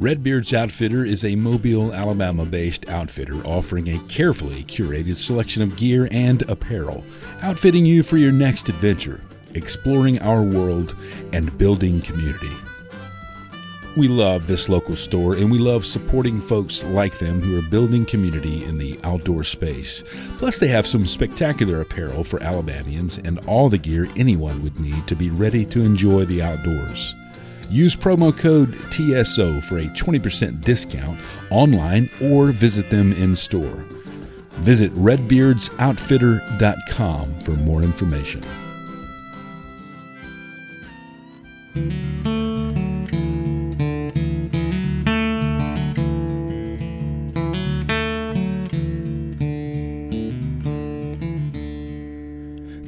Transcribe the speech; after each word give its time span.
Redbeard's 0.00 0.54
Outfitter 0.54 1.04
is 1.04 1.26
a 1.26 1.36
Mobile, 1.36 1.92
Alabama 1.92 2.46
based 2.46 2.88
outfitter 2.88 3.46
offering 3.46 3.86
a 3.88 3.98
carefully 4.08 4.64
curated 4.64 5.18
selection 5.18 5.62
of 5.62 5.76
gear 5.76 6.08
and 6.10 6.40
apparel, 6.48 7.04
outfitting 7.42 7.84
you 7.84 8.02
for 8.02 8.16
your 8.16 8.32
next 8.32 8.70
adventure, 8.70 9.20
exploring 9.54 10.18
our 10.20 10.42
world, 10.42 10.96
and 11.34 11.56
building 11.58 12.00
community. 12.00 12.48
We 13.94 14.08
love 14.08 14.46
this 14.46 14.70
local 14.70 14.96
store 14.96 15.34
and 15.34 15.50
we 15.50 15.58
love 15.58 15.84
supporting 15.84 16.40
folks 16.40 16.82
like 16.82 17.18
them 17.18 17.42
who 17.42 17.58
are 17.58 17.70
building 17.70 18.06
community 18.06 18.64
in 18.64 18.78
the 18.78 18.98
outdoor 19.04 19.44
space. 19.44 20.02
Plus, 20.38 20.58
they 20.58 20.68
have 20.68 20.86
some 20.86 21.06
spectacular 21.06 21.82
apparel 21.82 22.24
for 22.24 22.42
Alabamians 22.42 23.18
and 23.18 23.38
all 23.46 23.68
the 23.68 23.76
gear 23.76 24.08
anyone 24.16 24.62
would 24.62 24.80
need 24.80 25.06
to 25.08 25.14
be 25.14 25.28
ready 25.28 25.66
to 25.66 25.82
enjoy 25.82 26.24
the 26.24 26.40
outdoors. 26.40 27.14
Use 27.70 27.94
promo 27.94 28.36
code 28.36 28.74
TSO 28.90 29.60
for 29.60 29.78
a 29.78 29.84
20% 29.84 30.60
discount 30.60 31.20
online 31.50 32.10
or 32.20 32.50
visit 32.50 32.90
them 32.90 33.12
in 33.12 33.36
store. 33.36 33.84
Visit 34.58 34.92
redbeardsoutfitter.com 34.94 37.40
for 37.40 37.52
more 37.52 37.82
information. 37.82 38.42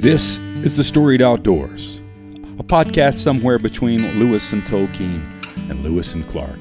This 0.02 0.40
is 0.64 0.76
The 0.76 0.82
Storied 0.82 1.22
Outdoors, 1.22 1.91
podcast 2.72 3.18
somewhere 3.18 3.58
between 3.58 4.00
Lewis 4.18 4.54
and 4.54 4.62
Tolkien 4.62 5.20
and 5.68 5.84
Lewis 5.84 6.14
and 6.14 6.26
Clark, 6.26 6.58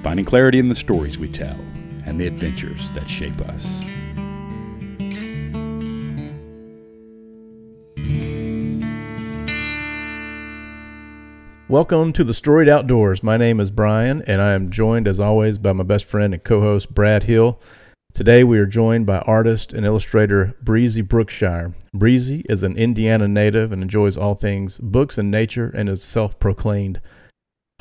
finding 0.00 0.24
clarity 0.24 0.60
in 0.60 0.68
the 0.68 0.76
stories 0.76 1.18
we 1.18 1.26
tell 1.26 1.58
and 2.06 2.20
the 2.20 2.26
adventures 2.28 2.92
that 2.92 3.08
shape 3.08 3.40
us. 3.40 3.82
Welcome 11.68 12.12
to 12.12 12.22
the 12.22 12.32
Storied 12.32 12.68
Outdoors. 12.68 13.24
My 13.24 13.36
name 13.36 13.58
is 13.58 13.72
Brian, 13.72 14.22
and 14.28 14.40
I 14.40 14.52
am 14.52 14.70
joined, 14.70 15.08
as 15.08 15.18
always, 15.18 15.58
by 15.58 15.72
my 15.72 15.82
best 15.82 16.04
friend 16.04 16.32
and 16.32 16.44
co 16.44 16.60
host, 16.60 16.94
Brad 16.94 17.24
Hill. 17.24 17.60
Today, 18.14 18.44
we 18.44 18.58
are 18.60 18.66
joined 18.66 19.06
by 19.06 19.18
artist 19.18 19.72
and 19.72 19.84
illustrator 19.84 20.54
Breezy 20.62 21.02
Brookshire. 21.02 21.74
Breezy 21.92 22.44
is 22.48 22.62
an 22.62 22.76
Indiana 22.76 23.26
native 23.26 23.72
and 23.72 23.82
enjoys 23.82 24.16
all 24.16 24.36
things 24.36 24.78
books 24.78 25.18
and 25.18 25.32
nature 25.32 25.68
and 25.74 25.88
is 25.88 26.04
self 26.04 26.38
proclaimed 26.38 27.00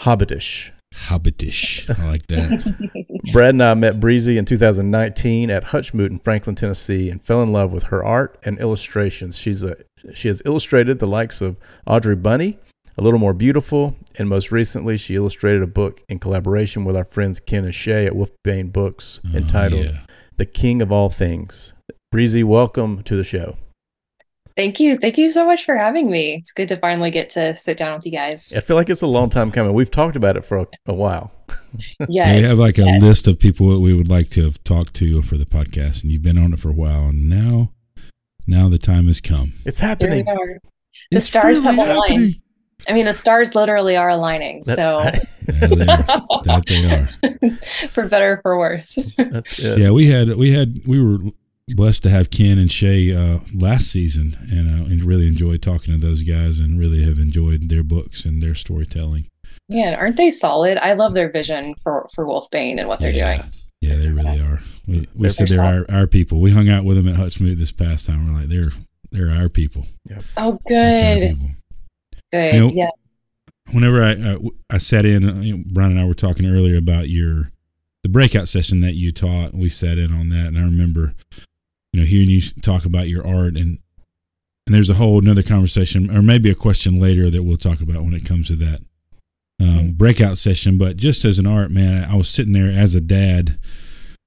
hobbitish. 0.02 0.72
Hobbitish. 0.96 1.88
I 2.00 2.08
like 2.08 2.26
that. 2.28 2.76
Brad 3.32 3.52
and 3.52 3.62
I 3.62 3.76
met 3.76 4.00
Breezy 4.00 4.40
in 4.40 4.46
2019 4.46 5.52
at 5.52 5.66
Hutchmoot 5.66 6.10
in 6.10 6.18
Franklin, 6.18 6.56
Tennessee, 6.56 7.12
and 7.12 7.24
fell 7.24 7.44
in 7.44 7.52
love 7.52 7.72
with 7.72 7.84
her 7.86 8.04
art 8.04 8.40
and 8.44 8.58
illustrations. 8.60 9.38
She's 9.38 9.64
a 9.64 9.76
she 10.16 10.30
has 10.30 10.42
illustrated 10.46 10.98
the 10.98 11.06
likes 11.06 11.42
of 11.42 11.58
Audrey 11.86 12.16
Bunny, 12.16 12.58
A 12.98 13.04
Little 13.04 13.20
More 13.20 13.34
Beautiful, 13.36 13.96
and 14.18 14.28
most 14.28 14.52
recently, 14.52 14.98
she 14.98 15.16
illustrated 15.16 15.62
a 15.62 15.68
book 15.68 16.02
in 16.10 16.18
collaboration 16.18 16.84
with 16.86 16.98
our 16.98 17.06
friends 17.06 17.40
Ken 17.40 17.66
and 17.66 17.74
Shay 17.74 18.08
at 18.08 18.14
Wolfbane 18.14 18.74
Books 18.74 19.22
Oh, 19.32 19.38
entitled 19.38 19.86
yeah. 19.86 20.00
The 20.38 20.46
King 20.46 20.82
of 20.82 20.92
All 20.92 21.10
Things. 21.10 21.74
Breezy, 22.12 22.44
welcome 22.44 23.04
to 23.04 23.16
the 23.16 23.24
show. 23.24 23.56
Thank 24.56 24.80
you. 24.80 24.98
Thank 24.98 25.18
you 25.18 25.32
so 25.32 25.46
much 25.46 25.64
for 25.66 25.76
having 25.76 26.10
me. 26.12 26.36
It's 26.42 26.52
good 26.52 26.68
to 26.70 26.78
finally 26.78 27.12
get 27.12 27.30
to 27.32 27.56
sit 27.56 27.78
down 27.78 27.96
with 27.96 28.06
you 28.06 28.12
guys. 28.12 28.54
I 28.56 28.60
feel 28.60 28.76
like 28.76 28.90
it's 28.90 29.02
a 29.02 29.08
long 29.08 29.30
time 29.30 29.52
coming. 29.52 29.74
We've 29.74 29.90
talked 29.90 30.16
about 30.16 30.38
it 30.38 30.46
for 30.46 30.58
a, 30.60 30.68
a 30.88 30.94
while. 30.94 31.32
Yes. 32.08 32.42
we 32.42 32.48
have 32.48 32.58
like 32.60 32.78
a 32.78 32.84
yes. 32.84 33.02
list 33.02 33.28
of 33.28 33.40
people 33.40 33.70
that 33.70 33.80
we 33.80 33.96
would 33.96 34.08
like 34.08 34.30
to 34.32 34.44
have 34.44 34.64
talked 34.64 34.94
to 34.96 35.24
for 35.24 35.38
the 35.38 35.46
podcast, 35.46 36.04
and 36.04 36.12
you've 36.12 36.22
been 36.22 36.38
on 36.38 36.54
it 36.54 36.60
for 36.60 36.70
a 36.70 36.74
while, 36.74 37.06
and 37.06 37.28
now, 37.28 37.72
now 38.46 38.70
the 38.70 38.78
time 38.78 39.08
has 39.08 39.20
come. 39.20 39.54
It's 39.66 39.80
happening. 39.80 40.24
The 40.26 40.60
It's 41.12 41.26
stars 41.26 41.58
really 41.58 41.76
have 41.76 41.78
aligned. 41.78 42.36
Happening. 42.80 42.94
I 42.94 42.94
mean, 42.98 43.06
the 43.06 43.14
stars 43.14 43.56
literally 43.56 43.96
are 43.96 44.10
aligning. 44.10 44.62
That- 44.66 44.76
So, 44.76 45.00
Yeah, 45.54 45.68
they 45.68 45.86
are. 45.88 46.44
that 46.46 46.64
they 46.68 46.86
are. 46.86 47.88
for 47.90 48.08
better 48.08 48.34
or 48.34 48.42
for 48.42 48.58
worse. 48.58 48.96
That's 49.18 49.60
good. 49.60 49.80
Yeah, 49.80 49.92
we 49.92 50.08
had 50.10 50.36
we 50.36 50.52
had 50.52 50.80
we 50.88 51.04
were 51.04 51.20
blessed 51.70 52.04
to 52.04 52.10
have 52.10 52.30
Ken 52.30 52.58
and 52.58 52.72
Shay 52.72 53.14
uh, 53.16 53.40
last 53.54 53.92
season, 53.92 54.38
and 54.52 54.70
uh, 54.82 54.86
and 54.86 55.04
really 55.04 55.28
enjoyed 55.28 55.62
talking 55.62 55.94
to 55.94 56.00
those 56.00 56.24
guys, 56.24 56.60
and 56.60 56.80
really 56.80 57.04
have 57.04 57.18
enjoyed 57.18 57.68
their 57.70 57.84
books 57.84 58.24
and 58.26 58.42
their 58.42 58.56
storytelling. 58.56 59.28
Man, 59.70 59.94
aren't 59.96 60.16
they 60.18 60.32
solid? 60.32 60.78
I 60.78 60.94
love 60.94 61.14
their 61.14 61.30
vision 61.30 61.76
for 61.84 62.08
for 62.16 62.26
Wolfbane 62.26 62.80
and 62.80 62.88
what 62.88 63.00
they're 63.00 63.12
yeah, 63.12 63.38
doing. 63.38 63.50
yeah, 63.82 63.96
they 63.96 64.10
really 64.10 64.40
are. 64.40 64.62
We 64.88 65.00
we 65.14 65.24
They're 65.24 65.30
said 65.30 65.50
they're 65.50 65.62
our, 65.64 65.86
our 65.90 66.08
people. 66.08 66.40
We 66.40 66.52
hung 66.52 66.70
out 66.70 66.86
with 66.86 66.96
them 66.98 67.08
at 67.10 67.16
Hutchmoot 67.16 67.58
this 67.58 67.72
past 67.74 68.06
time. 68.06 68.26
We're 68.28 68.40
like, 68.40 68.50
they're 68.50 68.72
they're 69.12 69.30
our 69.32 69.50
people. 69.50 69.86
Yep. 70.10 70.24
Oh, 70.38 70.42
Our 70.42 70.60
kind 70.70 71.24
of 71.24 71.30
good. 71.30 71.38
people. 71.38 71.52
Good. 72.34 72.56
You 72.56 72.60
know, 72.60 72.72
yeah. 72.74 72.90
whenever 73.74 74.04
I, 74.04 74.12
I 74.14 74.38
I 74.72 74.78
sat 74.80 75.06
in, 75.06 75.30
uh, 75.30 75.42
you 75.42 75.58
know, 75.58 75.64
Brian 75.68 75.92
and 75.92 76.00
I 76.00 76.06
were 76.06 76.16
talking 76.16 76.48
earlier 76.48 76.78
about 76.78 77.08
your 77.08 77.52
the 78.02 78.10
breakout 78.10 78.50
session 78.50 78.82
that 78.82 78.96
you 78.96 79.12
taught. 79.12 79.54
We 79.54 79.70
sat 79.70 80.00
in 80.00 80.12
on 80.12 80.30
that, 80.30 80.48
and 80.48 80.58
I 80.58 80.64
remember, 80.64 81.14
you 81.92 82.00
know, 82.00 82.06
hearing 82.08 82.32
you 82.32 82.42
talk 82.42 82.86
about 82.86 83.08
your 83.08 83.26
art, 83.26 83.56
and 83.56 83.78
and 84.66 84.74
there's 84.74 84.90
a 84.90 84.96
whole 84.96 85.20
another 85.20 85.44
conversation, 85.44 86.10
or 86.10 86.24
maybe 86.24 86.50
a 86.50 86.56
question 86.56 87.00
later 87.00 87.30
that 87.30 87.44
we'll 87.44 87.58
talk 87.58 87.82
about 87.82 88.04
when 88.04 88.16
it 88.16 88.26
comes 88.26 88.48
to 88.48 88.56
that 88.56 88.82
um, 89.62 89.92
breakout 89.92 90.40
session. 90.40 90.80
But 90.80 90.98
just 90.98 91.24
as 91.26 91.38
an 91.38 91.46
art 91.46 91.70
man, 91.70 92.10
I 92.10 92.16
was 92.16 92.30
sitting 92.30 92.54
there 92.54 92.72
as 92.72 92.96
a 92.96 93.02
dad. 93.02 93.60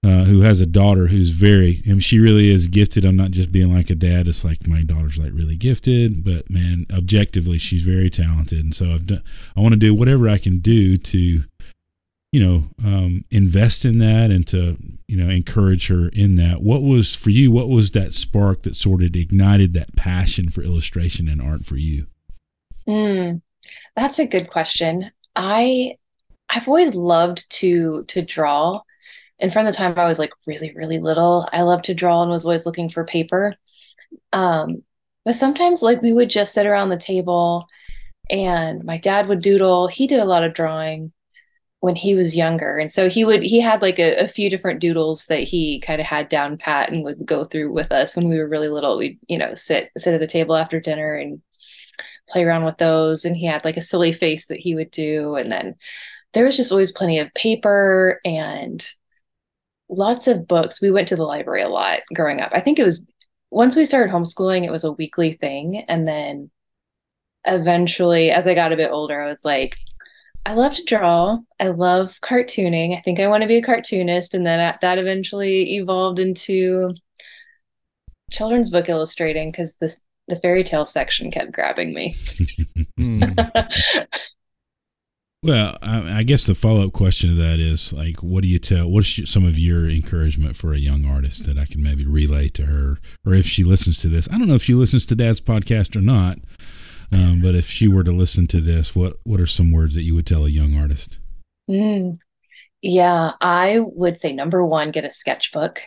Uh, 0.04 0.22
who 0.24 0.42
has 0.42 0.60
a 0.60 0.66
daughter 0.66 1.08
who's 1.08 1.30
very, 1.30 1.82
I 1.84 1.88
mean, 1.88 1.98
she 1.98 2.20
really 2.20 2.48
is 2.48 2.68
gifted. 2.68 3.04
I'm 3.04 3.16
not 3.16 3.32
just 3.32 3.50
being 3.50 3.74
like 3.74 3.90
a 3.90 3.96
dad. 3.96 4.28
It's 4.28 4.44
like 4.44 4.68
my 4.68 4.84
daughter's 4.84 5.18
like 5.18 5.32
really 5.32 5.56
gifted, 5.56 6.22
but 6.22 6.48
man, 6.48 6.86
objectively, 6.92 7.58
she's 7.58 7.82
very 7.82 8.08
talented. 8.08 8.62
And 8.62 8.72
so 8.72 8.92
I've 8.92 9.08
done, 9.08 9.22
I 9.56 9.60
want 9.60 9.72
to 9.72 9.80
do 9.80 9.92
whatever 9.92 10.28
I 10.28 10.38
can 10.38 10.58
do 10.58 10.96
to, 10.96 11.42
you 12.30 12.40
know, 12.40 12.64
um, 12.84 13.24
invest 13.32 13.84
in 13.84 13.98
that 13.98 14.30
and 14.30 14.46
to, 14.48 14.76
you 15.08 15.16
know, 15.16 15.28
encourage 15.28 15.88
her 15.88 16.08
in 16.10 16.36
that. 16.36 16.62
What 16.62 16.82
was 16.82 17.16
for 17.16 17.30
you? 17.30 17.50
What 17.50 17.68
was 17.68 17.90
that 17.92 18.12
spark 18.12 18.62
that 18.62 18.76
sort 18.76 19.02
of 19.02 19.16
ignited 19.16 19.74
that 19.74 19.96
passion 19.96 20.50
for 20.50 20.62
illustration 20.62 21.26
and 21.26 21.42
art 21.42 21.64
for 21.64 21.76
you? 21.76 22.06
Mm, 22.86 23.42
that's 23.96 24.20
a 24.20 24.26
good 24.26 24.50
question. 24.50 25.10
I 25.34 25.96
I've 26.48 26.68
always 26.68 26.94
loved 26.94 27.50
to 27.58 28.04
to 28.04 28.22
draw. 28.22 28.82
And 29.38 29.52
from 29.52 29.66
the 29.66 29.72
time 29.72 29.98
I 29.98 30.06
was 30.06 30.19
like 30.19 30.32
really, 30.47 30.72
really 30.74 30.98
little, 30.98 31.48
I 31.52 31.62
loved 31.62 31.86
to 31.86 31.94
draw 31.94 32.22
and 32.22 32.30
was 32.30 32.44
always 32.44 32.66
looking 32.66 32.88
for 32.88 33.04
paper. 33.04 33.54
Um, 34.32 34.82
but 35.24 35.34
sometimes 35.34 35.82
like 35.82 36.02
we 36.02 36.12
would 36.12 36.30
just 36.30 36.54
sit 36.54 36.66
around 36.66 36.88
the 36.88 36.97
table 36.97 37.69
and 38.30 38.84
my 38.84 38.98
dad 38.98 39.28
would 39.28 39.42
doodle. 39.42 39.88
He 39.88 40.06
did 40.06 40.20
a 40.20 40.25
lot 40.25 40.44
of 40.44 40.54
drawing 40.54 41.12
when 41.80 41.94
he 41.94 42.14
was 42.14 42.34
younger. 42.34 42.78
And 42.78 42.91
so 42.91 43.08
he 43.08 43.25
would 43.25 43.42
he 43.42 43.60
had 43.60 43.82
like 43.82 43.98
a, 43.98 44.16
a 44.16 44.26
few 44.26 44.50
different 44.50 44.80
doodles 44.80 45.26
that 45.26 45.41
he 45.41 45.80
kind 45.80 46.00
of 46.00 46.06
had 46.06 46.28
down 46.28 46.56
pat 46.56 46.91
and 46.91 47.04
would 47.04 47.25
go 47.25 47.44
through 47.44 47.72
with 47.72 47.92
us 47.92 48.16
when 48.16 48.28
we 48.28 48.38
were 48.38 48.48
really 48.48 48.69
little. 48.69 48.96
We'd, 48.96 49.19
you 49.28 49.38
know, 49.38 49.54
sit 49.54 49.91
sit 49.96 50.14
at 50.14 50.20
the 50.20 50.26
table 50.26 50.56
after 50.56 50.80
dinner 50.80 51.14
and 51.14 51.42
play 52.28 52.44
around 52.44 52.64
with 52.64 52.78
those. 52.78 53.25
And 53.25 53.36
he 53.36 53.46
had 53.46 53.64
like 53.64 53.76
a 53.76 53.82
silly 53.82 54.12
face 54.12 54.48
that 54.48 54.58
he 54.58 54.75
would 54.75 54.91
do. 54.91 55.36
And 55.36 55.50
then 55.52 55.76
there 56.32 56.44
was 56.44 56.56
just 56.56 56.72
always 56.72 56.92
plenty 56.92 57.19
of 57.19 57.32
paper 57.34 58.20
and 58.25 58.84
lots 59.88 60.26
of 60.26 60.47
books. 60.47 60.82
We 60.82 60.91
went 60.91 61.08
to 61.08 61.16
the 61.16 61.24
library 61.24 61.62
a 61.62 61.69
lot 61.69 62.00
growing 62.14 62.41
up. 62.41 62.50
I 62.52 62.60
think 62.60 62.78
it 62.78 62.84
was 62.84 63.06
once 63.50 63.76
we 63.76 63.84
started 63.84 64.12
homeschooling, 64.12 64.64
it 64.64 64.72
was 64.72 64.84
a 64.84 64.92
weekly 64.92 65.34
thing. 65.34 65.84
And 65.88 66.06
then 66.06 66.50
eventually, 67.44 68.30
as 68.30 68.46
I 68.46 68.54
got 68.54 68.72
a 68.72 68.76
bit 68.76 68.91
older, 68.91 69.20
I 69.20 69.28
was 69.28 69.44
like, 69.44 69.76
I 70.44 70.54
love 70.54 70.75
to 70.75 70.84
draw. 70.84 71.38
I 71.58 71.69
love 71.69 72.19
cartooning. 72.20 72.96
I 72.96 73.00
think 73.00 73.19
I 73.19 73.28
want 73.28 73.43
to 73.43 73.49
be 73.49 73.56
a 73.56 73.62
cartoonist. 73.62 74.34
And 74.34 74.46
then 74.46 74.76
that 74.81 74.99
eventually 74.99 75.76
evolved 75.76 76.19
into 76.19 76.93
children's 78.31 78.70
book 78.70 78.88
illustrating 78.88 79.50
because 79.50 79.76
this 79.76 80.00
the 80.28 80.37
fairy 80.37 80.64
tale 80.64 80.87
section 80.87 81.31
kept 81.31 81.52
grabbing 81.52 81.94
me. 81.94 82.16
Hmm. 82.99 83.22
Well, 85.43 85.77
I, 85.83 86.19
I 86.19 86.23
guess 86.23 86.47
the 86.47 86.55
follow 86.55 86.87
up 86.87 86.93
question 86.93 87.31
to 87.31 87.37
that 87.37 87.61
is 87.61 87.93
like, 87.93 88.23
what 88.23 88.43
do 88.43 88.49
you 88.49 88.59
tell? 88.59 88.91
What's 88.91 89.31
some 89.31 89.44
of 89.47 89.59
your 89.59 89.88
encouragement 89.88 90.56
for 90.56 90.73
a 90.73 90.79
young 90.79 91.05
artist 91.05 91.47
that 91.47 91.59
I 91.59 91.67
can 91.67 91.83
maybe 91.83 92.05
relay 92.05 92.49
to 92.49 92.67
her, 92.67 92.99
or 93.25 93.35
if 93.35 93.47
she 93.47 93.62
listens 93.62 94.00
to 94.00 94.09
this? 94.09 94.29
I 94.33 94.38
don't 94.38 94.49
know 94.49 94.55
if 94.55 94.62
she 94.62 94.75
listens 94.75 95.06
to 95.06 95.15
Dad's 95.15 95.41
podcast 95.41 95.94
or 95.94 96.00
not, 96.00 96.38
um, 97.12 97.41
but 97.41 97.55
if 97.55 97.69
she 97.69 97.87
were 97.87 98.03
to 98.03 98.12
listen 98.12 98.47
to 98.49 98.61
this, 98.61 98.97
what 98.97 99.19
what 99.25 99.41
are 99.41 99.47
some 99.47 99.71
words 99.73 99.94
that 99.94 100.03
you 100.03 100.15
would 100.15 100.27
tell 100.27 100.47
a 100.47 100.50
young 100.50 100.77
artist? 100.77 101.19
Mm. 101.71 102.17
Yeah, 102.83 103.33
I 103.41 103.81
would 103.81 104.19
say 104.19 104.33
number 104.33 104.65
one, 104.65 104.91
get 104.91 105.05
a 105.05 105.11
sketchbook. 105.11 105.83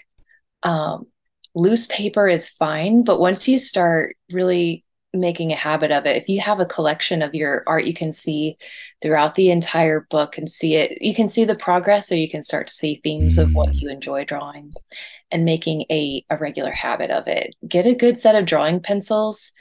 Um, 0.63 1.07
loose 1.55 1.87
paper 1.87 2.27
is 2.27 2.49
fine, 2.49 3.03
but 3.03 3.19
once 3.19 3.47
you 3.47 3.57
start 3.57 4.15
really 4.31 4.83
making 5.13 5.51
a 5.51 5.55
habit 5.55 5.91
of 5.91 6.05
it. 6.05 6.17
If 6.17 6.29
you 6.29 6.39
have 6.41 6.59
a 6.59 6.65
collection 6.65 7.21
of 7.21 7.33
your 7.33 7.63
art, 7.65 7.85
you 7.85 7.93
can 7.93 8.13
see 8.13 8.57
throughout 9.01 9.35
the 9.35 9.49
entire 9.49 10.01
book 10.09 10.37
and 10.37 10.49
see 10.49 10.75
it. 10.75 11.01
You 11.01 11.15
can 11.15 11.27
see 11.27 11.45
the 11.45 11.55
progress, 11.55 12.11
or 12.11 12.15
you 12.15 12.29
can 12.29 12.43
start 12.43 12.67
to 12.67 12.73
see 12.73 12.99
themes 13.03 13.37
mm. 13.37 13.43
of 13.43 13.55
what 13.55 13.69
mm. 13.69 13.81
you 13.81 13.89
enjoy 13.89 14.25
drawing 14.25 14.73
and 15.31 15.45
making 15.45 15.85
a, 15.89 16.23
a 16.29 16.37
regular 16.37 16.71
habit 16.71 17.09
of 17.09 17.27
it. 17.27 17.55
Get 17.67 17.85
a 17.85 17.95
good 17.95 18.19
set 18.19 18.35
of 18.35 18.45
drawing 18.45 18.81
pencils. 18.81 19.53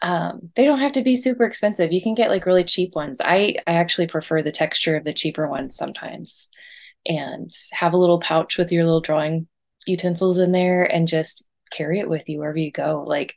Um, 0.00 0.50
they 0.56 0.64
don't 0.64 0.80
have 0.80 0.92
to 0.92 1.02
be 1.02 1.16
super 1.16 1.44
expensive. 1.44 1.92
You 1.92 2.02
can 2.02 2.14
get 2.14 2.30
like 2.30 2.46
really 2.46 2.64
cheap 2.64 2.94
ones. 2.94 3.20
I, 3.22 3.56
I 3.66 3.74
actually 3.74 4.06
prefer 4.08 4.42
the 4.42 4.50
texture 4.50 4.96
of 4.96 5.04
the 5.04 5.12
cheaper 5.12 5.46
ones 5.48 5.76
sometimes. 5.76 6.48
And 7.04 7.50
have 7.72 7.94
a 7.94 7.96
little 7.96 8.20
pouch 8.20 8.56
with 8.56 8.70
your 8.70 8.84
little 8.84 9.00
drawing 9.00 9.48
utensils 9.86 10.38
in 10.38 10.52
there 10.52 10.84
and 10.84 11.08
just 11.08 11.48
carry 11.72 11.98
it 11.98 12.08
with 12.08 12.28
you 12.28 12.38
wherever 12.38 12.58
you 12.58 12.70
go. 12.70 13.04
Like 13.04 13.34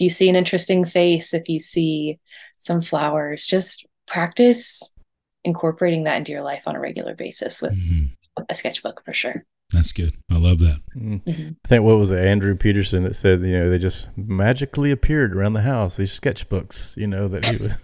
you 0.00 0.08
see 0.08 0.28
an 0.28 0.36
interesting 0.36 0.84
face, 0.84 1.34
if 1.34 1.48
you 1.48 1.58
see 1.58 2.18
some 2.58 2.82
flowers, 2.82 3.46
just 3.46 3.86
practice 4.06 4.92
incorporating 5.44 6.04
that 6.04 6.18
into 6.18 6.32
your 6.32 6.42
life 6.42 6.64
on 6.66 6.76
a 6.76 6.80
regular 6.80 7.14
basis 7.14 7.60
with 7.60 7.76
mm-hmm. 7.76 8.42
a 8.48 8.54
sketchbook 8.54 9.02
for 9.04 9.14
sure. 9.14 9.42
That's 9.72 9.92
good. 9.92 10.14
I 10.28 10.36
love 10.36 10.58
that. 10.60 10.80
Mm-hmm. 10.96 11.30
mm-hmm. 11.30 11.50
I 11.64 11.68
think 11.68 11.84
what 11.84 11.96
was 11.96 12.10
it, 12.10 12.24
Andrew 12.24 12.56
Peterson 12.56 13.04
that 13.04 13.14
said, 13.14 13.40
you 13.40 13.52
know, 13.52 13.70
they 13.70 13.78
just 13.78 14.10
magically 14.16 14.90
appeared 14.90 15.34
around 15.34 15.52
the 15.52 15.62
house. 15.62 15.96
These 15.96 16.18
sketchbooks, 16.18 16.96
you 16.96 17.06
know, 17.06 17.28
that 17.28 17.44
he 17.44 17.56
would, 17.56 17.76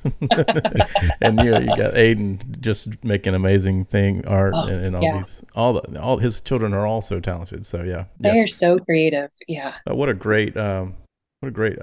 and 1.20 1.38
you 1.38 1.50
know, 1.52 1.60
you 1.60 1.76
got 1.76 1.94
Aedan 1.94 2.60
just 2.60 3.04
making 3.04 3.34
amazing 3.34 3.84
thing 3.84 4.26
art 4.26 4.54
oh, 4.56 4.66
and, 4.66 4.84
and, 4.84 4.96
all 4.96 5.02
yeah. 5.02 5.18
these, 5.18 5.44
all 5.54 5.74
the, 5.74 6.00
all 6.00 6.18
his 6.18 6.40
children 6.40 6.74
are 6.74 6.86
all 6.86 7.00
so 7.00 7.20
talented. 7.20 7.64
So 7.64 7.84
yeah, 7.84 8.06
they 8.18 8.34
yeah. 8.34 8.42
are 8.42 8.48
so 8.48 8.78
creative. 8.78 9.30
Yeah. 9.46 9.76
Uh, 9.88 9.94
what 9.94 10.08
a 10.08 10.14
great, 10.14 10.56
um, 10.56 10.94
what 11.40 11.48
a 11.48 11.52
great 11.52 11.78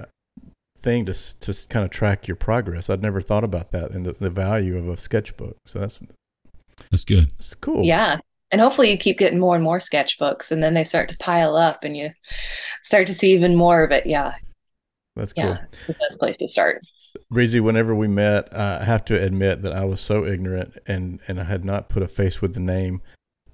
thing 0.84 1.06
to 1.06 1.40
to 1.40 1.66
kind 1.68 1.84
of 1.84 1.90
track 1.90 2.28
your 2.28 2.36
progress. 2.36 2.88
I'd 2.88 3.02
never 3.02 3.20
thought 3.20 3.44
about 3.44 3.72
that 3.72 3.90
and 3.90 4.06
the, 4.06 4.12
the 4.12 4.30
value 4.30 4.78
of 4.78 4.88
a 4.88 4.96
sketchbook. 4.96 5.56
So 5.66 5.80
that's 5.80 5.98
that's 6.90 7.04
good. 7.04 7.32
It's 7.38 7.54
cool. 7.54 7.84
Yeah 7.84 8.18
and 8.54 8.60
hopefully 8.60 8.88
you 8.88 8.96
keep 8.96 9.18
getting 9.18 9.40
more 9.40 9.56
and 9.56 9.64
more 9.64 9.80
sketchbooks 9.80 10.52
and 10.52 10.62
then 10.62 10.74
they 10.74 10.84
start 10.84 11.08
to 11.08 11.18
pile 11.18 11.56
up 11.56 11.82
and 11.82 11.96
you 11.96 12.10
start 12.82 13.04
to 13.04 13.12
see 13.12 13.32
even 13.32 13.56
more 13.56 13.82
of 13.82 13.90
it 13.90 14.06
yeah 14.06 14.34
that's 15.16 15.32
cool 15.32 15.44
yeah, 15.44 15.64
it's 15.64 15.86
the 15.88 15.94
best 15.94 16.18
place 16.20 16.36
to 16.38 16.46
start 16.46 16.80
breezy 17.30 17.58
whenever 17.58 17.96
we 17.96 18.06
met 18.06 18.52
uh, 18.54 18.78
i 18.80 18.84
have 18.84 19.04
to 19.04 19.20
admit 19.20 19.62
that 19.62 19.72
i 19.72 19.84
was 19.84 20.00
so 20.00 20.24
ignorant 20.24 20.78
and 20.86 21.18
and 21.26 21.40
i 21.40 21.44
had 21.44 21.64
not 21.64 21.88
put 21.88 22.00
a 22.00 22.06
face 22.06 22.40
with 22.40 22.54
the 22.54 22.60
name 22.60 23.02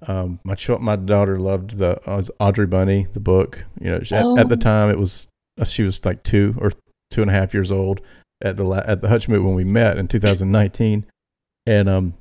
um, 0.07 0.39
my 0.43 0.55
ch- 0.55 0.69
my 0.69 0.95
daughter 0.95 1.39
loved 1.39 1.77
the 1.77 2.01
uh, 2.09 2.23
Audrey 2.39 2.65
Bunny, 2.65 3.05
the 3.13 3.19
book. 3.19 3.65
You 3.79 3.91
know, 3.91 3.99
she, 4.01 4.15
oh. 4.15 4.35
at, 4.35 4.45
at, 4.45 4.49
the 4.49 4.55
oh. 4.55 4.59
time 4.59 4.89
it 4.89 4.97
was 4.97 5.27
uh, 5.59 5.63
she 5.63 5.83
was 5.83 6.03
like 6.03 6.23
two 6.23 6.55
or 6.57 6.71
two 7.11 7.21
and 7.21 7.29
a 7.29 7.33
half 7.33 7.53
years 7.53 7.71
old 7.71 8.01
at 8.41 8.57
the 8.57 8.67
at 8.71 9.01
the 9.01 9.07
Hutchmoot 9.07 9.43
when 9.43 9.53
we 9.53 9.63
met 9.63 9.97
in 9.97 10.07
2019, 10.07 11.05
and 11.65 11.89
um, 11.89 12.13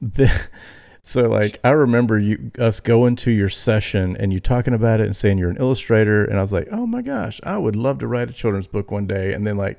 the 0.00 0.48
so 1.02 1.28
like 1.28 1.58
I 1.64 1.70
remember 1.70 2.18
you 2.18 2.50
us 2.58 2.80
going 2.80 3.16
to 3.16 3.30
your 3.30 3.48
session 3.48 4.16
and 4.16 4.32
you 4.32 4.40
talking 4.40 4.74
about 4.74 5.00
it 5.00 5.06
and 5.06 5.16
saying 5.16 5.38
you're 5.38 5.50
an 5.50 5.56
illustrator 5.56 6.24
and 6.24 6.38
I 6.38 6.42
was 6.42 6.52
like, 6.52 6.68
"Oh 6.70 6.86
my 6.86 7.02
gosh, 7.02 7.40
I 7.44 7.56
would 7.56 7.76
love 7.76 7.98
to 8.00 8.06
write 8.06 8.28
a 8.28 8.34
children's 8.34 8.68
book 8.68 8.90
one 8.90 9.06
day." 9.06 9.32
And 9.32 9.46
then 9.46 9.56
like 9.56 9.78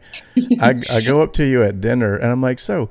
I 0.60 0.82
I 0.90 1.02
go 1.02 1.22
up 1.22 1.34
to 1.34 1.46
you 1.46 1.64
at 1.64 1.82
dinner 1.82 2.16
and 2.16 2.32
I'm 2.32 2.42
like, 2.42 2.60
"So, 2.60 2.90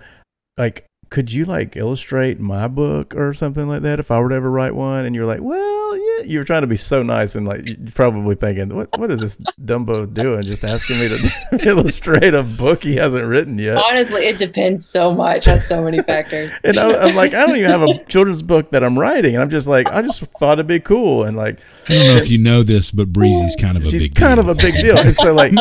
like 0.56 0.87
could 1.10 1.32
you 1.32 1.44
like 1.44 1.76
illustrate 1.76 2.38
my 2.38 2.68
book 2.68 3.14
or 3.14 3.32
something 3.34 3.66
like 3.68 3.82
that 3.82 3.98
if 3.98 4.10
I 4.10 4.20
were 4.20 4.28
to 4.28 4.34
ever 4.34 4.50
write 4.50 4.74
one?" 4.74 5.04
And 5.04 5.14
you're 5.14 5.26
like, 5.26 5.40
"Well, 5.40 5.96
yeah." 5.96 6.24
You 6.24 6.38
were 6.38 6.44
trying 6.44 6.62
to 6.62 6.66
be 6.66 6.76
so 6.76 7.02
nice 7.02 7.36
and 7.36 7.46
like 7.46 7.66
you're 7.66 7.76
probably 7.94 8.34
thinking, 8.34 8.74
"What 8.74 8.88
what 8.98 9.10
is 9.10 9.20
this 9.20 9.38
Dumbo 9.62 10.12
doing? 10.12 10.46
Just 10.46 10.64
asking 10.64 10.98
me 10.98 11.08
to 11.08 11.30
illustrate 11.66 12.34
a 12.34 12.42
book 12.42 12.82
he 12.82 12.96
hasn't 12.96 13.26
written 13.26 13.58
yet?" 13.58 13.76
Honestly, 13.76 14.26
it 14.26 14.38
depends 14.38 14.86
so 14.86 15.14
much 15.14 15.46
on 15.48 15.60
so 15.60 15.82
many 15.82 16.02
factors. 16.02 16.52
and 16.64 16.78
I, 16.78 17.08
am 17.08 17.14
like, 17.14 17.34
I 17.34 17.46
don't 17.46 17.56
even 17.56 17.70
have 17.70 17.82
a 17.82 18.04
children's 18.08 18.42
book 18.42 18.70
that 18.72 18.84
I'm 18.84 18.98
writing, 18.98 19.34
and 19.34 19.42
I'm 19.42 19.50
just 19.50 19.68
like, 19.68 19.88
I 19.88 20.02
just 20.02 20.20
thought 20.38 20.54
it'd 20.54 20.66
be 20.66 20.80
cool, 20.80 21.24
and 21.24 21.36
like, 21.36 21.60
I 21.88 21.94
don't 21.94 22.06
know 22.06 22.16
if 22.16 22.28
you 22.28 22.38
know 22.38 22.62
this, 22.62 22.90
but 22.90 23.12
Breezy's 23.12 23.56
kind 23.56 23.76
of 23.76 23.84
a 23.84 23.86
she's 23.86 24.08
big 24.08 24.16
kind 24.16 24.40
deal. 24.40 24.50
of 24.50 24.58
a 24.58 24.60
big 24.60 24.74
deal. 24.74 24.98
And 24.98 25.14
so 25.14 25.32
like, 25.32 25.52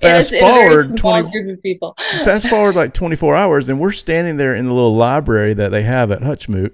fast 0.00 0.34
forward 0.36 0.96
twenty 0.96 1.56
people. 1.56 1.96
fast 2.24 2.48
forward 2.48 2.76
like 2.76 2.94
24 2.94 3.36
hours, 3.36 3.68
and 3.68 3.80
we're 3.80 3.92
standing 3.92 4.13
there 4.14 4.54
in 4.54 4.66
the 4.66 4.72
little 4.72 4.94
library 4.94 5.54
that 5.54 5.70
they 5.70 5.82
have 5.82 6.10
at 6.10 6.22
Hutchmoot, 6.22 6.72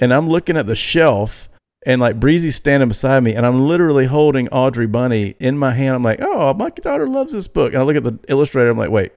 and 0.00 0.12
I'm 0.12 0.28
looking 0.28 0.56
at 0.56 0.66
the 0.66 0.76
shelf, 0.76 1.48
and 1.86 2.00
like 2.00 2.20
Breezy's 2.20 2.56
standing 2.56 2.88
beside 2.88 3.22
me, 3.22 3.34
and 3.34 3.46
I'm 3.46 3.60
literally 3.66 4.06
holding 4.06 4.48
Audrey 4.48 4.86
Bunny 4.86 5.34
in 5.40 5.58
my 5.58 5.72
hand. 5.72 5.94
I'm 5.94 6.02
like, 6.02 6.20
oh, 6.20 6.54
my 6.54 6.70
daughter 6.70 7.06
loves 7.06 7.32
this 7.32 7.48
book, 7.48 7.72
and 7.72 7.82
I 7.82 7.84
look 7.84 7.96
at 7.96 8.04
the 8.04 8.18
illustrator. 8.28 8.70
I'm 8.70 8.78
like, 8.78 8.90
wait, 8.90 9.12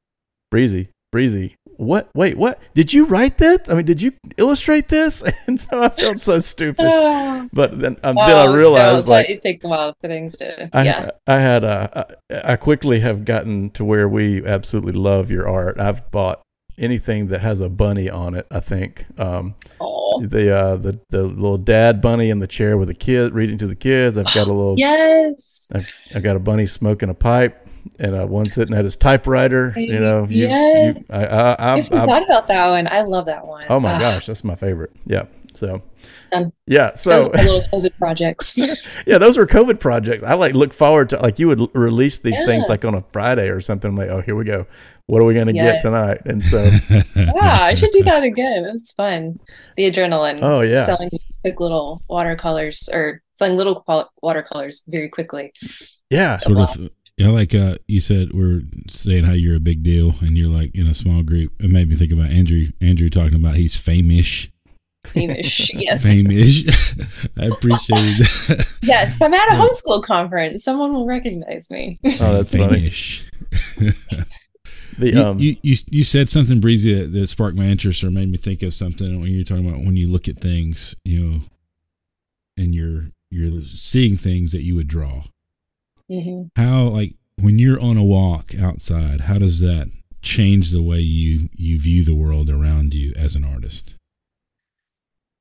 Breezy, 0.52 0.90
Breezy, 1.12 1.56
what? 1.78 2.10
Wait, 2.16 2.38
what? 2.38 2.60
Did 2.74 2.94
you 2.94 3.06
write 3.06 3.38
this? 3.38 3.70
I 3.70 3.74
mean, 3.74 3.86
did 3.86 4.02
you 4.02 4.14
illustrate 4.38 4.88
this? 4.88 5.24
And 5.48 5.60
so 5.60 5.80
I 5.80 5.90
felt 5.90 6.20
so 6.20 6.40
stupid. 6.40 6.86
but 7.54 7.80
then, 7.80 7.98
um, 8.04 8.16
then 8.16 8.38
I 8.38 8.52
realized 8.56 9.08
like 9.08 9.30
it 9.30 9.44
takes 9.44 9.64
a 9.64 9.68
while 9.68 9.96
for 10.02 10.08
things 10.08 10.38
to. 10.38 10.76
I, 10.76 10.84
yeah. 10.84 11.12
I 11.28 11.40
had 11.40 11.64
a. 11.64 12.16
I 12.44 12.56
quickly 12.56 13.02
have 13.02 13.26
gotten 13.26 13.70
to 13.72 13.86
where 13.86 14.10
we 14.10 14.44
absolutely 14.44 14.94
love 14.94 15.30
your 15.30 15.48
art. 15.48 15.80
I've 15.80 16.10
bought 16.10 16.42
anything 16.78 17.28
that 17.28 17.42
has 17.42 17.60
a 17.60 17.70
bunny 17.70 18.10
on 18.10 18.36
it. 18.36 18.48
I 18.52 18.60
think 18.60 19.06
um, 19.20 19.56
the 19.80 20.56
uh, 20.56 20.76
the 20.78 21.00
the 21.10 21.24
little 21.24 21.58
dad 21.58 22.02
bunny 22.02 22.30
in 22.30 22.40
the 22.40 22.48
chair 22.48 22.78
with 22.78 22.88
the 22.88 22.96
kid 22.96 23.34
reading 23.34 23.58
to 23.60 23.68
the 23.68 23.76
kids. 23.76 24.18
I've 24.18 24.26
got 24.34 24.48
a 24.48 24.54
little 24.54 24.76
yes. 24.78 25.72
I've, 25.74 25.88
I've 26.16 26.24
got 26.24 26.36
a 26.36 26.40
bunny 26.40 26.66
smoking 26.66 27.10
a 27.10 27.14
pipe 27.14 27.66
and 28.00 28.16
uh, 28.16 28.26
one 28.26 28.46
sitting 28.46 28.76
at 28.76 28.84
his 28.84 28.96
typewriter. 28.96 29.74
You 29.76 30.00
know, 30.00 30.26
you, 30.26 30.48
yes. 30.48 31.06
You, 31.10 31.16
I, 31.16 31.26
I, 31.26 31.54
I, 31.54 31.74
I, 31.76 31.84
forgot 31.84 32.24
about 32.24 32.48
that 32.48 32.68
one. 32.70 32.88
I 32.88 33.02
love 33.02 33.26
that 33.26 33.46
one. 33.46 33.64
Oh 33.70 33.80
my 33.80 33.98
gosh, 34.00 34.26
that's 34.26 34.44
my 34.44 34.56
favorite. 34.56 34.92
Yeah. 35.06 35.26
So, 35.56 35.82
um, 36.32 36.52
yeah. 36.68 36.94
So 36.94 37.30
little 37.30 37.62
COVID 37.74 37.98
projects. 37.98 38.58
yeah, 39.08 39.18
those 39.18 39.38
were 39.38 39.48
COVID 39.48 39.80
projects. 39.80 40.24
I 40.24 40.34
like 40.36 40.54
look 40.54 40.74
forward 40.74 41.10
to 41.10 41.18
like 41.20 41.40
you 41.40 41.48
would 41.48 41.76
release 41.76 42.20
these 42.20 42.40
yeah. 42.40 42.46
things 42.46 42.66
like 42.70 42.86
on 42.86 42.94
a 42.96 43.02
Friday 43.10 43.50
or 43.50 43.62
something. 43.62 43.90
I'm 43.90 43.96
like, 43.96 44.10
oh, 44.10 44.22
here 44.22 44.36
we 44.36 44.46
go. 44.46 44.66
What 45.08 45.22
are 45.22 45.26
we 45.26 45.34
going 45.34 45.48
to 45.48 45.54
yeah. 45.54 45.74
get 45.74 45.82
tonight? 45.82 46.22
And 46.26 46.44
so, 46.44 46.64
yeah, 47.16 47.64
I 47.64 47.76
should 47.76 47.92
do 47.92 48.04
that 48.04 48.24
again. 48.24 48.66
It 48.66 48.72
was 48.72 48.92
fun. 48.92 49.40
The 49.78 49.92
adrenaline. 49.92 50.40
Oh 50.42 50.62
yeah. 50.62 50.86
Selling 50.86 51.10
quick 51.42 51.60
little 51.60 52.02
watercolors 52.10 52.90
or 52.92 53.22
selling 53.36 53.56
little 53.56 53.84
watercolors 54.22 54.84
very 54.88 55.10
quickly. 55.10 55.54
Yeah. 56.10 56.38
So 56.38 56.56
sort 56.56 56.78
of 56.78 56.92
yeah, 57.18 57.30
like 57.30 57.56
uh, 57.56 57.78
you 57.88 58.02
said, 58.02 58.34
we're 58.34 58.64
saying 58.90 59.24
how 59.24 59.32
you're 59.32 59.56
a 59.56 59.62
big 59.62 59.84
deal, 59.84 60.16
and 60.20 60.38
you're 60.38 60.50
like 60.50 60.76
in 60.76 60.86
a 60.86 60.94
small 60.94 61.24
group. 61.24 61.54
It 61.62 61.70
made 61.70 61.88
me 61.88 61.96
think 61.96 62.12
about 62.12 62.30
Andrew. 62.30 62.68
Andrew 62.82 63.10
talking 63.10 63.36
about 63.36 63.56
he's 63.56 63.78
famous. 63.78 64.50
Famous, 65.06 65.74
yes. 65.74 66.06
Famous. 66.06 66.96
I 67.38 67.46
appreciate 67.46 68.18
that. 68.20 68.78
Yes, 68.82 69.16
I'm 69.20 69.34
at 69.34 69.52
a 69.52 69.56
homeschool 69.56 70.04
conference, 70.04 70.64
someone 70.64 70.94
will 70.94 71.08
recognize 71.08 71.72
me. 71.72 72.00
Oh, 72.06 72.34
that's 72.34 72.50
famous. 72.50 73.24
funny. 73.76 73.94
the, 75.00 75.16
um, 75.16 75.40
you, 75.40 75.56
you, 75.64 75.76
you 75.90 76.04
said 76.04 76.30
something 76.30 76.60
breezy 76.60 76.94
that, 76.94 77.08
that 77.08 77.28
sparked 77.28 77.58
my 77.58 77.66
interest 77.66 78.04
or 78.04 78.12
made 78.12 78.30
me 78.30 78.38
think 78.38 78.62
of 78.62 78.74
something 78.74 79.20
when 79.22 79.32
you're 79.32 79.44
talking 79.44 79.68
about 79.68 79.84
when 79.84 79.98
you 79.98 80.08
look 80.08 80.28
at 80.28 80.38
things, 80.38 80.96
you 81.04 81.20
know, 81.20 81.40
and 82.58 82.76
you're 82.76 83.06
you're 83.32 83.64
seeing 83.64 84.16
things 84.16 84.52
that 84.52 84.62
you 84.62 84.76
would 84.76 84.88
draw 84.88 85.24
Mm-hmm. 86.12 86.62
How 86.62 86.84
like 86.84 87.16
when 87.38 87.60
you're 87.60 87.82
on 87.82 87.98
a 87.98 88.04
walk 88.04 88.54
outside, 88.56 89.22
how 89.22 89.40
does 89.40 89.60
that 89.62 89.90
change 90.22 90.72
the 90.72 90.82
way 90.82 91.00
you 91.00 91.50
you 91.56 91.80
view 91.80 92.04
the 92.04 92.16
world 92.16 92.50
around 92.50 92.94
you 92.94 93.14
as 93.16 93.36
an 93.36 93.44
artist? 93.44 93.96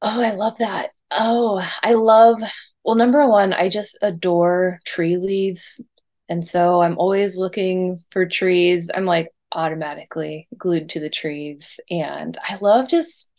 Oh, 0.05 0.21
I 0.21 0.33
love 0.33 0.59
that. 0.59 0.91
Oh, 1.11 1.67
I 1.83 1.95
love 1.95 2.43
well, 2.85 2.95
number 2.97 3.27
one, 3.27 3.55
I 3.55 3.71
just 3.71 3.97
adore 4.03 4.79
tree 4.85 5.17
leaves. 5.17 5.83
And 6.29 6.47
so 6.47 6.83
I'm 6.83 6.99
always 6.99 7.39
looking 7.39 8.05
for 8.11 8.27
trees. 8.27 8.91
I'm 8.95 9.07
like 9.07 9.31
automatically 9.53 10.49
glued 10.59 10.91
to 10.91 11.01
the 11.01 11.09
trees. 11.09 11.81
And 11.91 12.37
I 12.43 12.59
love 12.61 12.89
just 12.89 13.33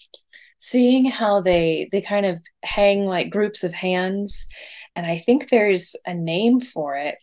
seeing 0.60 1.06
how 1.06 1.42
they 1.42 1.90
they 1.92 2.02
kind 2.02 2.26
of 2.26 2.42
hang 2.64 3.06
like 3.06 3.30
groups 3.30 3.64
of 3.64 3.74
hands 3.74 4.48
and 4.96 5.06
I 5.06 5.20
think 5.20 5.50
there's 5.50 5.96
a 6.08 6.14
name 6.16 6.62
for 6.62 6.98
it. 6.98 7.18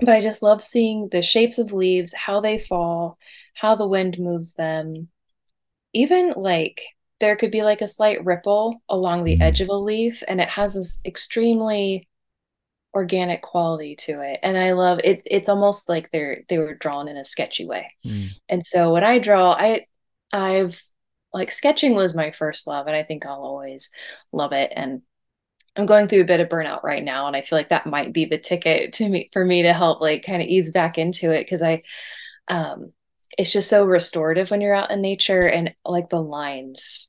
But 0.00 0.10
I 0.10 0.22
just 0.22 0.42
love 0.42 0.62
seeing 0.62 1.08
the 1.12 1.22
shapes 1.22 1.58
of 1.58 1.72
leaves, 1.72 2.14
how 2.14 2.40
they 2.40 2.58
fall, 2.58 3.18
how 3.54 3.76
the 3.76 3.88
wind 3.88 4.18
moves 4.18 4.54
them. 4.54 5.08
Even 5.94 6.34
like 6.36 6.82
there 7.20 7.36
could 7.36 7.50
be 7.50 7.62
like 7.62 7.80
a 7.80 7.88
slight 7.88 8.24
ripple 8.24 8.82
along 8.88 9.24
the 9.24 9.40
edge 9.40 9.60
of 9.60 9.68
a 9.68 9.74
leaf, 9.74 10.22
and 10.26 10.40
it 10.40 10.48
has 10.48 10.74
this 10.74 11.00
extremely 11.04 12.08
organic 12.94 13.42
quality 13.42 13.94
to 13.94 14.22
it 14.22 14.40
and 14.42 14.56
i 14.56 14.72
love 14.72 14.98
it's 15.04 15.26
it's 15.30 15.50
almost 15.50 15.86
like 15.86 16.10
they're 16.12 16.44
they 16.48 16.56
were 16.56 16.74
drawn 16.74 17.08
in 17.08 17.18
a 17.18 17.24
sketchy 17.24 17.66
way 17.66 17.92
mm. 18.02 18.28
and 18.48 18.64
so 18.64 18.90
when 18.90 19.04
i 19.04 19.18
draw 19.18 19.52
i 19.52 19.84
i've 20.32 20.82
like 21.30 21.50
sketching 21.50 21.94
was 21.94 22.14
my 22.14 22.30
first 22.30 22.66
love 22.66 22.86
and 22.86 22.96
i 22.96 23.02
think 23.02 23.26
i'll 23.26 23.42
always 23.42 23.90
love 24.32 24.52
it 24.52 24.72
and 24.74 25.02
I'm 25.76 25.86
going 25.86 26.08
through 26.08 26.22
a 26.22 26.24
bit 26.24 26.40
of 26.40 26.48
burnout 26.48 26.82
right 26.82 27.04
now, 27.04 27.26
and 27.26 27.36
I 27.36 27.42
feel 27.42 27.58
like 27.58 27.68
that 27.68 27.86
might 27.86 28.12
be 28.12 28.24
the 28.24 28.38
ticket 28.38 28.94
to 28.94 29.08
me 29.08 29.28
for 29.32 29.44
me 29.44 29.62
to 29.62 29.72
help 29.72 30.00
like 30.00 30.24
kind 30.24 30.40
of 30.40 30.48
ease 30.48 30.72
back 30.72 30.96
into 30.96 31.32
it 31.32 31.44
because 31.44 31.62
I, 31.62 31.82
um, 32.48 32.92
it's 33.36 33.52
just 33.52 33.68
so 33.68 33.84
restorative 33.84 34.50
when 34.50 34.60
you're 34.60 34.74
out 34.74 34.90
in 34.90 35.00
nature 35.00 35.42
and 35.42 35.74
like 35.84 36.08
the 36.08 36.20
lines, 36.20 37.08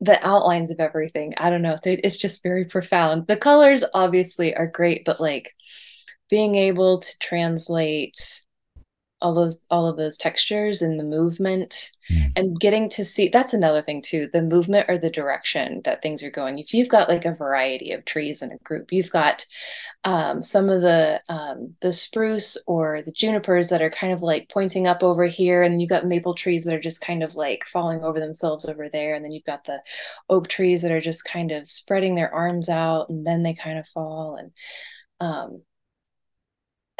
the 0.00 0.24
outlines 0.26 0.70
of 0.70 0.80
everything. 0.80 1.34
I 1.36 1.50
don't 1.50 1.62
know, 1.62 1.78
it's 1.84 2.18
just 2.18 2.42
very 2.42 2.64
profound. 2.64 3.26
The 3.26 3.36
colors 3.36 3.84
obviously 3.94 4.54
are 4.54 4.66
great, 4.66 5.04
but 5.04 5.20
like 5.20 5.54
being 6.28 6.56
able 6.56 7.00
to 7.00 7.18
translate 7.18 8.42
all 9.26 9.34
those 9.34 9.60
all 9.70 9.88
of 9.88 9.96
those 9.96 10.16
textures 10.16 10.82
and 10.82 11.00
the 11.00 11.04
movement 11.04 11.90
mm. 12.08 12.30
and 12.36 12.60
getting 12.60 12.88
to 12.88 13.04
see 13.04 13.28
that's 13.28 13.52
another 13.52 13.82
thing 13.82 14.00
too 14.00 14.28
the 14.32 14.40
movement 14.40 14.88
or 14.88 14.96
the 14.96 15.10
direction 15.10 15.80
that 15.84 16.00
things 16.00 16.22
are 16.22 16.30
going 16.30 16.60
if 16.60 16.72
you've 16.72 16.88
got 16.88 17.08
like 17.08 17.24
a 17.24 17.34
variety 17.34 17.90
of 17.90 18.04
trees 18.04 18.40
in 18.40 18.52
a 18.52 18.58
group 18.58 18.92
you've 18.92 19.10
got 19.10 19.44
um, 20.04 20.44
some 20.44 20.68
of 20.68 20.80
the 20.80 21.20
um, 21.28 21.74
the 21.80 21.92
spruce 21.92 22.56
or 22.68 23.02
the 23.02 23.10
junipers 23.10 23.68
that 23.70 23.82
are 23.82 23.90
kind 23.90 24.12
of 24.12 24.22
like 24.22 24.48
pointing 24.48 24.86
up 24.86 25.02
over 25.02 25.26
here 25.26 25.64
and 25.64 25.80
you've 25.80 25.90
got 25.90 26.06
maple 26.06 26.34
trees 26.34 26.62
that 26.62 26.74
are 26.74 26.80
just 26.80 27.00
kind 27.00 27.24
of 27.24 27.34
like 27.34 27.64
falling 27.66 28.04
over 28.04 28.20
themselves 28.20 28.64
over 28.64 28.88
there 28.88 29.14
and 29.16 29.24
then 29.24 29.32
you've 29.32 29.44
got 29.44 29.64
the 29.64 29.80
oak 30.30 30.46
trees 30.46 30.82
that 30.82 30.92
are 30.92 31.00
just 31.00 31.24
kind 31.24 31.50
of 31.50 31.66
spreading 31.66 32.14
their 32.14 32.32
arms 32.32 32.68
out 32.68 33.08
and 33.08 33.26
then 33.26 33.42
they 33.42 33.54
kind 33.54 33.78
of 33.78 33.88
fall 33.88 34.36
and 34.36 34.52
um, 35.18 35.62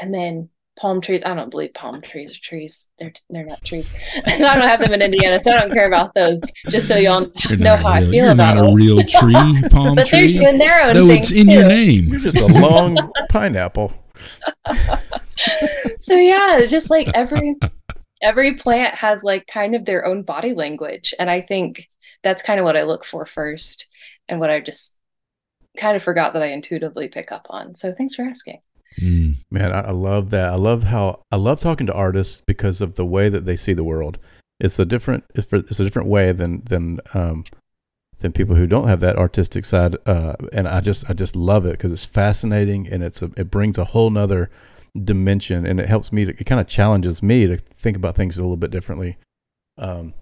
and 0.00 0.12
then 0.12 0.48
palm 0.78 1.00
trees. 1.00 1.22
I 1.24 1.34
don't 1.34 1.50
believe 1.50 1.74
palm 1.74 2.00
trees 2.02 2.36
are 2.36 2.40
trees. 2.40 2.88
They're 2.98 3.12
they're 3.30 3.44
not 3.46 3.64
trees. 3.64 3.98
I 4.26 4.38
don't 4.38 4.60
have 4.68 4.80
them 4.80 4.92
in 4.92 5.02
Indiana, 5.02 5.40
so 5.42 5.50
I 5.50 5.60
don't 5.60 5.72
care 5.72 5.86
about 5.86 6.14
those. 6.14 6.40
Just 6.68 6.88
so 6.88 6.96
y'all 6.96 7.30
you're 7.48 7.58
know 7.58 7.76
how 7.76 7.82
real, 7.82 7.86
I 7.96 8.00
feel 8.00 8.14
you're 8.14 8.30
about 8.32 8.54
not 8.56 8.62
them. 8.62 8.66
a 8.72 8.74
real 8.74 9.02
tree, 9.04 9.68
palm 9.70 9.94
but 9.96 10.06
tree. 10.06 10.36
they're 10.38 10.44
doing 10.46 10.58
their 10.58 10.82
own 10.82 10.94
Though 10.94 11.06
thing 11.08 11.18
it's 11.18 11.30
in 11.32 11.46
too. 11.46 11.52
your 11.52 11.66
name. 11.68 12.04
You're 12.08 12.20
just 12.20 12.38
a 12.38 12.46
long 12.46 13.12
pineapple. 13.30 13.92
so 16.00 16.14
yeah, 16.14 16.64
just 16.66 16.90
like 16.90 17.08
every 17.14 17.56
every 18.22 18.54
plant 18.54 18.94
has 18.94 19.22
like 19.24 19.46
kind 19.46 19.74
of 19.74 19.84
their 19.84 20.04
own 20.06 20.22
body 20.22 20.54
language, 20.54 21.14
and 21.18 21.30
I 21.30 21.40
think 21.40 21.88
that's 22.22 22.42
kind 22.42 22.58
of 22.60 22.64
what 22.64 22.76
I 22.76 22.82
look 22.82 23.04
for 23.04 23.26
first, 23.26 23.86
and 24.28 24.40
what 24.40 24.50
I 24.50 24.60
just 24.60 24.96
kind 25.76 25.96
of 25.96 26.02
forgot 26.02 26.32
that 26.32 26.42
I 26.42 26.46
intuitively 26.46 27.08
pick 27.08 27.30
up 27.32 27.46
on. 27.50 27.74
So 27.74 27.92
thanks 27.92 28.14
for 28.14 28.22
asking. 28.22 28.60
Mm. 29.00 29.36
Man, 29.50 29.72
I, 29.72 29.88
I 29.88 29.90
love 29.90 30.30
that. 30.30 30.52
I 30.52 30.56
love 30.56 30.84
how 30.84 31.22
I 31.30 31.36
love 31.36 31.60
talking 31.60 31.86
to 31.86 31.92
artists 31.92 32.40
because 32.40 32.80
of 32.80 32.96
the 32.96 33.04
way 33.04 33.28
that 33.28 33.44
they 33.44 33.56
see 33.56 33.72
the 33.72 33.84
world. 33.84 34.18
It's 34.58 34.78
a 34.78 34.86
different 34.86 35.24
it's, 35.34 35.52
a 35.52 35.84
different 35.84 36.08
way 36.08 36.32
than 36.32 36.62
than 36.64 37.00
um, 37.12 37.44
than 38.18 38.32
people 38.32 38.56
who 38.56 38.66
don't 38.66 38.88
have 38.88 39.00
that 39.00 39.16
artistic 39.16 39.64
side. 39.64 39.96
Uh, 40.06 40.34
and 40.52 40.66
I 40.66 40.80
just 40.80 41.10
I 41.10 41.12
just 41.12 41.36
love 41.36 41.66
it 41.66 41.72
because 41.72 41.92
it's 41.92 42.06
fascinating 42.06 42.88
and 42.88 43.02
it's 43.02 43.20
a, 43.20 43.30
it 43.36 43.50
brings 43.50 43.76
a 43.76 43.84
whole 43.84 44.10
nother 44.10 44.50
dimension 45.04 45.66
and 45.66 45.78
it 45.78 45.88
helps 45.88 46.10
me 46.10 46.24
to 46.24 46.30
it 46.30 46.44
kind 46.44 46.60
of 46.60 46.66
challenges 46.66 47.22
me 47.22 47.46
to 47.46 47.58
think 47.58 47.98
about 47.98 48.16
things 48.16 48.38
a 48.38 48.42
little 48.42 48.56
bit 48.56 48.70
differently. 48.70 49.18
Um, 49.76 50.14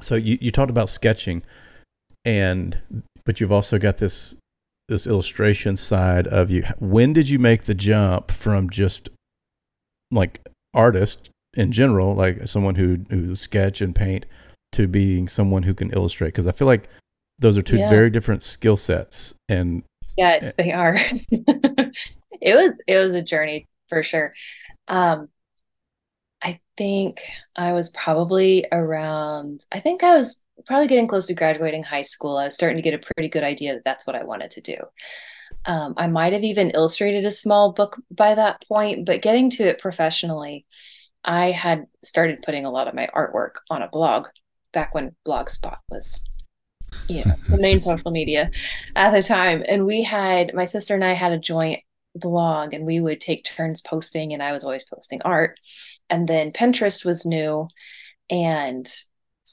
so 0.00 0.16
you 0.16 0.36
you 0.40 0.50
talked 0.50 0.70
about 0.70 0.90
sketching, 0.90 1.42
and 2.26 2.80
but 3.24 3.40
you've 3.40 3.52
also 3.52 3.78
got 3.78 3.98
this 3.98 4.36
this 4.88 5.06
illustration 5.06 5.76
side 5.76 6.26
of 6.26 6.50
you. 6.50 6.64
When 6.78 7.12
did 7.12 7.28
you 7.28 7.38
make 7.38 7.64
the 7.64 7.74
jump 7.74 8.30
from 8.30 8.68
just 8.70 9.08
like 10.10 10.46
artist 10.74 11.30
in 11.54 11.72
general, 11.72 12.14
like 12.14 12.46
someone 12.46 12.74
who 12.74 12.98
who 13.10 13.34
sketch 13.36 13.80
and 13.80 13.94
paint, 13.94 14.26
to 14.72 14.86
being 14.86 15.28
someone 15.28 15.62
who 15.64 15.74
can 15.74 15.90
illustrate? 15.92 16.28
Because 16.28 16.46
I 16.46 16.52
feel 16.52 16.66
like 16.66 16.88
those 17.38 17.56
are 17.56 17.62
two 17.62 17.78
Yeah. 17.78 17.90
very 17.90 18.10
different 18.10 18.42
skill 18.42 18.76
sets. 18.76 19.34
And 19.48 19.82
Yes, 20.18 20.54
they 20.56 20.72
are. 20.72 20.96
it 21.30 22.54
was 22.54 22.82
it 22.86 22.98
was 22.98 23.12
a 23.12 23.22
journey 23.22 23.66
for 23.88 24.02
sure. 24.02 24.34
Um, 24.88 25.28
I 26.44 26.60
think 26.76 27.20
I 27.56 27.72
was 27.72 27.90
probably 27.90 28.66
around, 28.72 29.64
I 29.70 29.78
think 29.78 30.02
I 30.02 30.16
was 30.16 30.41
probably 30.66 30.88
getting 30.88 31.08
close 31.08 31.26
to 31.26 31.34
graduating 31.34 31.82
high 31.84 32.02
school. 32.02 32.36
I 32.36 32.44
was 32.44 32.54
starting 32.54 32.76
to 32.76 32.82
get 32.82 32.94
a 32.94 33.14
pretty 33.14 33.28
good 33.28 33.42
idea 33.42 33.74
that 33.74 33.84
that's 33.84 34.06
what 34.06 34.16
I 34.16 34.24
wanted 34.24 34.50
to 34.52 34.60
do. 34.60 34.76
Um, 35.64 35.94
I 35.96 36.08
might 36.08 36.32
have 36.32 36.42
even 36.42 36.70
illustrated 36.70 37.24
a 37.24 37.30
small 37.30 37.72
book 37.72 38.00
by 38.10 38.34
that 38.34 38.64
point, 38.66 39.06
but 39.06 39.22
getting 39.22 39.50
to 39.50 39.64
it 39.64 39.78
professionally, 39.78 40.66
I 41.24 41.52
had 41.52 41.86
started 42.04 42.42
putting 42.42 42.64
a 42.64 42.70
lot 42.70 42.88
of 42.88 42.94
my 42.94 43.08
artwork 43.14 43.56
on 43.70 43.82
a 43.82 43.88
blog 43.88 44.26
back 44.72 44.94
when 44.94 45.14
Blogspot 45.26 45.78
was, 45.88 46.20
you 47.08 47.24
know, 47.24 47.34
the 47.48 47.60
main 47.60 47.80
social 47.82 48.10
media 48.10 48.50
at 48.96 49.12
the 49.12 49.22
time. 49.22 49.62
And 49.68 49.86
we 49.86 50.02
had, 50.02 50.52
my 50.54 50.64
sister 50.64 50.94
and 50.94 51.04
I 51.04 51.12
had 51.12 51.32
a 51.32 51.38
joint 51.38 51.80
blog 52.14 52.74
and 52.74 52.84
we 52.84 53.00
would 53.00 53.20
take 53.20 53.44
turns 53.44 53.80
posting, 53.80 54.32
and 54.32 54.42
I 54.42 54.52
was 54.52 54.64
always 54.64 54.84
posting 54.84 55.22
art. 55.22 55.58
And 56.10 56.28
then 56.28 56.52
Pinterest 56.52 57.04
was 57.04 57.24
new, 57.24 57.68
and 58.28 58.92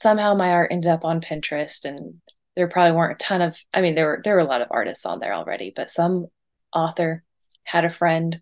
somehow 0.00 0.34
my 0.34 0.50
art 0.50 0.72
ended 0.72 0.90
up 0.90 1.04
on 1.04 1.20
Pinterest. 1.20 1.84
And 1.84 2.20
there 2.56 2.68
probably 2.68 2.96
weren't 2.96 3.20
a 3.20 3.24
ton 3.24 3.42
of, 3.42 3.58
I 3.74 3.80
mean, 3.80 3.94
there 3.94 4.06
were 4.06 4.20
there 4.24 4.34
were 4.34 4.40
a 4.40 4.44
lot 4.44 4.62
of 4.62 4.68
artists 4.70 5.06
on 5.06 5.20
there 5.20 5.34
already, 5.34 5.72
but 5.74 5.90
some 5.90 6.26
author 6.74 7.22
had 7.64 7.84
a 7.84 7.90
friend 7.90 8.40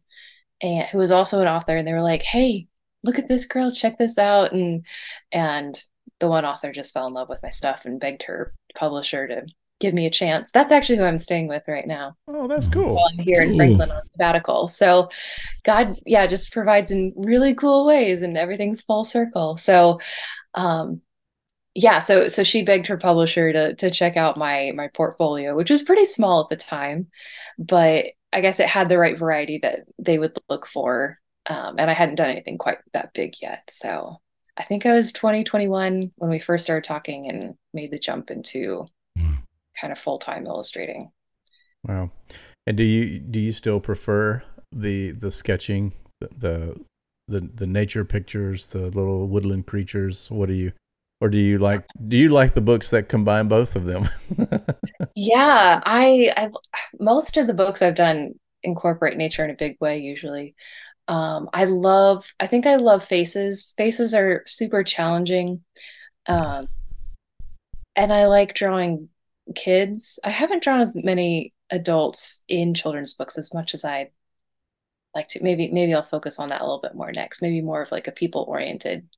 and 0.61 0.88
who 0.88 0.99
was 0.99 1.11
also 1.11 1.41
an 1.41 1.49
author, 1.49 1.77
and 1.77 1.87
they 1.87 1.93
were 1.93 2.03
like, 2.03 2.23
"Hey, 2.23 2.67
look 3.05 3.19
at 3.19 3.29
this 3.29 3.47
girl, 3.47 3.71
check 3.71 3.99
this 3.99 4.19
out," 4.19 4.53
and 4.53 4.85
and 5.31 5.83
the 6.21 6.29
one 6.29 6.45
author 6.45 6.73
just 6.73 6.93
fell 6.93 7.07
in 7.07 7.15
love 7.15 7.29
with 7.29 7.43
my 7.43 7.50
stuff 7.50 7.85
and 7.85 8.00
begged 8.00 8.25
her 8.25 8.53
publisher 8.75 9.29
to 9.29 9.47
give 9.81 9.95
me 9.95 10.07
a 10.07 10.11
chance. 10.11 10.50
That's 10.50 10.73
actually 10.73 10.99
who 10.99 11.05
I'm 11.05 11.19
staying 11.19 11.47
with 11.47 11.62
right 11.69 11.87
now 11.87 12.17
oh, 12.27 12.49
that's 12.49 12.67
cool. 12.67 12.95
while 12.95 13.09
I'm 13.12 13.19
here 13.19 13.43
in 13.43 13.57
Franklin 13.57 13.91
on 13.93 14.03
sabbatical. 14.11 14.67
So 14.67 15.09
God, 15.65 16.00
yeah, 16.05 16.27
just 16.27 16.53
provides 16.53 16.91
in 16.91 17.12
really 17.17 17.55
cool 17.55 17.87
ways 17.87 18.23
and 18.23 18.37
everything's 18.37 18.81
full 18.81 19.05
circle. 19.05 19.57
So 19.57 20.00
um 20.55 21.03
yeah, 21.78 22.00
so 22.00 22.26
so 22.26 22.42
she 22.42 22.62
begged 22.62 22.88
her 22.88 22.97
publisher 22.97 23.52
to 23.52 23.75
to 23.76 23.88
check 23.88 24.16
out 24.16 24.37
my 24.37 24.73
my 24.75 24.88
portfolio, 24.88 25.54
which 25.54 25.70
was 25.70 25.82
pretty 25.85 26.04
small 26.04 26.42
at 26.42 26.49
the 26.49 26.56
time, 26.56 27.06
but 27.56 28.06
I 28.32 28.40
guess 28.40 28.58
it 28.58 28.68
had 28.68 28.88
the 28.88 28.99
right 28.99 29.16
variety 29.16 29.58
that 29.62 29.80
they 29.97 30.18
would 30.18 30.37
look 30.49 30.66
for. 30.66 31.20
Um, 31.47 31.76
and 31.78 31.88
I 31.88 31.94
hadn't 31.94 32.16
done 32.16 32.30
anything 32.30 32.58
quite 32.58 32.78
that 32.94 33.14
big 33.14 33.35
yet. 33.40 33.70
So 33.70 34.16
I 34.56 34.64
think 34.64 34.87
I 34.87 34.92
was 34.92 35.12
2021 35.12 36.11
when 36.16 36.30
we 36.30 36.40
first 36.40 36.64
started 36.64 36.82
talking 36.85 37.28
and 37.30 37.54
made 37.73 37.92
the 37.92 37.99
jump 37.99 38.30
into 38.30 38.85
Wow. 39.16 39.38
kind 39.80 39.92
of 39.92 39.99
full-time 39.99 40.47
illustrating. 40.47 41.11
Wow. 41.85 42.11
And 42.66 42.76
do 42.76 42.82
you 42.82 43.20
do 43.20 43.38
you 43.38 43.52
still 43.52 43.78
prefer 43.80 44.42
the 44.73 45.12
the 45.12 45.30
sketching, 45.30 45.92
the 46.20 46.28
the 46.37 46.85
the, 47.28 47.40
the 47.40 47.66
nature 47.68 48.04
pictures, 48.04 48.66
the 48.70 48.87
little 48.90 49.28
woodland 49.28 49.66
creatures? 49.66 50.28
What 50.28 50.49
do 50.49 50.54
you 50.54 50.73
or 51.21 51.29
do 51.29 51.39
you 51.39 51.59
like 51.59 51.85
do 52.09 52.17
you 52.17 52.31
like 52.31 52.55
the 52.55 52.61
books 52.61 52.91
that 52.91 53.09
combine 53.09 53.49
both 53.49 53.77
of 53.77 53.85
them? 53.85 54.09
Yeah, 55.15 55.81
I, 55.85 56.33
I 56.37 56.51
most 57.01 57.37
of 57.37 57.47
the 57.47 57.55
books 57.55 57.83
I've 57.83 57.95
done 57.95 58.35
incorporate 58.63 59.17
nature 59.17 59.45
in 59.45 59.51
a 59.51 59.55
big 59.55 59.77
way 59.81 59.99
usually. 59.99 60.55
Um, 61.09 61.49
I 61.53 61.65
love, 61.65 62.33
I 62.39 62.47
think 62.47 62.67
I 62.67 62.77
love 62.77 63.05
faces. 63.05 63.75
Faces 63.77 64.15
are 64.15 64.45
super 64.47 64.85
challenging. 64.85 65.65
Um, 66.27 66.67
and 67.97 68.13
I 68.13 68.27
like 68.27 68.55
drawing 68.55 69.09
kids. 69.55 70.19
I 70.25 70.31
haven't 70.31 70.63
drawn 70.63 70.81
as 70.81 70.97
many 71.03 71.53
adults 71.71 72.43
in 72.49 72.75
children's 72.75 73.15
books 73.15 73.39
as 73.39 73.55
much 73.55 73.75
as 73.75 73.85
I'd 73.85 74.11
like 75.15 75.29
to. 75.29 75.43
Maybe, 75.43 75.71
maybe 75.73 75.95
I'll 75.95 76.03
focus 76.05 76.39
on 76.39 76.51
that 76.51 76.61
a 76.61 76.65
little 76.65 76.81
bit 76.81 76.95
more 76.95 77.13
next. 77.13 77.43
Maybe 77.43 77.61
more 77.61 77.83
of 77.83 77.91
like 77.93 78.07
a 78.07 78.13
people-oriented 78.13 79.09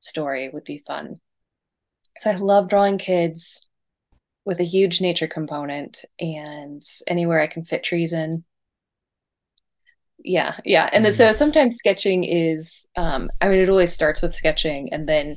story 0.00 0.48
would 0.48 0.64
be 0.64 0.82
fun. 0.86 1.20
So 2.18 2.30
I 2.30 2.36
love 2.36 2.68
drawing 2.68 2.98
kids 2.98 3.66
with 4.44 4.60
a 4.60 4.64
huge 4.64 5.00
nature 5.00 5.26
component 5.26 6.04
and 6.18 6.82
anywhere 7.06 7.40
I 7.40 7.46
can 7.46 7.64
fit 7.64 7.82
trees 7.82 8.12
in. 8.12 8.44
Yeah, 10.18 10.56
yeah. 10.64 10.88
And 10.92 11.04
then, 11.04 11.12
so 11.12 11.32
sometimes 11.32 11.76
sketching 11.76 12.24
is, 12.24 12.88
um, 12.96 13.30
I 13.40 13.48
mean, 13.48 13.58
it 13.58 13.68
always 13.68 13.92
starts 13.92 14.22
with 14.22 14.34
sketching 14.34 14.92
and 14.92 15.08
then 15.08 15.36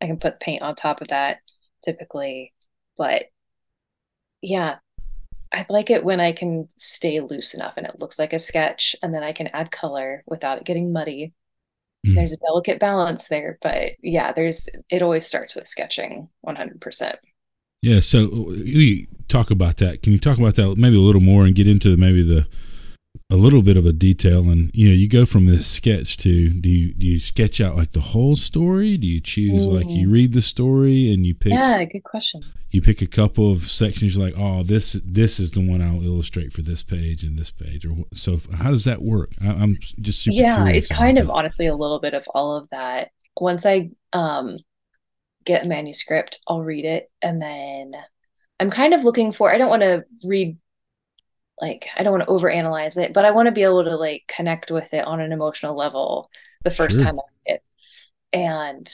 I 0.00 0.06
can 0.06 0.18
put 0.18 0.40
paint 0.40 0.62
on 0.62 0.74
top 0.74 1.00
of 1.00 1.08
that 1.08 1.38
typically. 1.82 2.52
But 2.96 3.24
yeah, 4.42 4.76
I 5.52 5.66
like 5.68 5.90
it 5.90 6.04
when 6.04 6.20
I 6.20 6.32
can 6.32 6.68
stay 6.78 7.20
loose 7.20 7.54
enough 7.54 7.74
and 7.76 7.86
it 7.86 8.00
looks 8.00 8.18
like 8.18 8.32
a 8.32 8.38
sketch 8.38 8.96
and 9.02 9.14
then 9.14 9.22
I 9.22 9.32
can 9.32 9.48
add 9.48 9.70
color 9.70 10.24
without 10.26 10.58
it 10.58 10.64
getting 10.64 10.92
muddy. 10.92 11.32
Mm. 12.06 12.14
There's 12.14 12.32
a 12.32 12.36
delicate 12.38 12.80
balance 12.80 13.28
there, 13.28 13.58
but 13.62 13.92
yeah, 14.02 14.32
there's, 14.32 14.68
it 14.90 15.02
always 15.02 15.26
starts 15.26 15.54
with 15.54 15.68
sketching 15.68 16.28
100%. 16.46 17.16
Yeah. 17.80 18.00
So 18.00 18.28
we 18.48 19.08
talk 19.28 19.50
about 19.50 19.78
that. 19.78 20.02
Can 20.02 20.12
you 20.12 20.18
talk 20.18 20.38
about 20.38 20.54
that 20.56 20.76
maybe 20.76 20.96
a 20.96 21.00
little 21.00 21.20
more 21.20 21.44
and 21.44 21.54
get 21.54 21.68
into 21.68 21.96
maybe 21.96 22.22
the 22.22 22.46
a 23.30 23.36
little 23.36 23.62
bit 23.62 23.76
of 23.76 23.86
a 23.86 23.92
detail, 23.92 24.48
and 24.50 24.70
you 24.74 24.88
know, 24.88 24.94
you 24.94 25.08
go 25.08 25.24
from 25.24 25.46
this 25.46 25.66
sketch 25.66 26.16
to 26.18 26.50
do 26.50 26.68
you 26.68 26.94
do 26.94 27.06
you 27.06 27.20
sketch 27.20 27.60
out 27.60 27.76
like 27.76 27.92
the 27.92 28.00
whole 28.00 28.36
story? 28.36 28.96
Do 28.96 29.06
you 29.06 29.20
choose 29.20 29.66
mm. 29.66 29.72
like 29.72 29.88
you 29.88 30.10
read 30.10 30.32
the 30.32 30.42
story 30.42 31.12
and 31.12 31.24
you 31.24 31.34
pick? 31.34 31.52
Yeah, 31.52 31.82
good 31.84 32.04
question. 32.04 32.42
You 32.70 32.80
pick 32.80 33.02
a 33.02 33.06
couple 33.06 33.52
of 33.52 33.64
sections, 33.64 34.16
you're 34.16 34.24
like, 34.24 34.34
oh, 34.36 34.62
this 34.62 34.92
this 35.04 35.38
is 35.38 35.52
the 35.52 35.60
one 35.66 35.82
I'll 35.82 36.02
illustrate 36.02 36.52
for 36.52 36.62
this 36.62 36.82
page 36.82 37.22
and 37.22 37.38
this 37.38 37.50
page, 37.50 37.86
or 37.86 37.96
so. 38.12 38.38
How 38.56 38.70
does 38.70 38.84
that 38.84 39.02
work? 39.02 39.30
I, 39.42 39.46
am 39.46 39.76
just 40.00 40.22
super 40.22 40.36
yeah. 40.36 40.66
It's 40.68 40.88
kind 40.88 41.18
of 41.18 41.26
that. 41.26 41.32
honestly 41.32 41.66
a 41.66 41.76
little 41.76 42.00
bit 42.00 42.14
of 42.14 42.26
all 42.34 42.56
of 42.56 42.68
that. 42.70 43.10
Once 43.38 43.64
I 43.66 43.90
um 44.12 44.58
get 45.44 45.64
a 45.64 45.68
manuscript, 45.68 46.40
I'll 46.46 46.62
read 46.62 46.84
it, 46.84 47.10
and 47.20 47.40
then 47.40 47.92
I'm 48.60 48.70
kind 48.70 48.94
of 48.94 49.04
looking 49.04 49.32
for. 49.32 49.52
I 49.52 49.58
don't 49.58 49.70
want 49.70 49.82
to 49.82 50.04
read 50.22 50.56
like 51.62 51.88
I 51.96 52.02
don't 52.02 52.12
want 52.12 52.26
to 52.26 52.32
overanalyze 52.32 52.98
it, 52.98 53.14
but 53.14 53.24
I 53.24 53.30
want 53.30 53.46
to 53.46 53.52
be 53.52 53.62
able 53.62 53.84
to 53.84 53.96
like 53.96 54.24
connect 54.26 54.70
with 54.72 54.92
it 54.92 55.06
on 55.06 55.20
an 55.20 55.32
emotional 55.32 55.76
level 55.76 56.28
the 56.64 56.72
first 56.72 56.96
sure. 56.96 57.04
time 57.04 57.14
I 57.14 57.22
read 57.46 57.54
it. 57.56 57.62
And 58.32 58.92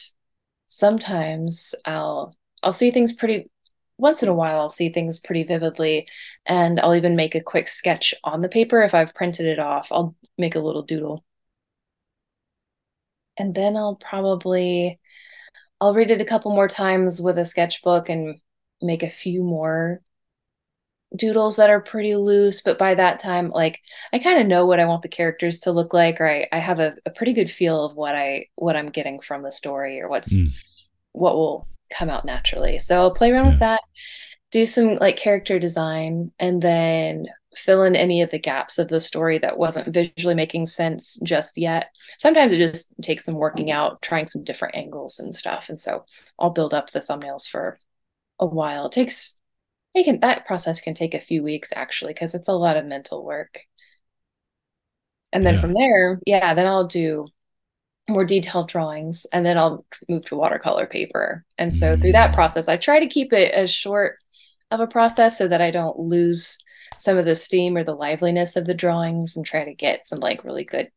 sometimes 0.67 1.75
I'll 1.87 2.37
I'll 2.63 2.75
see 2.75 2.91
things 2.91 3.15
pretty 3.15 3.51
once 3.97 4.23
in 4.23 4.29
a 4.29 4.35
while 4.35 4.61
I'll 4.61 4.69
see 4.69 4.91
things 4.91 5.19
pretty 5.19 5.45
vividly 5.45 6.09
and 6.47 6.79
I'll 6.79 6.95
even 6.95 7.17
make 7.17 7.35
a 7.35 7.41
quick 7.41 7.69
sketch 7.69 8.15
on 8.23 8.43
the 8.43 8.49
paper 8.49 8.83
if 8.83 8.95
I've 8.95 9.15
printed 9.15 9.47
it 9.47 9.59
off. 9.59 9.91
I'll 9.91 10.15
make 10.37 10.55
a 10.55 10.61
little 10.61 10.83
doodle. 10.83 11.25
And 13.39 13.55
then 13.55 13.77
I'll 13.77 13.97
probably 13.97 15.01
I'll 15.81 15.95
read 15.95 16.11
it 16.11 16.21
a 16.21 16.27
couple 16.27 16.53
more 16.55 16.69
times 16.69 17.23
with 17.23 17.39
a 17.39 17.47
sketchbook 17.47 18.11
and 18.11 18.41
make 18.83 19.03
a 19.03 19.11
few 19.11 19.43
more 19.43 20.03
doodles 21.17 21.57
that 21.57 21.71
are 21.71 21.81
pretty 21.81 22.15
loose 22.15 22.61
but 22.63 22.77
by 22.77 22.95
that 22.95 23.19
time 23.19 23.49
like 23.51 23.81
i 24.13 24.19
kind 24.19 24.41
of 24.41 24.47
know 24.47 24.67
what 24.67 24.79
i 24.79 24.85
want 24.85 25.01
the 25.01 25.09
characters 25.09 25.61
to 25.61 25.73
look 25.73 25.95
like 25.95 26.21
or 26.21 26.29
i, 26.29 26.47
I 26.53 26.59
have 26.59 26.81
a, 26.81 26.97
a 27.07 27.11
pretty 27.11 27.33
good 27.33 27.51
feel 27.51 27.85
of 27.85 27.95
what 27.95 28.15
i 28.15 28.47
what 28.57 28.77
i'm 28.77 28.91
getting 28.91 29.21
from 29.21 29.43
the 29.43 29.53
story 29.53 30.01
or 30.01 30.09
what's 30.09 30.33
mm. 30.33 30.49
what 31.13 31.35
will 31.35 31.67
come 31.91 32.11
out 32.11 32.27
naturally 32.27 32.79
so 32.79 32.99
i'll 32.99 33.15
play 33.15 33.33
around 33.33 33.47
yeah. 33.47 33.51
with 33.51 33.61
that 33.61 33.81
do 34.51 34.67
some 34.67 34.97
like 34.97 35.17
character 35.17 35.59
design 35.59 36.31
and 36.39 36.61
then 36.61 37.27
fill 37.57 37.83
in 37.83 37.97
any 37.97 38.21
of 38.23 38.31
the 38.31 38.39
gaps 38.39 38.79
of 38.79 38.89
the 38.89 39.01
story 39.01 39.39
that 39.39 39.59
wasn't 39.59 39.93
visually 39.93 40.35
making 40.35 40.67
sense 40.67 41.19
just 41.23 41.57
yet 41.57 41.89
sometimes 42.19 42.53
it 42.53 42.59
just 42.59 42.93
takes 43.03 43.25
some 43.25 43.35
working 43.35 43.71
out 43.71 44.01
trying 44.03 44.27
some 44.27 44.45
different 44.45 44.77
angles 44.77 45.19
and 45.19 45.35
stuff 45.35 45.71
and 45.71 45.81
so 45.81 46.05
i'll 46.39 46.51
build 46.51 46.75
up 46.75 46.91
the 46.91 47.01
thumbnails 47.01 47.49
for 47.49 47.79
a 48.39 48.47
while 48.47 48.87
it 48.87 48.93
takes 48.93 49.38
it 49.95 50.05
can 50.05 50.21
that 50.21 50.47
process 50.47 50.81
can 50.81 50.95
take 50.95 51.15
a 51.15 51.21
few 51.21 51.43
weeks 51.43 51.73
actually 51.75 52.13
because 52.13 52.35
it's 52.35 52.49
a 52.49 52.53
lot 52.53 52.77
of 52.77 52.85
mental 52.85 53.25
work 53.25 53.61
and 55.33 55.45
then 55.45 55.55
yeah. 55.55 55.61
from 55.61 55.75
there 55.75 56.21
yeah 56.27 56.55
then 56.55 56.67
i'll 56.67 56.87
do 56.87 57.27
more 58.09 58.25
detailed 58.25 58.69
drawings 58.69 59.27
and 59.33 59.45
then 59.45 59.59
i'll 59.59 59.85
move 60.09 60.25
to 60.25 60.37
watercolor 60.37 60.87
paper 60.87 61.45
and 61.59 61.75
so 61.75 61.97
through 61.97 62.13
that 62.13 62.31
mm. 62.31 62.35
process 62.35 62.69
i 62.69 62.77
try 62.77 63.01
to 63.01 63.07
keep 63.07 63.33
it 63.33 63.53
as 63.53 63.71
short 63.71 64.19
of 64.71 64.81
a 64.81 64.87
process 64.87 65.37
so 65.37 65.49
that 65.49 65.61
i 65.61 65.71
don't 65.71 65.99
lose 65.99 66.59
some 66.97 67.19
of 67.19 67.25
the 67.25 67.35
steam 67.35 67.77
or 67.77 67.85
the 67.85 67.95
liveliness 67.95 68.57
of 68.57 68.65
the 68.65 68.75
drawings 68.75 69.37
and 69.37 69.45
try 69.45 69.65
to 69.65 69.75
get 69.75 70.03
some 70.03 70.21
like 70.21 70.45
really 70.45 70.65
good 70.65 70.91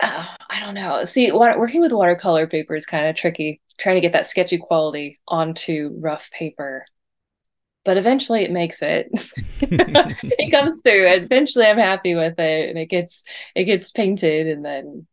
uh, 0.00 0.26
i 0.50 0.60
don't 0.60 0.74
know 0.74 1.04
see 1.04 1.32
working 1.32 1.80
with 1.80 1.92
watercolor 1.92 2.46
paper 2.46 2.74
is 2.74 2.86
kind 2.86 3.06
of 3.06 3.16
tricky 3.16 3.60
trying 3.78 3.96
to 3.96 4.00
get 4.00 4.12
that 4.12 4.26
sketchy 4.26 4.58
quality 4.58 5.18
onto 5.26 5.94
rough 5.98 6.30
paper. 6.30 6.84
But 7.84 7.98
eventually 7.98 8.42
it 8.42 8.50
makes 8.50 8.82
it. 8.82 9.08
it 9.36 10.50
comes 10.50 10.80
through. 10.80 11.06
Eventually 11.06 11.66
I'm 11.66 11.78
happy 11.78 12.14
with 12.14 12.38
it 12.38 12.68
and 12.68 12.78
it 12.78 12.86
gets 12.86 13.22
it 13.54 13.64
gets 13.64 13.92
painted 13.92 14.48
and 14.48 14.64
then 14.64 15.06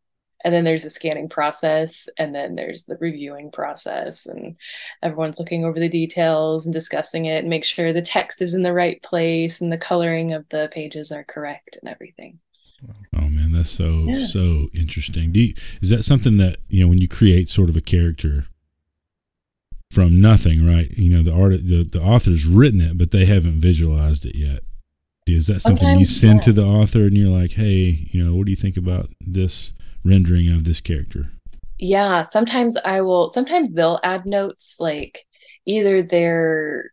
and 0.46 0.54
then 0.54 0.64
there's 0.66 0.84
the 0.84 0.90
scanning 0.90 1.30
process 1.30 2.10
and 2.18 2.34
then 2.34 2.56
there's 2.56 2.84
the 2.84 2.98
reviewing 3.00 3.52
process 3.52 4.26
and 4.26 4.58
everyone's 5.02 5.40
looking 5.40 5.64
over 5.64 5.80
the 5.80 5.88
details 5.88 6.66
and 6.66 6.74
discussing 6.74 7.26
it 7.26 7.40
and 7.40 7.50
make 7.50 7.64
sure 7.64 7.94
the 7.94 8.02
text 8.02 8.42
is 8.42 8.54
in 8.54 8.64
the 8.64 8.74
right 8.74 9.02
place 9.04 9.62
and 9.62 9.72
the 9.72 9.78
coloring 9.78 10.34
of 10.34 10.50
the 10.50 10.68
pages 10.74 11.14
are 11.14 11.24
correct 11.24 11.78
and 11.82 11.90
everything 11.90 12.42
oh 13.16 13.30
man 13.30 13.52
that's 13.52 13.70
so 13.70 14.06
yeah. 14.08 14.26
so 14.26 14.68
interesting 14.74 15.34
you, 15.34 15.54
is 15.82 15.90
that 15.90 16.04
something 16.04 16.38
that 16.38 16.58
you 16.70 16.84
know 16.84 16.90
when 16.90 17.00
you 17.00 17.08
create 17.08 17.50
sort 17.50 17.70
of 17.70 17.76
a 17.76 17.82
character 17.82 18.48
from 19.94 20.20
nothing, 20.20 20.66
right? 20.66 20.90
You 20.98 21.16
know, 21.16 21.22
the 21.22 21.34
art, 21.34 21.68
the, 21.68 21.84
the 21.84 22.02
author's 22.02 22.48
written 22.48 22.82
it, 22.82 22.98
but 22.98 23.12
they 23.12 23.26
haven't 23.26 23.62
visualized 23.62 24.26
it 24.26 24.36
yet. 24.36 24.64
Is 25.28 25.48
that 25.48 25.62
something 25.62 25.82
Sometimes, 25.82 26.00
you 26.00 26.06
send 26.06 26.40
yeah. 26.40 26.44
to 26.46 26.54
the 26.54 26.66
author 26.66 27.04
and 27.04 27.16
you're 27.16 27.30
like, 27.30 27.52
hey, 27.52 28.08
you 28.12 28.26
know, 28.26 28.36
what 28.36 28.46
do 28.46 28.52
you 28.52 28.58
think 28.58 28.76
about 28.76 29.10
this 29.22 29.72
rendering 30.04 30.52
of 30.52 30.64
this 30.64 30.82
character? 30.82 31.32
Yeah, 31.78 32.24
sometimes 32.24 32.76
I 32.84 33.02
will, 33.02 33.30
sometimes 33.30 33.72
they'll 33.72 34.00
add 34.04 34.26
notes 34.26 34.78
like 34.80 35.26
either 35.66 36.02
their 36.02 36.92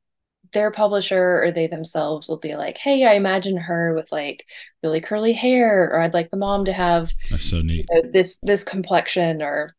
their 0.53 0.71
publisher 0.71 1.43
or 1.43 1.53
they 1.53 1.67
themselves 1.67 2.29
will 2.29 2.39
be 2.39 2.57
like, 2.57 2.79
"Hey, 2.79 3.07
I 3.07 3.15
imagine 3.15 3.57
her 3.57 3.95
with 3.95 4.11
like 4.13 4.47
really 4.83 5.01
curly 5.01 5.33
hair, 5.33 5.85
or 5.93 6.01
I'd 6.01 6.15
like 6.15 6.31
the 6.31 6.37
mom 6.37 6.65
to 6.67 6.73
have 6.73 7.13
that's 7.31 7.45
so 7.45 7.61
neat. 7.63 7.87
you 7.91 8.03
know, 8.03 8.11
this 8.13 8.39
this 8.43 8.65
complexion, 8.65 9.43
or 9.43 9.75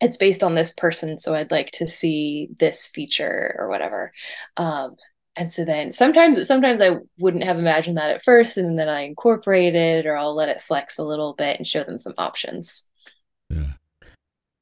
it's 0.00 0.16
based 0.16 0.42
on 0.42 0.54
this 0.54 0.72
person 0.74 1.18
so 1.18 1.34
i'd 1.34 1.50
like 1.50 1.70
to 1.70 1.88
see 1.88 2.48
this 2.58 2.88
feature 2.88 3.56
or 3.58 3.68
whatever. 3.68 4.12
Um, 4.56 4.96
and 5.36 5.50
so 5.50 5.64
then 5.64 5.92
sometimes 5.92 6.46
sometimes 6.46 6.80
i 6.80 6.96
wouldn't 7.18 7.44
have 7.44 7.58
imagined 7.58 7.96
that 7.96 8.10
at 8.10 8.22
first 8.22 8.56
and 8.56 8.78
then 8.78 8.88
i 8.88 9.00
incorporate 9.02 9.74
it 9.74 10.06
or 10.06 10.16
i'll 10.16 10.34
let 10.34 10.48
it 10.48 10.60
flex 10.60 10.98
a 10.98 11.04
little 11.04 11.34
bit 11.34 11.58
and 11.58 11.66
show 11.66 11.84
them 11.84 11.98
some 11.98 12.14
options. 12.18 12.90
Yeah 13.48 13.72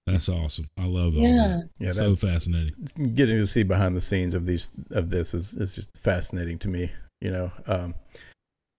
that's 0.07 0.29
awesome. 0.29 0.67
I 0.77 0.87
love 0.87 1.17
all 1.17 1.23
that. 1.23 1.69
Yeah. 1.79 1.93
So 1.93 2.11
that, 2.11 2.27
fascinating. 2.27 3.15
getting 3.15 3.37
to 3.37 3.47
see 3.47 3.63
behind 3.63 3.97
the 3.97 4.01
scenes 4.01 4.35
of 4.35 4.47
these 4.47 4.71
of 4.91 5.11
this 5.11 5.35
is, 5.35 5.55
is 5.55 5.75
just 5.75 5.97
fascinating 5.97 6.59
to 6.59 6.69
me 6.69 6.91
you 7.21 7.31
know 7.31 7.51
um 7.67 7.95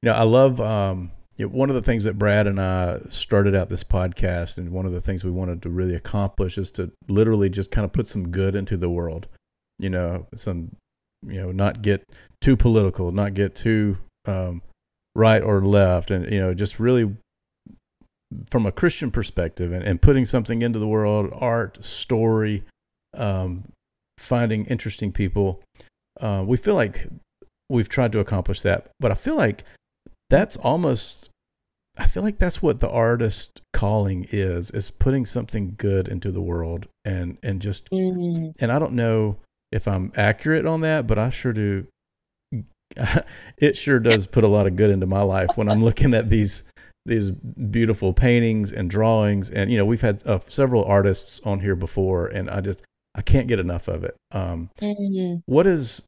you 0.02 0.10
know 0.10 0.14
i 0.14 0.24
love 0.24 0.62
um 0.62 1.12
yeah, 1.38 1.48
one 1.48 1.70
of 1.70 1.76
the 1.76 1.82
things 1.82 2.06
that 2.06 2.18
Brad 2.18 2.48
and 2.48 2.62
I 2.62 3.00
started 3.10 3.56
out 3.56 3.70
this 3.70 3.84
podcast, 3.84 4.58
and 4.58 4.72
one 4.72 4.86
of 4.86 4.94
the 4.94 5.02
things 5.02 5.26
we 5.26 5.32
wanted 5.32 5.62
to 5.64 5.70
really 5.70 5.96
accomplish 5.96 6.58
is 6.58 6.72
to 6.74 6.92
literally 7.08 7.50
just 7.50 7.72
kind 7.72 7.84
of 7.84 7.92
put 7.92 8.08
some 8.08 8.30
good 8.30 8.56
into 8.56 8.78
the 8.78 8.90
world. 8.90 9.28
You 9.78 9.90
know, 9.90 10.28
some, 10.34 10.78
you 11.22 11.42
know, 11.42 11.52
not 11.52 11.82
get 11.82 12.08
too 12.40 12.56
political, 12.56 13.12
not 13.12 13.34
get 13.34 13.54
too 13.54 13.98
um, 14.26 14.62
right 15.14 15.44
or 15.44 15.62
left, 15.62 16.10
and 16.10 16.32
you 16.32 16.40
know, 16.40 16.54
just 16.54 16.80
really 16.80 17.18
from 18.52 18.66
a 18.66 18.72
Christian 18.72 19.12
perspective, 19.12 19.72
and, 19.72 19.84
and 19.84 20.02
putting 20.02 20.26
something 20.26 20.62
into 20.62 20.80
the 20.80 20.88
world, 20.88 21.32
art, 21.34 21.84
story, 21.84 22.64
um, 23.16 23.66
finding 24.18 24.66
interesting 24.66 25.12
people. 25.12 25.62
Uh, 26.20 26.44
we 26.46 26.58
feel 26.58 26.76
like 26.76 27.08
we've 27.70 27.90
tried 27.90 28.12
to 28.14 28.20
accomplish 28.20 28.62
that, 28.62 28.90
but 29.00 29.12
I 29.12 29.16
feel 29.16 29.36
like 29.36 29.64
that's 30.30 30.58
almost 30.58 31.30
I 31.98 32.08
feel 32.08 32.24
like 32.24 32.40
that's 32.40 32.62
what 32.62 32.80
the 32.80 32.90
artist 32.90 33.62
calling 33.74 34.26
is 34.32 34.72
is 34.72 34.92
putting 34.92 35.26
something 35.26 35.76
good 35.78 36.08
into 36.08 36.32
the 36.32 36.42
world 36.42 36.88
and 37.06 37.38
and 37.42 37.62
just 37.62 37.90
mm-hmm. 37.90 38.50
and 38.60 38.72
I 38.72 38.80
don't 38.80 38.94
know 38.94 39.38
if 39.72 39.88
I'm 39.88 40.12
accurate 40.16 40.66
on 40.66 40.82
that, 40.82 41.08
but 41.08 41.18
I 41.18 41.30
sure 41.30 41.54
do 41.54 41.88
it 43.58 43.76
sure 43.76 44.00
does 44.00 44.28
put 44.28 44.44
a 44.44 44.48
lot 44.48 44.68
of 44.68 44.76
good 44.76 44.90
into 44.90 45.06
my 45.06 45.22
life 45.22 45.50
when 45.56 45.70
I'm 45.70 45.84
looking 45.84 46.14
at 46.14 46.30
these 46.30 46.64
these 47.06 47.32
beautiful 47.32 48.14
paintings 48.14 48.72
and 48.72 48.90
drawings 48.90 49.50
and 49.50 49.72
you 49.72 49.78
know 49.78 49.86
we've 49.86 50.02
had 50.02 50.26
uh, 50.26 50.40
several 50.40 50.84
artists 50.86 51.40
on 51.46 51.60
here 51.60 51.76
before 51.76 52.28
and 52.28 52.50
I 52.50 52.62
just 52.62 52.84
I 53.16 53.22
can't 53.22 53.48
get 53.48 53.60
enough 53.60 53.88
of 53.88 54.04
it. 54.04 54.16
Um, 54.32 54.70
mm-hmm. 54.82 55.38
what 55.46 55.66
is 55.66 56.04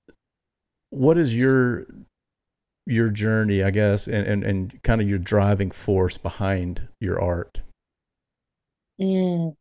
what 0.90 1.18
is 1.18 1.38
your 1.38 1.86
your 2.86 3.10
journey, 3.10 3.62
I 3.64 3.72
guess, 3.72 4.08
and, 4.08 4.26
and, 4.26 4.44
and 4.44 4.84
kind 4.84 5.02
of 5.02 5.10
your 5.10 5.20
driving 5.20 5.72
force 5.72 6.18
behind 6.18 6.88
your 7.02 7.22
art? 7.22 7.62
Mm, 9.00 9.56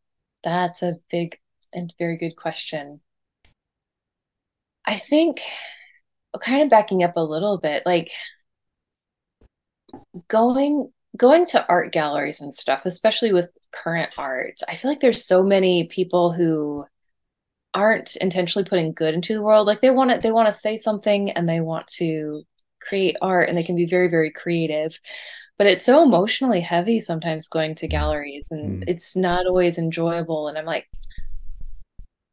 that's 0.44 0.83
a 0.83 0.94
big 1.11 1.38
and 1.72 1.92
very 1.99 2.16
good 2.16 2.37
question. 2.37 3.01
I 4.87 4.94
think 4.94 5.40
kind 6.40 6.62
of 6.62 6.70
backing 6.70 7.03
up 7.03 7.16
a 7.16 7.20
little 7.20 7.59
bit, 7.59 7.85
like 7.85 8.11
going 10.29 10.92
going 11.16 11.46
to 11.46 11.66
art 11.68 11.92
galleries 11.92 12.40
and 12.40 12.55
stuff, 12.55 12.83
especially 12.85 13.33
with 13.33 13.50
current 13.72 14.11
art, 14.18 14.61
I 14.68 14.76
feel 14.76 14.90
like 14.90 15.00
there's 15.00 15.24
so 15.24 15.42
many 15.42 15.87
people 15.88 16.33
who 16.33 16.85
aren't 17.74 18.16
intentionally 18.16 18.68
putting 18.68 18.92
good 18.92 19.14
into 19.14 19.35
the 19.35 19.42
world. 19.42 19.66
Like 19.66 19.81
they 19.81 19.90
want 19.90 20.11
to 20.11 20.18
they 20.18 20.33
want 20.33 20.48
to 20.48 20.55
say 20.55 20.76
something 20.76 21.31
and 21.31 21.48
they 21.48 21.61
want 21.61 21.87
to 21.98 22.42
create 22.81 23.16
art 23.20 23.48
and 23.48 23.57
they 23.57 23.62
can 23.62 23.76
be 23.76 23.87
very 23.87 24.09
very 24.09 24.31
creative 24.31 24.98
but 25.59 25.66
it's 25.66 25.85
so 25.85 26.02
emotionally 26.02 26.61
heavy 26.61 27.00
sometimes 27.00 27.48
going 27.48 27.74
to 27.74 27.88
galleries 27.88 28.48
and 28.50 28.83
mm. 28.83 28.85
it's 28.87 29.16
not 29.16 29.46
always 29.46 29.79
enjoyable 29.79 30.48
and 30.48 30.57
i'm 30.57 30.64
like 30.64 30.87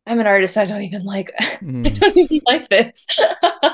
I'm 0.06 0.20
an 0.20 0.28
artist. 0.28 0.58
I 0.58 0.66
don't 0.66 0.82
even 0.82 1.04
like 1.04 1.32
mm. 1.40 1.86
I 1.86 1.90
don't 1.90 2.18
even 2.18 2.42
like 2.46 2.70
this, 2.70 3.08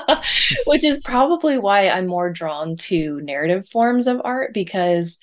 which 0.66 0.84
is 0.84 1.02
probably 1.02 1.58
why 1.58 1.88
I'm 1.88 2.06
more 2.06 2.30
drawn 2.30 2.76
to 2.76 3.20
narrative 3.22 3.68
forms 3.68 4.06
of 4.06 4.20
art 4.24 4.54
because 4.54 5.18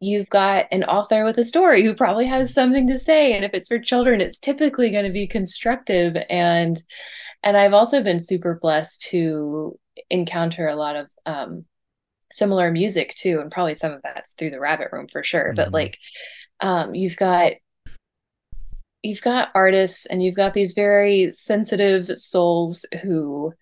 you've 0.00 0.28
got 0.28 0.66
an 0.70 0.84
author 0.84 1.24
with 1.24 1.38
a 1.38 1.44
story 1.44 1.84
who 1.84 1.94
probably 1.94 2.26
has 2.26 2.52
something 2.52 2.88
to 2.88 2.98
say 2.98 3.32
and 3.34 3.44
if 3.44 3.54
it's 3.54 3.68
for 3.68 3.78
children 3.78 4.20
it's 4.20 4.38
typically 4.38 4.90
going 4.90 5.04
to 5.04 5.12
be 5.12 5.26
constructive 5.26 6.16
and 6.28 6.82
and 7.42 7.56
i've 7.56 7.72
also 7.72 8.02
been 8.02 8.20
super 8.20 8.58
blessed 8.60 9.02
to 9.02 9.78
encounter 10.10 10.66
a 10.66 10.76
lot 10.76 10.96
of 10.96 11.08
um, 11.26 11.64
similar 12.32 12.70
music 12.70 13.14
too 13.14 13.38
and 13.40 13.50
probably 13.50 13.74
some 13.74 13.92
of 13.92 14.02
that's 14.02 14.32
through 14.32 14.50
the 14.50 14.60
rabbit 14.60 14.88
room 14.92 15.06
for 15.10 15.22
sure 15.22 15.46
mm-hmm. 15.46 15.56
but 15.56 15.72
like 15.72 15.98
um, 16.60 16.94
you've 16.94 17.16
got 17.16 17.52
you've 19.04 19.22
got 19.22 19.50
artists 19.54 20.06
and 20.06 20.22
you've 20.22 20.34
got 20.34 20.54
these 20.54 20.72
very 20.72 21.30
sensitive 21.32 22.18
souls 22.18 22.86
who 23.02 23.52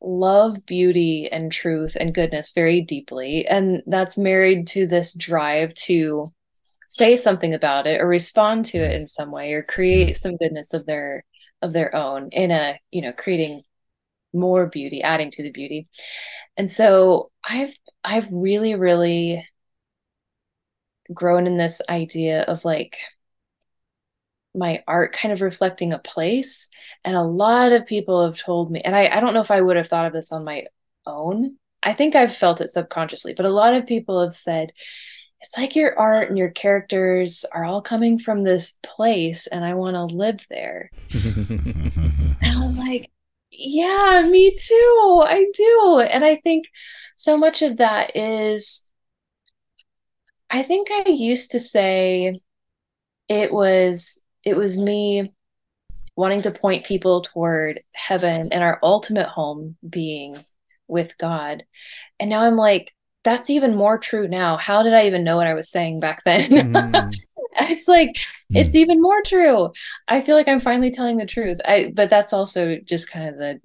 love 0.00 0.66
beauty 0.66 1.28
and 1.30 1.52
truth 1.52 1.96
and 1.98 2.14
goodness 2.14 2.50
very 2.52 2.80
deeply. 2.80 3.46
And 3.46 3.82
that's 3.86 4.18
married 4.18 4.66
to 4.68 4.88
this 4.88 5.14
drive 5.14 5.72
to 5.74 6.32
say 6.88 7.14
something 7.14 7.54
about 7.54 7.86
it 7.86 8.00
or 8.00 8.08
respond 8.08 8.64
to 8.66 8.78
it 8.78 8.92
in 8.92 9.06
some 9.06 9.30
way 9.30 9.52
or 9.52 9.62
create 9.62 10.16
some 10.16 10.36
goodness 10.36 10.74
of 10.74 10.84
their 10.84 11.24
of 11.62 11.72
their 11.72 11.94
own 11.94 12.30
in 12.30 12.50
a 12.50 12.80
you 12.90 13.02
know 13.02 13.12
creating 13.12 13.62
more 14.32 14.66
beauty 14.66 15.00
adding 15.02 15.30
to 15.30 15.42
the 15.44 15.52
beauty. 15.52 15.88
And 16.56 16.68
so 16.68 17.30
i've 17.44 17.74
i've 18.02 18.26
really 18.32 18.74
really 18.74 19.46
grown 21.14 21.46
in 21.46 21.56
this 21.56 21.80
idea 21.88 22.42
of 22.42 22.64
like 22.64 22.96
my 24.54 24.82
art 24.86 25.12
kind 25.12 25.32
of 25.32 25.42
reflecting 25.42 25.92
a 25.92 25.98
place. 25.98 26.68
And 27.04 27.16
a 27.16 27.22
lot 27.22 27.72
of 27.72 27.86
people 27.86 28.24
have 28.24 28.38
told 28.38 28.70
me, 28.70 28.80
and 28.80 28.96
I, 28.96 29.08
I 29.08 29.20
don't 29.20 29.34
know 29.34 29.40
if 29.40 29.50
I 29.50 29.60
would 29.60 29.76
have 29.76 29.88
thought 29.88 30.06
of 30.06 30.12
this 30.12 30.32
on 30.32 30.44
my 30.44 30.66
own. 31.06 31.56
I 31.82 31.92
think 31.92 32.14
I've 32.14 32.34
felt 32.34 32.60
it 32.60 32.68
subconsciously, 32.68 33.34
but 33.34 33.46
a 33.46 33.50
lot 33.50 33.74
of 33.74 33.86
people 33.86 34.22
have 34.22 34.34
said, 34.34 34.72
it's 35.40 35.56
like 35.56 35.74
your 35.74 35.98
art 35.98 36.28
and 36.28 36.36
your 36.36 36.50
characters 36.50 37.46
are 37.52 37.64
all 37.64 37.80
coming 37.80 38.18
from 38.18 38.44
this 38.44 38.74
place, 38.82 39.46
and 39.46 39.64
I 39.64 39.72
want 39.72 39.94
to 39.94 40.04
live 40.04 40.44
there. 40.50 40.90
and 41.14 42.36
I 42.42 42.62
was 42.62 42.76
like, 42.76 43.10
yeah, 43.50 44.26
me 44.28 44.54
too. 44.54 45.22
I 45.26 45.46
do. 45.54 46.06
And 46.10 46.24
I 46.24 46.36
think 46.36 46.66
so 47.16 47.38
much 47.38 47.62
of 47.62 47.78
that 47.78 48.16
is, 48.16 48.84
I 50.50 50.62
think 50.62 50.88
I 50.90 51.08
used 51.08 51.52
to 51.52 51.60
say 51.60 52.38
it 53.28 53.52
was 53.52 54.18
it 54.44 54.56
was 54.56 54.78
me 54.78 55.32
wanting 56.16 56.42
to 56.42 56.50
point 56.50 56.84
people 56.84 57.22
toward 57.22 57.82
heaven 57.92 58.52
and 58.52 58.62
our 58.62 58.78
ultimate 58.82 59.28
home 59.28 59.76
being 59.88 60.36
with 60.86 61.16
God. 61.18 61.64
And 62.18 62.28
now 62.28 62.42
I'm 62.42 62.56
like, 62.56 62.92
that's 63.22 63.50
even 63.50 63.76
more 63.76 63.98
true 63.98 64.28
now. 64.28 64.56
How 64.56 64.82
did 64.82 64.94
I 64.94 65.06
even 65.06 65.24
know 65.24 65.36
what 65.36 65.46
I 65.46 65.54
was 65.54 65.70
saying 65.70 66.00
back 66.00 66.22
then? 66.24 66.72
Mm. 67.52 67.68
it's 67.68 67.88
like 67.88 68.10
mm. 68.10 68.60
it's 68.60 68.76
even 68.76 69.02
more 69.02 69.22
true. 69.22 69.72
I 70.06 70.20
feel 70.20 70.36
like 70.36 70.46
I'm 70.46 70.60
finally 70.60 70.92
telling 70.92 71.16
the 71.16 71.26
truth. 71.26 71.58
I 71.64 71.92
but 71.92 72.08
that's 72.08 72.32
also 72.32 72.76
just 72.84 73.10
kind 73.10 73.28
of 73.28 73.38
the 73.38 73.60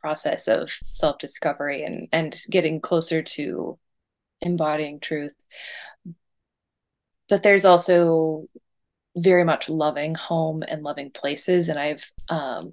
process 0.00 0.48
of 0.48 0.72
self-discovery 0.90 1.84
and 1.84 2.08
and 2.12 2.34
getting 2.50 2.80
closer 2.80 3.22
to 3.22 3.78
embodying 4.40 5.00
truth. 5.00 5.34
But 7.28 7.42
there's 7.42 7.66
also 7.66 8.48
very 9.16 9.44
much 9.44 9.68
loving 9.68 10.14
home 10.14 10.62
and 10.66 10.82
loving 10.82 11.10
places. 11.10 11.68
And 11.68 11.78
i've 11.78 12.12
um, 12.28 12.72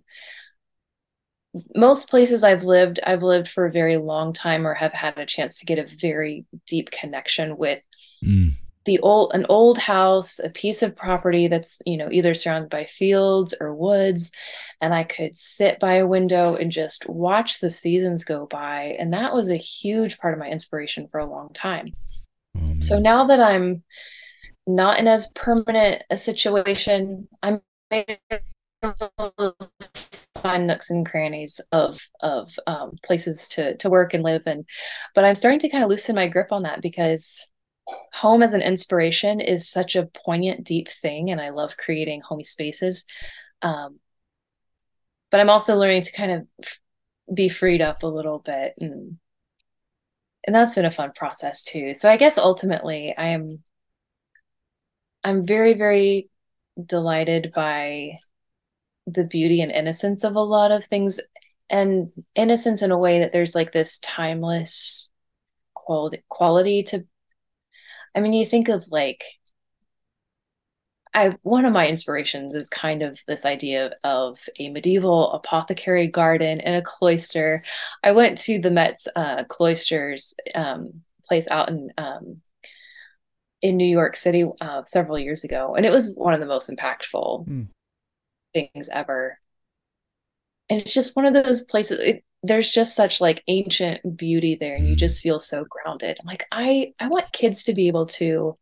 most 1.75 2.09
places 2.09 2.43
i've 2.43 2.63
lived 2.63 2.99
i've 3.05 3.23
lived 3.23 3.47
for 3.47 3.65
a 3.65 3.71
very 3.71 3.97
long 3.97 4.33
time 4.33 4.65
or 4.65 4.73
have 4.73 4.93
had 4.93 5.17
a 5.17 5.25
chance 5.25 5.59
to 5.59 5.65
get 5.65 5.77
a 5.77 5.85
very 5.85 6.45
deep 6.67 6.89
connection 6.89 7.57
with 7.57 7.81
mm. 8.23 8.51
the 8.85 8.99
old 8.99 9.31
an 9.33 9.45
old 9.49 9.77
house 9.77 10.39
a 10.39 10.49
piece 10.49 10.81
of 10.81 10.95
property 10.95 11.47
that's 11.47 11.79
you 11.85 11.95
know 11.95 12.09
either 12.11 12.33
surrounded 12.33 12.69
by 12.69 12.85
fields 12.85 13.53
or 13.59 13.73
woods. 13.73 14.31
And 14.81 14.93
i 14.93 15.03
could 15.03 15.37
sit 15.37 15.79
by 15.79 15.95
a 15.95 16.07
window 16.07 16.55
and 16.55 16.71
just 16.71 17.07
watch 17.07 17.59
the 17.59 17.69
seasons 17.69 18.25
go 18.25 18.45
by. 18.45 18.95
And 18.99 19.13
that 19.13 19.33
was 19.33 19.49
a 19.49 19.55
huge 19.55 20.17
part 20.17 20.33
of 20.33 20.39
my 20.39 20.49
inspiration 20.49 21.07
for 21.11 21.19
a 21.19 21.29
long 21.29 21.51
time. 21.53 21.93
Oh, 22.57 22.77
so 22.81 22.99
now 22.99 23.27
that 23.27 23.39
i'm 23.39 23.83
not 24.65 24.99
in 24.99 25.07
as 25.07 25.27
permanent 25.35 26.03
a 26.09 26.17
situation. 26.17 27.27
I'm 27.41 27.61
find 30.43 30.67
nooks 30.67 30.89
and 30.89 31.05
crannies 31.05 31.61
of 31.71 32.07
of 32.19 32.53
um, 32.67 32.97
places 33.01 33.47
to 33.49 33.77
to 33.77 33.89
work 33.89 34.13
and 34.13 34.23
live 34.23 34.43
and 34.45 34.65
but 35.15 35.23
i'm 35.23 35.35
starting 35.35 35.59
to 35.59 35.69
kind 35.69 35.83
of 35.83 35.89
loosen 35.89 36.15
my 36.15 36.27
grip 36.27 36.51
on 36.51 36.63
that 36.63 36.81
because 36.81 37.49
home 38.13 38.43
as 38.43 38.53
an 38.53 38.61
inspiration 38.61 39.39
is 39.39 39.69
such 39.69 39.95
a 39.95 40.09
poignant 40.25 40.65
deep 40.65 40.89
thing 40.89 41.31
and 41.31 41.39
i 41.39 41.49
love 41.49 41.77
creating 41.77 42.21
homey 42.21 42.43
spaces 42.43 43.05
um, 43.61 43.99
but 45.31 45.39
i'm 45.39 45.49
also 45.49 45.77
learning 45.77 46.01
to 46.01 46.11
kind 46.11 46.31
of 46.31 46.79
be 47.33 47.47
freed 47.47 47.81
up 47.81 48.03
a 48.03 48.07
little 48.07 48.39
bit 48.39 48.73
and 48.79 49.17
and 50.45 50.53
that's 50.53 50.75
been 50.75 50.85
a 50.85 50.91
fun 50.91 51.11
process 51.15 51.63
too 51.63 51.93
so 51.93 52.09
i 52.09 52.17
guess 52.17 52.37
ultimately 52.37 53.15
i 53.17 53.27
am 53.27 53.63
I'm 55.23 55.45
very, 55.45 55.73
very 55.73 56.29
delighted 56.83 57.51
by 57.55 58.17
the 59.07 59.23
beauty 59.23 59.61
and 59.61 59.71
innocence 59.71 60.23
of 60.23 60.35
a 60.35 60.39
lot 60.39 60.71
of 60.71 60.85
things 60.85 61.19
and 61.69 62.11
innocence 62.35 62.81
in 62.81 62.91
a 62.91 62.97
way 62.97 63.19
that 63.19 63.31
there's 63.31 63.55
like 63.55 63.71
this 63.71 63.99
timeless 63.99 65.11
quality 65.73 66.23
quality 66.29 66.83
to 66.83 67.05
I 68.15 68.21
mean 68.21 68.33
you 68.33 68.45
think 68.45 68.69
of 68.69 68.85
like 68.89 69.23
I 71.13 71.35
one 71.43 71.65
of 71.65 71.73
my 71.73 71.87
inspirations 71.87 72.55
is 72.55 72.69
kind 72.69 73.03
of 73.03 73.19
this 73.27 73.45
idea 73.45 73.91
of 74.03 74.39
a 74.59 74.69
medieval 74.69 75.31
apothecary 75.33 76.07
garden 76.07 76.59
in 76.59 76.73
a 76.73 76.81
cloister. 76.81 77.63
I 78.03 78.13
went 78.13 78.39
to 78.39 78.59
the 78.59 78.71
Met's 78.71 79.07
uh, 79.15 79.43
cloisters 79.43 80.33
um, 80.55 81.01
place 81.27 81.47
out 81.49 81.69
in 81.69 81.91
um, 81.97 82.41
in 83.63 83.77
New 83.77 83.87
York 83.87 84.17
City 84.17 84.45
uh, 84.59 84.83
several 84.85 85.17
years 85.17 85.45
ago, 85.45 85.73
and 85.73 85.85
it 85.85 85.91
was 85.91 86.13
one 86.17 86.33
of 86.33 86.41
the 86.41 86.45
most 86.45 86.69
impactful 86.69 87.47
mm. 87.47 87.67
things 88.53 88.89
ever. 88.91 89.39
And 90.69 90.81
it's 90.81 90.93
just 90.93 91.15
one 91.15 91.25
of 91.25 91.33
those 91.33 91.61
places. 91.61 91.99
It, 91.99 92.23
there's 92.43 92.69
just 92.69 92.93
such 92.93 93.21
like 93.21 93.41
ancient 93.47 94.17
beauty 94.17 94.57
there, 94.59 94.75
and 94.75 94.85
you 94.85 94.97
just 94.97 95.21
feel 95.21 95.39
so 95.39 95.65
grounded. 95.67 96.17
I'm 96.19 96.27
like, 96.27 96.45
I 96.51 96.93
I 96.99 97.07
want 97.07 97.31
kids 97.31 97.63
to 97.63 97.73
be 97.73 97.87
able 97.87 98.07
to, 98.07 98.57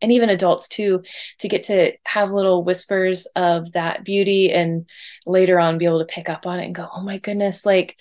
and 0.00 0.10
even 0.10 0.30
adults 0.30 0.66
too, 0.66 1.02
to 1.40 1.48
get 1.48 1.64
to 1.64 1.92
have 2.06 2.30
little 2.32 2.64
whispers 2.64 3.26
of 3.36 3.72
that 3.72 4.02
beauty, 4.02 4.50
and 4.50 4.88
later 5.26 5.60
on 5.60 5.76
be 5.76 5.84
able 5.84 5.98
to 5.98 6.06
pick 6.06 6.30
up 6.30 6.46
on 6.46 6.58
it 6.58 6.64
and 6.64 6.74
go, 6.74 6.88
oh 6.90 7.02
my 7.02 7.18
goodness, 7.18 7.66
like 7.66 7.98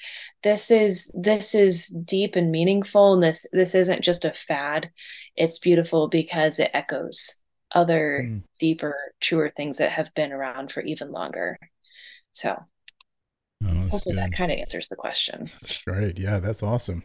this 0.48 0.72
is 0.72 1.12
this 1.14 1.54
is 1.54 1.88
deep 1.88 2.36
and 2.36 2.52
meaningful, 2.52 3.14
and 3.14 3.24
this 3.24 3.46
this 3.52 3.76
isn't 3.76 4.04
just 4.04 4.26
a 4.26 4.34
fad 4.34 4.90
it's 5.38 5.60
beautiful 5.60 6.08
because 6.08 6.60
it 6.60 6.72
echoes 6.74 7.42
other 7.74 8.24
mm. 8.26 8.44
deeper, 8.60 8.96
truer 9.22 9.50
things 9.50 9.78
that 9.78 9.92
have 9.92 10.14
been 10.16 10.32
around 10.32 10.72
for 10.72 10.82
even 10.82 11.12
longer. 11.12 11.58
So 12.34 12.58
oh, 13.64 13.68
hopefully 13.92 14.16
good. 14.16 14.18
that 14.18 14.36
kind 14.36 14.52
of 14.52 14.58
answers 14.58 14.88
the 14.88 14.96
question. 14.96 15.52
That's 15.62 15.82
great. 15.84 16.18
Yeah, 16.18 16.40
that's 16.40 16.64
awesome. 16.64 17.04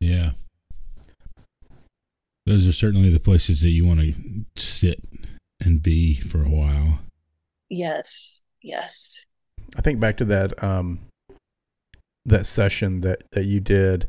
Yeah. 0.00 0.30
Those 2.44 2.66
are 2.66 2.72
certainly 2.72 3.08
the 3.08 3.20
places 3.20 3.60
that 3.60 3.70
you 3.70 3.86
want 3.86 4.00
to 4.00 4.14
sit 4.56 5.00
and 5.60 5.80
be 5.80 6.14
for 6.14 6.42
a 6.42 6.50
while. 6.50 6.98
Yes. 7.68 8.42
Yes. 8.62 9.24
I 9.76 9.80
think 9.80 10.00
back 10.00 10.16
to 10.18 10.24
that 10.26 10.62
um 10.62 11.00
that 12.24 12.46
session 12.46 13.00
that 13.00 13.22
that 13.32 13.44
you 13.44 13.60
did 13.60 14.08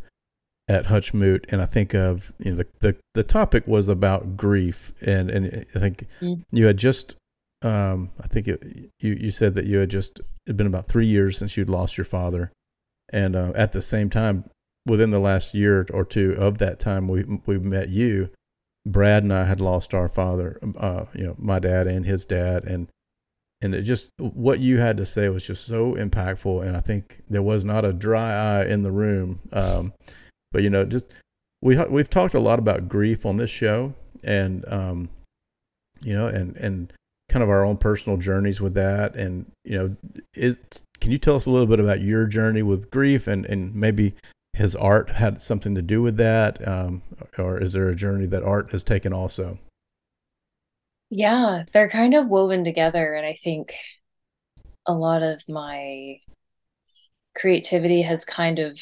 at 0.67 0.85
Hutchmoot, 0.85 1.45
and 1.49 1.61
I 1.61 1.65
think 1.65 1.93
of 1.93 2.33
you 2.37 2.51
know 2.51 2.57
the 2.57 2.67
the, 2.79 2.95
the 3.13 3.23
topic 3.23 3.67
was 3.67 3.87
about 3.87 4.37
grief, 4.37 4.93
and 5.05 5.29
and 5.29 5.65
I 5.75 5.79
think 5.79 6.05
mm. 6.21 6.43
you 6.51 6.65
had 6.65 6.77
just 6.77 7.15
um, 7.63 8.11
I 8.21 8.27
think 8.27 8.47
it, 8.47 8.91
you 8.99 9.13
you 9.13 9.31
said 9.31 9.55
that 9.55 9.65
you 9.65 9.79
had 9.79 9.89
just 9.89 10.21
it 10.45 10.57
been 10.57 10.67
about 10.67 10.87
three 10.87 11.07
years 11.07 11.37
since 11.37 11.57
you'd 11.57 11.69
lost 11.69 11.97
your 11.97 12.05
father, 12.05 12.51
and 13.11 13.35
uh, 13.35 13.51
at 13.55 13.71
the 13.71 13.81
same 13.81 14.09
time, 14.09 14.45
within 14.85 15.11
the 15.11 15.19
last 15.19 15.53
year 15.53 15.85
or 15.93 16.05
two 16.05 16.33
of 16.37 16.57
that 16.59 16.79
time, 16.79 17.07
we 17.07 17.23
we 17.45 17.57
met 17.57 17.89
you. 17.89 18.29
Brad 18.85 19.23
and 19.23 19.31
I 19.31 19.45
had 19.45 19.61
lost 19.61 19.93
our 19.93 20.09
father, 20.09 20.59
uh, 20.77 21.05
you 21.15 21.23
know, 21.23 21.35
my 21.37 21.57
dad 21.57 21.87
and 21.87 22.05
his 22.05 22.25
dad, 22.25 22.65
and 22.65 22.89
and 23.63 23.73
it 23.73 23.81
just 23.83 24.09
what 24.19 24.59
you 24.59 24.79
had 24.79 24.97
to 24.97 25.05
say 25.05 25.29
was 25.29 25.47
just 25.47 25.65
so 25.65 25.93
impactful 25.93 26.65
and 26.65 26.75
i 26.75 26.79
think 26.79 27.21
there 27.29 27.41
was 27.41 27.63
not 27.63 27.85
a 27.85 27.93
dry 27.93 28.31
eye 28.33 28.65
in 28.65 28.83
the 28.83 28.91
room 28.91 29.39
um, 29.53 29.93
but 30.51 30.61
you 30.61 30.69
know 30.69 30.85
just 30.85 31.05
we 31.61 31.77
we've 31.85 32.09
talked 32.09 32.33
a 32.33 32.39
lot 32.39 32.59
about 32.59 32.89
grief 32.89 33.25
on 33.25 33.37
this 33.37 33.49
show 33.49 33.93
and 34.23 34.67
um, 34.67 35.09
you 36.03 36.15
know, 36.15 36.27
and 36.27 36.55
and 36.57 36.93
kind 37.29 37.41
of 37.41 37.49
our 37.49 37.65
own 37.65 37.77
personal 37.77 38.17
journeys 38.17 38.61
with 38.61 38.73
that. 38.75 39.15
And 39.15 39.51
you 39.63 39.77
know, 39.77 39.95
is 40.33 40.61
can 40.99 41.11
you 41.11 41.17
tell 41.17 41.35
us 41.35 41.45
a 41.45 41.51
little 41.51 41.67
bit 41.67 41.79
about 41.79 42.01
your 42.01 42.25
journey 42.27 42.61
with 42.61 42.91
grief 42.91 43.27
and 43.27 43.45
and 43.45 43.73
maybe 43.73 44.13
has 44.55 44.75
art 44.75 45.09
had 45.09 45.41
something 45.41 45.73
to 45.75 45.81
do 45.81 46.01
with 46.01 46.17
that, 46.17 46.65
um, 46.67 47.01
or 47.37 47.59
is 47.59 47.73
there 47.73 47.89
a 47.89 47.95
journey 47.95 48.27
that 48.27 48.43
art 48.43 48.71
has 48.71 48.83
taken 48.83 49.11
also? 49.11 49.59
Yeah, 51.15 51.65
they're 51.71 51.89
kind 51.89 52.15
of 52.15 52.27
woven 52.27 52.63
together, 52.63 53.13
and 53.13 53.23
I 53.23 53.37
think 53.43 53.75
a 54.87 54.93
lot 54.93 55.21
of 55.21 55.43
my 55.47 56.17
creativity 57.35 58.01
has 58.01 58.25
kind 58.25 58.57
of 58.57 58.79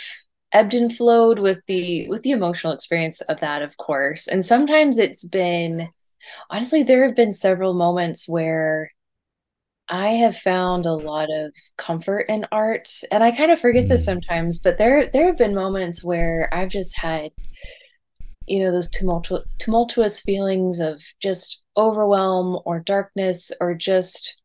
ebbed 0.54 0.74
and 0.74 0.96
flowed 0.96 1.40
with 1.40 1.60
the 1.68 2.08
with 2.08 2.24
the 2.24 2.32
emotional 2.32 2.72
experience 2.74 3.20
of 3.22 3.40
that 3.40 3.62
of 3.62 3.78
course 3.78 4.28
and 4.28 4.46
sometimes 4.46 4.98
it's 4.98 5.26
been 5.26 5.88
honestly 6.50 6.84
there 6.84 7.06
have 7.06 7.16
been 7.16 7.32
several 7.32 7.74
moments 7.74 8.28
where 8.28 8.92
i 9.88 10.10
have 10.10 10.36
found 10.36 10.86
a 10.86 10.94
lot 10.94 11.30
of 11.32 11.54
comfort 11.78 12.26
in 12.28 12.46
art 12.52 12.90
and 13.12 13.24
i 13.24 13.32
kind 13.32 13.52
of 13.52 13.60
forget 13.60 13.88
this 13.88 14.02
mm. 14.02 14.06
sometimes 14.06 14.60
but 14.60 14.78
there 14.78 15.10
there 15.14 15.28
have 15.28 15.38
been 15.38 15.56
moments 15.56 16.04
where 16.04 16.50
i've 16.54 16.70
just 16.70 16.98
had 16.98 17.32
you 18.46 18.62
know 18.62 18.72
those 18.72 18.90
tumultuous 18.90 19.48
tumultuous 19.60 20.22
feelings 20.22 20.82
of 20.82 21.02
just 21.22 21.61
overwhelm 21.78 22.60
or 22.66 22.80
darkness 22.80 23.52
or 23.60 23.74
just 23.74 24.42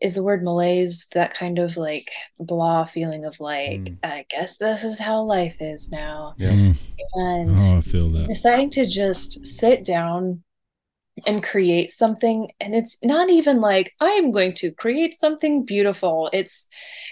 is 0.00 0.14
the 0.14 0.22
word 0.22 0.42
malaise 0.42 1.06
that 1.14 1.32
kind 1.32 1.58
of 1.58 1.76
like 1.76 2.10
blah 2.38 2.84
feeling 2.84 3.24
of 3.24 3.40
like 3.40 3.80
mm. 3.80 3.96
i 4.02 4.24
guess 4.28 4.58
this 4.58 4.84
is 4.84 4.98
how 4.98 5.22
life 5.22 5.56
is 5.60 5.90
now 5.90 6.34
yeah 6.36 6.50
mm. 6.50 6.76
and 7.14 7.50
oh, 7.58 7.78
i 7.78 7.80
feel 7.80 8.10
that 8.10 8.28
deciding 8.28 8.70
to 8.70 8.86
just 8.86 9.46
sit 9.46 9.84
down 9.84 10.42
and 11.26 11.44
create 11.44 11.90
something 11.92 12.50
and 12.60 12.74
it's 12.74 12.98
not 13.04 13.30
even 13.30 13.60
like 13.60 13.92
i 14.00 14.10
am 14.10 14.32
going 14.32 14.52
to 14.52 14.72
create 14.72 15.14
something 15.14 15.64
beautiful. 15.64 16.28
It's 16.32 16.66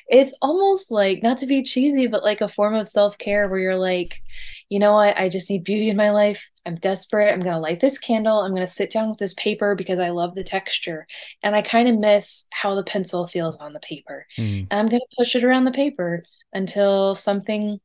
it's 0.08 0.34
almost 0.42 0.90
like 0.90 1.22
not 1.22 1.38
to 1.38 1.46
be 1.46 1.62
cheesy 1.62 2.08
but 2.08 2.24
like 2.24 2.40
a 2.40 2.48
form 2.48 2.74
of 2.74 2.88
self-care 2.88 3.48
where 3.48 3.60
you're 3.60 3.76
like 3.76 4.20
you 4.68 4.78
know 4.78 4.94
what? 4.94 5.18
I 5.18 5.28
just 5.28 5.50
need 5.50 5.64
beauty 5.64 5.90
in 5.90 5.98
my 5.98 6.12
life. 6.12 6.50
I'm 6.64 6.76
desperate. 6.76 7.30
I'm 7.30 7.40
going 7.40 7.52
to 7.52 7.60
light 7.60 7.80
this 7.80 7.98
candle. 7.98 8.38
I'm 8.38 8.52
going 8.52 8.66
to 8.66 8.72
sit 8.72 8.90
down 8.90 9.10
with 9.10 9.18
this 9.18 9.34
paper 9.34 9.74
because 9.74 9.98
i 9.98 10.08
love 10.08 10.34
the 10.34 10.44
texture. 10.44 11.06
And 11.42 11.54
i 11.54 11.60
kind 11.60 11.88
of 11.88 11.98
miss 11.98 12.46
how 12.52 12.74
the 12.74 12.82
pencil 12.82 13.26
feels 13.26 13.56
on 13.56 13.74
the 13.74 13.80
paper. 13.80 14.26
Mm. 14.38 14.66
and 14.70 14.80
i'm 14.80 14.88
going 14.88 15.00
to 15.00 15.16
push 15.16 15.36
it 15.36 15.44
around 15.44 15.64
the 15.64 15.72
paper 15.72 16.24
until 16.52 17.14
something 17.14 17.80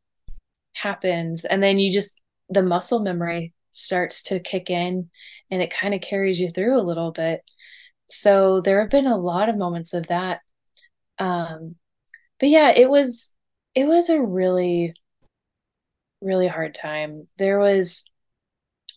happens 0.73 1.45
and 1.45 1.61
then 1.61 1.79
you 1.79 1.91
just 1.91 2.21
the 2.49 2.63
muscle 2.63 2.99
memory 2.99 3.53
starts 3.77 4.23
to 4.23 4.39
kick 4.39 4.69
in 4.69 5.09
and 5.49 5.61
it 5.61 5.71
kind 5.71 5.93
of 5.93 6.01
carries 6.01 6.39
you 6.39 6.49
through 6.49 6.79
a 6.79 6.83
little 6.83 7.11
bit. 7.11 7.41
So 8.09 8.61
there 8.61 8.81
have 8.81 8.89
been 8.89 9.07
a 9.07 9.17
lot 9.17 9.49
of 9.49 9.57
moments 9.57 9.93
of 9.93 10.07
that. 10.07 10.41
Um, 11.19 11.75
but 12.39 12.49
yeah, 12.49 12.71
it 12.75 12.89
was 12.89 13.33
it 13.75 13.85
was 13.85 14.09
a 14.09 14.21
really 14.21 14.93
really 16.21 16.47
hard 16.47 16.73
time. 16.73 17.27
There 17.37 17.59
was 17.59 18.03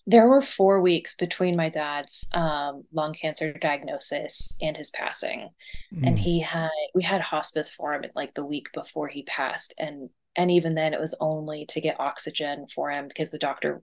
there 0.06 0.28
were 0.28 0.40
four 0.40 0.80
weeks 0.80 1.14
between 1.14 1.56
my 1.56 1.68
dad's 1.68 2.28
um, 2.32 2.84
lung 2.92 3.14
cancer 3.14 3.52
diagnosis 3.52 4.56
and 4.60 4.76
his 4.76 4.90
passing, 4.90 5.50
mm. 5.94 6.06
and 6.06 6.18
he 6.18 6.40
had 6.40 6.70
we 6.94 7.02
had 7.02 7.20
hospice 7.20 7.72
for 7.72 7.92
him 7.92 8.04
like 8.14 8.34
the 8.34 8.44
week 8.44 8.68
before 8.72 9.08
he 9.08 9.22
passed, 9.22 9.74
and 9.78 10.10
and 10.40 10.50
even 10.50 10.74
then 10.74 10.94
it 10.94 11.00
was 11.00 11.14
only 11.20 11.66
to 11.66 11.80
get 11.80 12.00
oxygen 12.00 12.66
for 12.74 12.90
him 12.90 13.06
because 13.08 13.30
the 13.30 13.38
doctor 13.38 13.82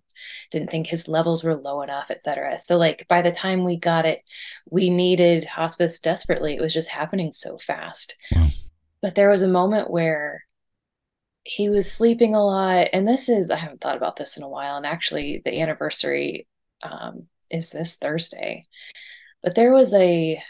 didn't 0.51 0.69
think 0.69 0.87
his 0.87 1.07
levels 1.07 1.43
were 1.43 1.55
low 1.55 1.81
enough 1.81 2.09
etc 2.09 2.57
so 2.57 2.77
like 2.77 3.05
by 3.07 3.21
the 3.21 3.31
time 3.31 3.63
we 3.63 3.77
got 3.77 4.05
it 4.05 4.21
we 4.69 4.89
needed 4.89 5.45
hospice 5.45 5.99
desperately. 5.99 6.55
It 6.55 6.61
was 6.61 6.73
just 6.73 6.89
happening 6.89 7.31
so 7.33 7.57
fast. 7.57 8.15
Wow. 8.31 8.49
but 9.01 9.15
there 9.15 9.29
was 9.29 9.41
a 9.41 9.47
moment 9.47 9.89
where 9.89 10.43
he 11.43 11.69
was 11.69 11.89
sleeping 11.89 12.35
a 12.35 12.43
lot 12.43 12.87
and 12.91 13.07
this 13.07 13.29
is 13.29 13.49
i 13.49 13.55
haven't 13.55 13.79
thought 13.79 13.95
about 13.95 14.17
this 14.17 14.35
in 14.35 14.43
a 14.43 14.49
while 14.49 14.75
and 14.75 14.85
actually 14.85 15.41
the 15.45 15.61
anniversary 15.61 16.45
um, 16.83 17.27
is 17.49 17.69
this 17.69 17.95
thursday. 17.95 18.65
But 19.43 19.55
there 19.55 19.71
was 19.71 19.93
a 19.93 20.41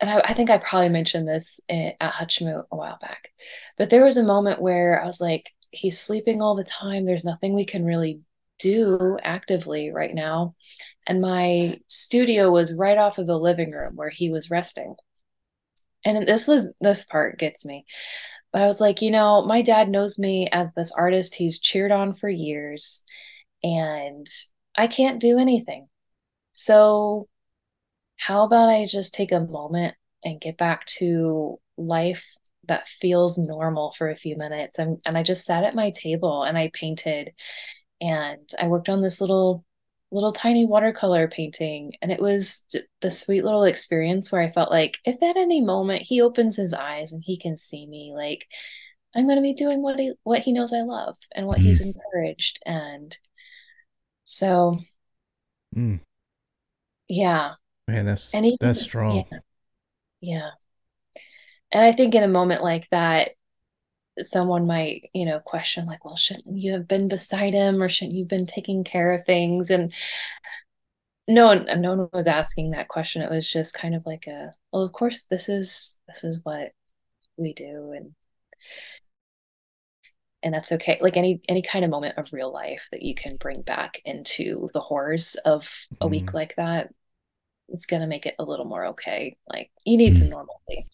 and 0.00 0.10
I, 0.10 0.20
I, 0.20 0.32
think 0.34 0.50
I 0.50 0.58
probably 0.58 0.88
mentioned 0.88 1.28
this 1.28 1.60
at 1.68 1.98
HutchMoot 2.00 2.64
a 2.70 2.76
while 2.76 2.98
back, 3.00 3.30
but 3.76 3.90
there 3.90 4.04
was 4.04 4.16
a 4.16 4.24
moment 4.24 4.60
where 4.60 5.00
I 5.02 5.06
was 5.06 5.20
like, 5.20 5.50
he's 5.70 6.00
sleeping 6.00 6.42
all 6.42 6.56
the 6.56 6.64
time. 6.64 7.04
There's 7.04 7.24
nothing 7.24 7.54
we 7.54 7.64
can 7.64 7.84
really 7.84 8.20
do 8.58 9.18
actively 9.22 9.90
right 9.90 10.14
now. 10.14 10.54
And 11.06 11.20
my 11.20 11.80
studio 11.86 12.50
was 12.50 12.74
right 12.74 12.98
off 12.98 13.18
of 13.18 13.26
the 13.26 13.38
living 13.38 13.70
room 13.70 13.96
where 13.96 14.10
he 14.10 14.30
was 14.30 14.50
resting. 14.50 14.94
And 16.04 16.26
this 16.26 16.46
was, 16.46 16.72
this 16.80 17.04
part 17.04 17.38
gets 17.38 17.64
me. 17.66 17.84
But 18.52 18.62
I 18.62 18.66
was 18.66 18.80
like, 18.80 19.00
you 19.00 19.10
know, 19.10 19.42
my 19.42 19.62
dad 19.62 19.88
knows 19.88 20.18
me 20.18 20.48
as 20.50 20.72
this 20.72 20.92
artist 20.92 21.34
he's 21.34 21.60
cheered 21.60 21.92
on 21.92 22.14
for 22.14 22.28
years, 22.28 23.04
and 23.62 24.26
I 24.76 24.88
can't 24.88 25.20
do 25.20 25.38
anything. 25.38 25.88
So 26.52 27.28
how 28.20 28.44
about 28.44 28.68
I 28.68 28.84
just 28.84 29.14
take 29.14 29.32
a 29.32 29.40
moment 29.40 29.94
and 30.22 30.40
get 30.40 30.58
back 30.58 30.84
to 30.98 31.58
life 31.78 32.24
that 32.68 32.86
feels 32.86 33.38
normal 33.38 33.92
for 33.92 34.10
a 34.10 34.16
few 34.16 34.36
minutes? 34.36 34.78
And, 34.78 34.98
and 35.06 35.16
I 35.16 35.22
just 35.22 35.46
sat 35.46 35.64
at 35.64 35.74
my 35.74 35.90
table 35.90 36.42
and 36.42 36.58
I 36.58 36.70
painted 36.74 37.32
and 37.98 38.46
I 38.60 38.66
worked 38.68 38.90
on 38.90 39.00
this 39.00 39.20
little 39.20 39.64
little 40.12 40.32
tiny 40.32 40.66
watercolor 40.66 41.28
painting 41.28 41.92
and 42.02 42.10
it 42.10 42.20
was 42.20 42.64
the 43.00 43.12
sweet 43.12 43.44
little 43.44 43.62
experience 43.62 44.32
where 44.32 44.42
I 44.42 44.50
felt 44.50 44.70
like 44.70 44.98
if 45.04 45.22
at 45.22 45.36
any 45.36 45.60
moment 45.60 46.02
he 46.02 46.20
opens 46.20 46.56
his 46.56 46.74
eyes 46.74 47.12
and 47.12 47.22
he 47.24 47.38
can 47.38 47.56
see 47.56 47.86
me 47.86 48.12
like 48.12 48.44
I'm 49.14 49.26
going 49.26 49.36
to 49.36 49.42
be 49.42 49.54
doing 49.54 49.82
what 49.82 50.00
he 50.00 50.14
what 50.24 50.40
he 50.40 50.52
knows 50.52 50.72
I 50.72 50.82
love 50.82 51.16
and 51.32 51.46
what 51.46 51.58
mm. 51.58 51.62
he's 51.62 51.80
encouraged 51.80 52.58
and 52.66 53.16
so 54.24 54.80
mm. 55.76 56.00
yeah 57.06 57.52
Man, 57.90 58.06
that's 58.06 58.32
and 58.34 58.46
even, 58.46 58.58
that's 58.60 58.80
strong. 58.80 59.24
Yeah, 59.30 59.38
yeah. 60.20 60.50
And 61.72 61.84
I 61.84 61.92
think 61.92 62.14
in 62.14 62.22
a 62.22 62.28
moment 62.28 62.62
like 62.62 62.88
that, 62.90 63.30
someone 64.22 64.66
might, 64.66 65.10
you 65.12 65.24
know, 65.24 65.40
question 65.40 65.86
like, 65.86 66.04
well, 66.04 66.16
shouldn't 66.16 66.58
you 66.58 66.72
have 66.72 66.88
been 66.88 67.08
beside 67.08 67.54
him 67.54 67.82
or 67.82 67.88
shouldn't 67.88 68.16
you 68.16 68.24
have 68.24 68.28
been 68.28 68.46
taking 68.46 68.84
care 68.84 69.12
of 69.12 69.24
things? 69.24 69.70
And 69.70 69.92
no 71.28 71.46
one 71.46 71.68
no 71.80 71.94
one 71.94 72.08
was 72.12 72.26
asking 72.26 72.72
that 72.72 72.88
question. 72.88 73.22
It 73.22 73.30
was 73.30 73.50
just 73.50 73.74
kind 73.74 73.94
of 73.94 74.04
like 74.04 74.26
a, 74.26 74.52
well, 74.72 74.82
of 74.82 74.92
course 74.92 75.24
this 75.24 75.48
is 75.48 75.98
this 76.08 76.24
is 76.24 76.40
what 76.42 76.72
we 77.36 77.54
do 77.54 77.92
and 77.96 78.14
and 80.42 80.54
that's 80.54 80.72
okay 80.72 80.98
like 81.00 81.16
any 81.16 81.40
any 81.48 81.62
kind 81.62 81.84
of 81.84 81.90
moment 81.90 82.18
of 82.18 82.32
real 82.32 82.52
life 82.52 82.86
that 82.92 83.02
you 83.02 83.14
can 83.14 83.36
bring 83.36 83.62
back 83.62 84.00
into 84.04 84.68
the 84.72 84.80
horrors 84.80 85.36
of 85.44 85.86
a 86.00 86.06
mm. 86.06 86.10
week 86.10 86.26
mm-hmm. 86.26 86.36
like 86.36 86.54
that 86.56 86.92
it's 87.70 87.86
going 87.86 88.02
to 88.02 88.08
make 88.08 88.26
it 88.26 88.34
a 88.38 88.44
little 88.44 88.66
more 88.66 88.86
okay. 88.86 89.36
Like 89.48 89.70
you 89.84 89.96
need 89.96 90.16
some 90.16 90.28
mm-hmm. 90.28 90.32
normalcy. 90.32 90.88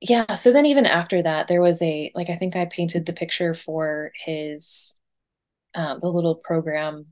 Yeah. 0.00 0.34
So 0.34 0.52
then 0.52 0.66
even 0.66 0.84
after 0.84 1.22
that, 1.22 1.46
there 1.46 1.62
was 1.62 1.80
a, 1.80 2.10
like, 2.14 2.28
I 2.28 2.36
think 2.36 2.56
I 2.56 2.64
painted 2.64 3.06
the 3.06 3.12
picture 3.12 3.54
for 3.54 4.10
his, 4.24 4.96
um, 5.74 6.00
the 6.00 6.08
little 6.08 6.34
program 6.34 7.06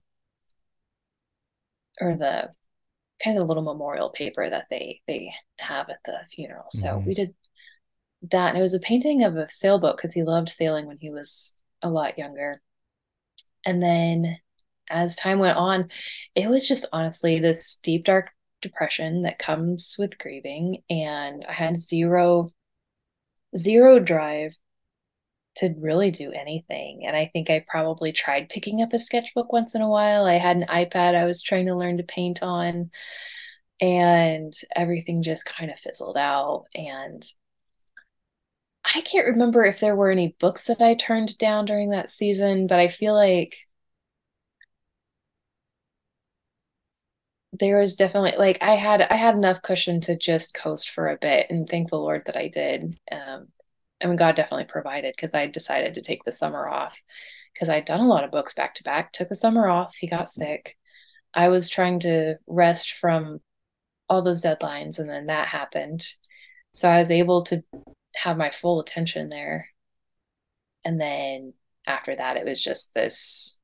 or 2.00 2.16
the 2.16 2.48
kind 3.22 3.38
of 3.38 3.46
little 3.46 3.62
memorial 3.62 4.10
paper 4.10 4.48
that 4.48 4.66
they, 4.70 5.02
they 5.06 5.32
have 5.58 5.88
at 5.88 6.00
the 6.04 6.18
funeral. 6.34 6.66
So 6.72 6.88
mm-hmm. 6.88 7.06
we 7.06 7.14
did 7.14 7.34
that. 8.30 8.48
And 8.48 8.58
it 8.58 8.62
was 8.62 8.74
a 8.74 8.80
painting 8.80 9.22
of 9.22 9.36
a 9.36 9.48
sailboat 9.48 9.96
because 9.96 10.12
he 10.12 10.24
loved 10.24 10.48
sailing 10.48 10.86
when 10.86 10.98
he 10.98 11.10
was 11.10 11.54
a 11.82 11.88
lot 11.88 12.18
younger. 12.18 12.60
And 13.64 13.80
then 13.80 14.38
as 14.88 15.14
time 15.14 15.38
went 15.38 15.56
on, 15.56 15.90
it 16.34 16.48
was 16.48 16.66
just 16.66 16.86
honestly 16.92 17.38
this 17.38 17.78
deep, 17.82 18.04
dark 18.04 18.30
depression 18.60 19.22
that 19.22 19.38
comes 19.38 19.96
with 19.98 20.18
grieving 20.18 20.82
and 20.88 21.44
I 21.48 21.52
had 21.52 21.76
zero 21.76 22.50
zero 23.56 23.98
drive 23.98 24.56
to 25.56 25.74
really 25.78 26.10
do 26.10 26.32
anything. 26.32 27.04
And 27.06 27.16
I 27.16 27.28
think 27.32 27.50
I 27.50 27.64
probably 27.66 28.12
tried 28.12 28.48
picking 28.48 28.82
up 28.82 28.92
a 28.92 28.98
sketchbook 28.98 29.52
once 29.52 29.74
in 29.74 29.82
a 29.82 29.88
while. 29.88 30.24
I 30.24 30.34
had 30.34 30.56
an 30.56 30.66
iPad 30.68 31.14
I 31.14 31.24
was 31.24 31.42
trying 31.42 31.66
to 31.66 31.76
learn 31.76 31.96
to 31.98 32.04
paint 32.04 32.42
on 32.42 32.90
and 33.80 34.52
everything 34.76 35.22
just 35.22 35.44
kind 35.44 35.70
of 35.70 35.78
fizzled 35.78 36.16
out 36.16 36.66
and 36.74 37.24
I 38.94 39.02
can't 39.02 39.26
remember 39.26 39.64
if 39.64 39.80
there 39.80 39.94
were 39.94 40.10
any 40.10 40.36
books 40.38 40.64
that 40.66 40.80
I 40.80 40.94
turned 40.94 41.36
down 41.38 41.66
during 41.66 41.90
that 41.90 42.08
season, 42.10 42.66
but 42.66 42.78
I 42.78 42.88
feel 42.88 43.14
like 43.14 43.56
there 47.52 47.78
was 47.78 47.96
definitely 47.96 48.34
like 48.38 48.58
I 48.60 48.76
had 48.76 49.02
I 49.02 49.16
had 49.16 49.34
enough 49.34 49.62
cushion 49.62 50.00
to 50.02 50.16
just 50.16 50.54
coast 50.54 50.90
for 50.90 51.08
a 51.08 51.18
bit 51.18 51.46
and 51.50 51.68
thank 51.68 51.90
the 51.90 51.96
Lord 51.96 52.22
that 52.26 52.36
I 52.36 52.48
did. 52.48 52.98
Um, 53.10 53.48
I 54.02 54.06
mean, 54.06 54.16
God 54.16 54.36
definitely 54.36 54.66
provided 54.66 55.14
because 55.16 55.34
I 55.34 55.46
decided 55.46 55.94
to 55.94 56.02
take 56.02 56.24
the 56.24 56.32
summer 56.32 56.68
off 56.68 56.96
because 57.52 57.68
I'd 57.68 57.84
done 57.84 58.00
a 58.00 58.06
lot 58.06 58.24
of 58.24 58.30
books 58.30 58.54
back 58.54 58.74
to 58.76 58.84
back. 58.84 59.12
Took 59.12 59.28
the 59.28 59.34
summer 59.34 59.68
off. 59.68 59.96
He 59.96 60.06
got 60.06 60.30
sick, 60.30 60.76
I 61.34 61.48
was 61.48 61.68
trying 61.68 62.00
to 62.00 62.36
rest 62.46 62.92
from 62.92 63.40
all 64.08 64.22
those 64.22 64.42
deadlines 64.42 64.98
and 64.98 65.08
then 65.08 65.26
that 65.26 65.48
happened. 65.48 66.06
So 66.72 66.88
I 66.88 66.98
was 66.98 67.10
able 67.10 67.42
to 67.44 67.62
have 68.16 68.36
my 68.36 68.50
full 68.50 68.80
attention 68.80 69.28
there. 69.28 69.68
And 70.84 71.00
then 71.00 71.54
after 71.86 72.14
that 72.14 72.36
it 72.36 72.44
was 72.44 72.62
just 72.62 72.94
this 72.94 73.60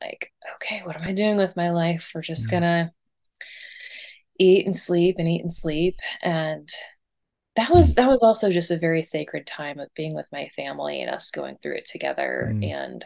like, 0.00 0.32
okay, 0.56 0.82
what 0.84 0.96
am 1.00 1.06
I 1.06 1.12
doing 1.12 1.36
with 1.36 1.56
my 1.56 1.70
life? 1.70 2.10
We're 2.14 2.22
just 2.22 2.50
mm-hmm. 2.50 2.56
gonna 2.56 2.92
eat 4.38 4.66
and 4.66 4.76
sleep 4.76 5.16
and 5.18 5.28
eat 5.28 5.42
and 5.42 5.52
sleep. 5.52 5.96
And 6.22 6.68
that 7.56 7.70
was 7.70 7.94
that 7.94 8.08
was 8.08 8.22
also 8.22 8.50
just 8.50 8.70
a 8.70 8.78
very 8.78 9.02
sacred 9.02 9.46
time 9.46 9.78
of 9.78 9.92
being 9.94 10.14
with 10.14 10.28
my 10.32 10.48
family 10.56 11.00
and 11.00 11.10
us 11.10 11.30
going 11.30 11.56
through 11.62 11.76
it 11.76 11.86
together 11.86 12.50
mm. 12.52 12.70
and 12.70 13.04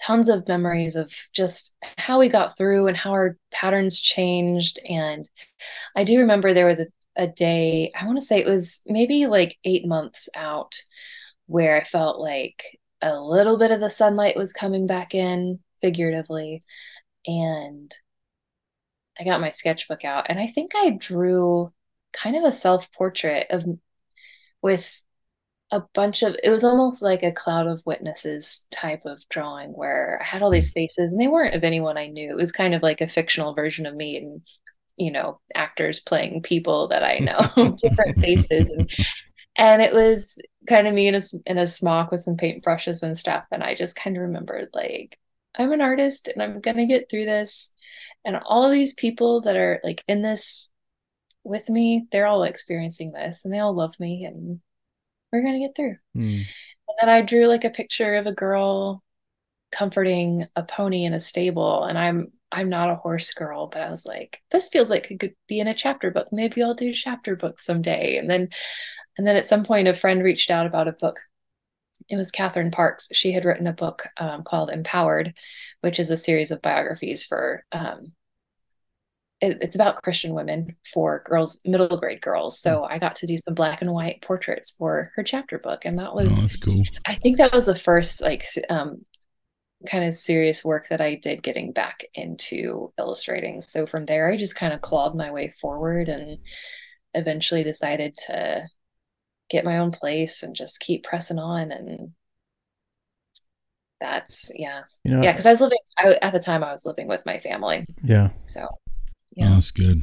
tons 0.00 0.28
of 0.28 0.46
memories 0.46 0.94
of 0.94 1.12
just 1.32 1.74
how 1.96 2.18
we 2.18 2.28
got 2.28 2.56
through 2.56 2.86
and 2.86 2.96
how 2.96 3.10
our 3.10 3.36
patterns 3.50 4.00
changed 4.00 4.78
and 4.88 5.28
i 5.96 6.04
do 6.04 6.18
remember 6.18 6.54
there 6.54 6.66
was 6.66 6.80
a, 6.80 6.86
a 7.16 7.26
day 7.26 7.90
i 7.98 8.06
want 8.06 8.16
to 8.16 8.24
say 8.24 8.38
it 8.38 8.46
was 8.46 8.82
maybe 8.86 9.26
like 9.26 9.56
eight 9.64 9.86
months 9.86 10.28
out 10.36 10.80
where 11.46 11.80
i 11.80 11.82
felt 11.82 12.20
like 12.20 12.78
a 13.00 13.14
little 13.14 13.58
bit 13.58 13.70
of 13.70 13.80
the 13.80 13.90
sunlight 13.90 14.36
was 14.36 14.52
coming 14.52 14.86
back 14.86 15.14
in 15.14 15.58
figuratively 15.80 16.62
and 17.26 17.92
i 19.18 19.24
got 19.24 19.40
my 19.40 19.50
sketchbook 19.50 20.04
out 20.04 20.26
and 20.28 20.38
i 20.38 20.46
think 20.46 20.72
i 20.74 20.90
drew 20.90 21.72
kind 22.12 22.36
of 22.36 22.44
a 22.44 22.52
self 22.52 22.92
portrait 22.92 23.46
of 23.50 23.64
with 24.62 25.02
a 25.70 25.82
bunch 25.92 26.22
of 26.22 26.34
it 26.42 26.50
was 26.50 26.64
almost 26.64 27.02
like 27.02 27.22
a 27.22 27.32
cloud 27.32 27.66
of 27.66 27.82
witnesses 27.84 28.66
type 28.70 29.02
of 29.04 29.22
drawing 29.28 29.70
where 29.70 30.18
I 30.20 30.24
had 30.24 30.42
all 30.42 30.50
these 30.50 30.72
faces 30.72 31.12
and 31.12 31.20
they 31.20 31.28
weren't 31.28 31.54
of 31.54 31.62
anyone 31.62 31.98
I 31.98 32.06
knew. 32.06 32.30
It 32.30 32.36
was 32.36 32.52
kind 32.52 32.74
of 32.74 32.82
like 32.82 33.02
a 33.02 33.08
fictional 33.08 33.54
version 33.54 33.84
of 33.84 33.94
me 33.94 34.16
and 34.16 34.40
you 34.96 35.12
know, 35.12 35.40
actors 35.54 36.00
playing 36.00 36.42
people 36.42 36.88
that 36.88 37.04
I 37.04 37.18
know, 37.18 37.76
different 37.82 38.18
faces 38.18 38.68
and 38.70 38.90
and 39.56 39.82
it 39.82 39.92
was 39.92 40.40
kind 40.68 40.86
of 40.86 40.94
me 40.94 41.08
in 41.08 41.14
a, 41.14 41.20
in 41.46 41.58
a 41.58 41.66
smock 41.66 42.10
with 42.10 42.22
some 42.22 42.36
paintbrushes 42.36 43.02
and 43.02 43.16
stuff 43.16 43.44
and 43.52 43.62
I 43.62 43.74
just 43.74 43.96
kind 43.96 44.16
of 44.16 44.22
remembered 44.22 44.68
like 44.72 45.18
I'm 45.56 45.72
an 45.72 45.80
artist 45.80 46.28
and 46.28 46.42
I'm 46.42 46.60
going 46.60 46.76
to 46.76 46.86
get 46.86 47.10
through 47.10 47.26
this 47.26 47.72
and 48.28 48.36
all 48.44 48.62
of 48.62 48.72
these 48.72 48.92
people 48.92 49.40
that 49.40 49.56
are 49.56 49.80
like 49.82 50.04
in 50.06 50.20
this 50.20 50.70
with 51.44 51.66
me, 51.70 52.06
they're 52.12 52.26
all 52.26 52.42
experiencing 52.42 53.10
this 53.10 53.42
and 53.42 53.54
they 53.54 53.58
all 53.58 53.74
love 53.74 53.98
me 53.98 54.26
and 54.26 54.60
we're 55.32 55.40
going 55.40 55.54
to 55.54 55.66
get 55.66 55.74
through. 55.74 55.96
Mm. 56.14 56.44
And 56.44 56.96
then 57.00 57.08
I 57.08 57.22
drew 57.22 57.46
like 57.46 57.64
a 57.64 57.70
picture 57.70 58.16
of 58.16 58.26
a 58.26 58.34
girl 58.34 59.02
comforting 59.72 60.46
a 60.54 60.62
pony 60.62 61.04
in 61.04 61.14
a 61.14 61.20
stable 61.20 61.84
and 61.84 61.98
I'm 61.98 62.30
I'm 62.52 62.68
not 62.68 62.90
a 62.90 62.96
horse 62.96 63.32
girl, 63.32 63.66
but 63.66 63.80
I 63.80 63.90
was 63.90 64.04
like, 64.04 64.42
this 64.50 64.68
feels 64.68 64.90
like 64.90 65.10
it 65.10 65.20
could 65.20 65.34
be 65.48 65.60
in 65.60 65.68
a 65.68 65.74
chapter 65.74 66.10
book. 66.10 66.28
Maybe 66.30 66.62
I'll 66.62 66.74
do 66.74 66.92
chapter 66.92 67.34
books 67.34 67.64
someday. 67.64 68.18
And 68.18 68.28
then 68.28 68.50
and 69.16 69.26
then 69.26 69.36
at 69.36 69.46
some 69.46 69.64
point 69.64 69.88
a 69.88 69.94
friend 69.94 70.22
reached 70.22 70.50
out 70.50 70.66
about 70.66 70.86
a 70.86 70.92
book. 70.92 71.18
It 72.10 72.16
was 72.16 72.30
Catherine 72.30 72.72
Parks. 72.72 73.08
She 73.14 73.32
had 73.32 73.46
written 73.46 73.66
a 73.66 73.72
book 73.72 74.06
um, 74.18 74.42
called 74.42 74.68
Empowered, 74.68 75.32
which 75.80 75.98
is 75.98 76.10
a 76.10 76.16
series 76.18 76.50
of 76.50 76.60
biographies 76.60 77.24
for 77.24 77.64
um, 77.72 78.12
it, 79.40 79.58
it's 79.60 79.74
about 79.74 80.02
Christian 80.02 80.34
women 80.34 80.76
for 80.92 81.22
girls, 81.24 81.58
middle 81.64 81.96
grade 81.98 82.20
girls. 82.20 82.60
So. 82.60 82.84
I 82.84 82.98
got 82.98 83.14
to 83.16 83.26
do 83.26 83.36
some 83.36 83.54
black 83.54 83.82
and 83.82 83.92
white 83.92 84.22
portraits 84.22 84.72
for 84.72 85.12
her 85.14 85.22
chapter 85.22 85.58
book, 85.58 85.84
and 85.84 85.98
that 85.98 86.14
was 86.14 86.38
oh, 86.38 86.42
that's 86.42 86.56
cool. 86.56 86.82
I 87.06 87.14
think 87.16 87.36
that 87.36 87.52
was 87.52 87.66
the 87.66 87.76
first 87.76 88.22
like 88.22 88.44
um, 88.70 89.04
kind 89.88 90.04
of 90.04 90.14
serious 90.14 90.64
work 90.64 90.88
that 90.88 91.00
I 91.00 91.14
did 91.14 91.42
getting 91.42 91.72
back 91.72 92.04
into 92.14 92.92
illustrating. 92.98 93.60
So 93.60 93.86
from 93.86 94.06
there, 94.06 94.30
I 94.30 94.36
just 94.36 94.56
kind 94.56 94.72
of 94.72 94.80
clawed 94.80 95.14
my 95.14 95.30
way 95.30 95.54
forward 95.60 96.08
and 96.08 96.38
eventually 97.14 97.62
decided 97.62 98.16
to 98.26 98.66
get 99.50 99.64
my 99.64 99.78
own 99.78 99.90
place 99.90 100.42
and 100.42 100.54
just 100.54 100.80
keep 100.80 101.04
pressing 101.04 101.38
on 101.38 101.72
and 101.72 102.12
that's 104.00 104.52
yeah 104.54 104.82
you 105.04 105.12
know, 105.12 105.22
yeah 105.22 105.32
because 105.32 105.46
i 105.46 105.50
was 105.50 105.60
living 105.60 105.78
I, 105.98 106.16
at 106.22 106.32
the 106.32 106.38
time 106.38 106.62
i 106.62 106.70
was 106.70 106.86
living 106.86 107.08
with 107.08 107.24
my 107.26 107.40
family 107.40 107.86
yeah 108.04 108.30
so 108.44 108.68
yeah. 109.32 109.50
Oh, 109.50 109.54
that's 109.54 109.70
good. 109.70 110.02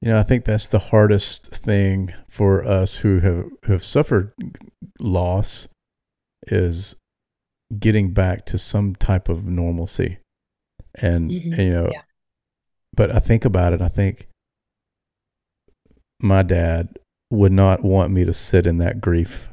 You 0.00 0.12
know, 0.12 0.18
I 0.18 0.22
think 0.22 0.44
that's 0.44 0.68
the 0.68 0.78
hardest 0.78 1.48
thing 1.48 2.14
for 2.28 2.66
us 2.66 2.96
who 2.96 3.20
have 3.20 3.44
who 3.64 3.72
have 3.72 3.84
suffered 3.84 4.32
loss 4.98 5.68
is 6.46 6.94
getting 7.78 8.12
back 8.12 8.46
to 8.46 8.58
some 8.58 8.94
type 8.94 9.28
of 9.28 9.44
normalcy. 9.44 10.18
And, 10.94 11.30
mm-hmm. 11.30 11.52
and 11.52 11.62
you 11.62 11.70
know, 11.70 11.90
yeah. 11.92 12.02
but 12.94 13.14
I 13.14 13.20
think 13.20 13.44
about 13.44 13.72
it, 13.72 13.80
I 13.80 13.88
think 13.88 14.26
my 16.20 16.42
dad 16.42 16.98
would 17.30 17.52
not 17.52 17.84
want 17.84 18.12
me 18.12 18.24
to 18.24 18.34
sit 18.34 18.66
in 18.66 18.78
that 18.78 19.00
grief. 19.00 19.50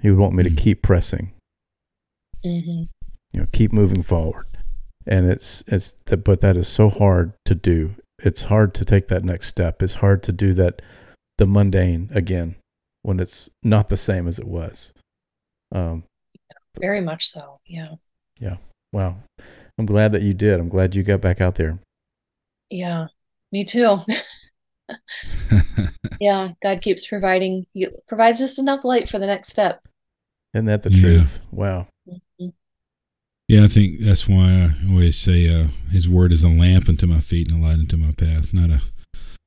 He 0.00 0.10
would 0.10 0.18
want 0.18 0.34
me 0.34 0.44
mm-hmm. 0.44 0.54
to 0.54 0.62
keep 0.62 0.82
pressing. 0.82 1.32
Mm-hmm. 2.44 2.84
You 3.32 3.40
know, 3.40 3.46
keep 3.52 3.72
moving 3.72 4.02
forward. 4.02 4.46
And 5.06 5.28
it's 5.28 5.64
it's 5.66 5.96
but 6.04 6.40
that 6.40 6.56
is 6.56 6.68
so 6.68 6.88
hard 6.88 7.32
to 7.44 7.54
do 7.54 7.96
it's 8.24 8.44
hard 8.44 8.74
to 8.74 8.84
take 8.84 9.08
that 9.08 9.24
next 9.24 9.48
step. 9.48 9.82
It's 9.82 9.96
hard 9.96 10.22
to 10.24 10.32
do 10.32 10.52
that 10.54 10.80
the 11.38 11.46
mundane 11.46 12.08
again 12.14 12.56
when 13.02 13.18
it's 13.18 13.50
not 13.62 13.88
the 13.88 13.96
same 13.96 14.28
as 14.28 14.38
it 14.38 14.46
was. 14.46 14.92
Um, 15.72 16.04
Very 16.80 17.00
much 17.00 17.28
so. 17.28 17.58
Yeah. 17.66 17.94
Yeah. 18.38 18.56
Wow. 18.92 19.16
I'm 19.78 19.86
glad 19.86 20.12
that 20.12 20.22
you 20.22 20.34
did. 20.34 20.60
I'm 20.60 20.68
glad 20.68 20.94
you 20.94 21.02
got 21.02 21.20
back 21.20 21.40
out 21.40 21.56
there. 21.56 21.78
Yeah. 22.70 23.06
Me 23.50 23.64
too. 23.64 23.98
yeah. 26.20 26.50
God 26.62 26.82
keeps 26.82 27.06
providing, 27.06 27.66
He 27.72 27.88
provides 28.06 28.38
just 28.38 28.58
enough 28.58 28.84
light 28.84 29.08
for 29.08 29.18
the 29.18 29.26
next 29.26 29.48
step. 29.48 29.80
Isn't 30.54 30.66
that 30.66 30.82
the 30.82 30.92
yeah. 30.92 31.00
truth? 31.00 31.40
Wow. 31.50 31.88
Mm-hmm. 33.52 33.60
Yeah, 33.60 33.64
I 33.64 33.68
think 33.68 34.00
that's 34.00 34.28
why 34.28 34.72
I 34.84 34.90
always 34.90 35.16
say 35.16 35.48
uh, 35.48 35.68
His 35.90 36.08
word 36.08 36.32
is 36.32 36.44
a 36.44 36.48
lamp 36.48 36.88
unto 36.88 37.06
my 37.06 37.20
feet 37.20 37.50
and 37.50 37.62
a 37.62 37.66
light 37.66 37.78
unto 37.78 37.96
my 37.96 38.12
path, 38.12 38.54
not 38.54 38.70
a 38.70 38.82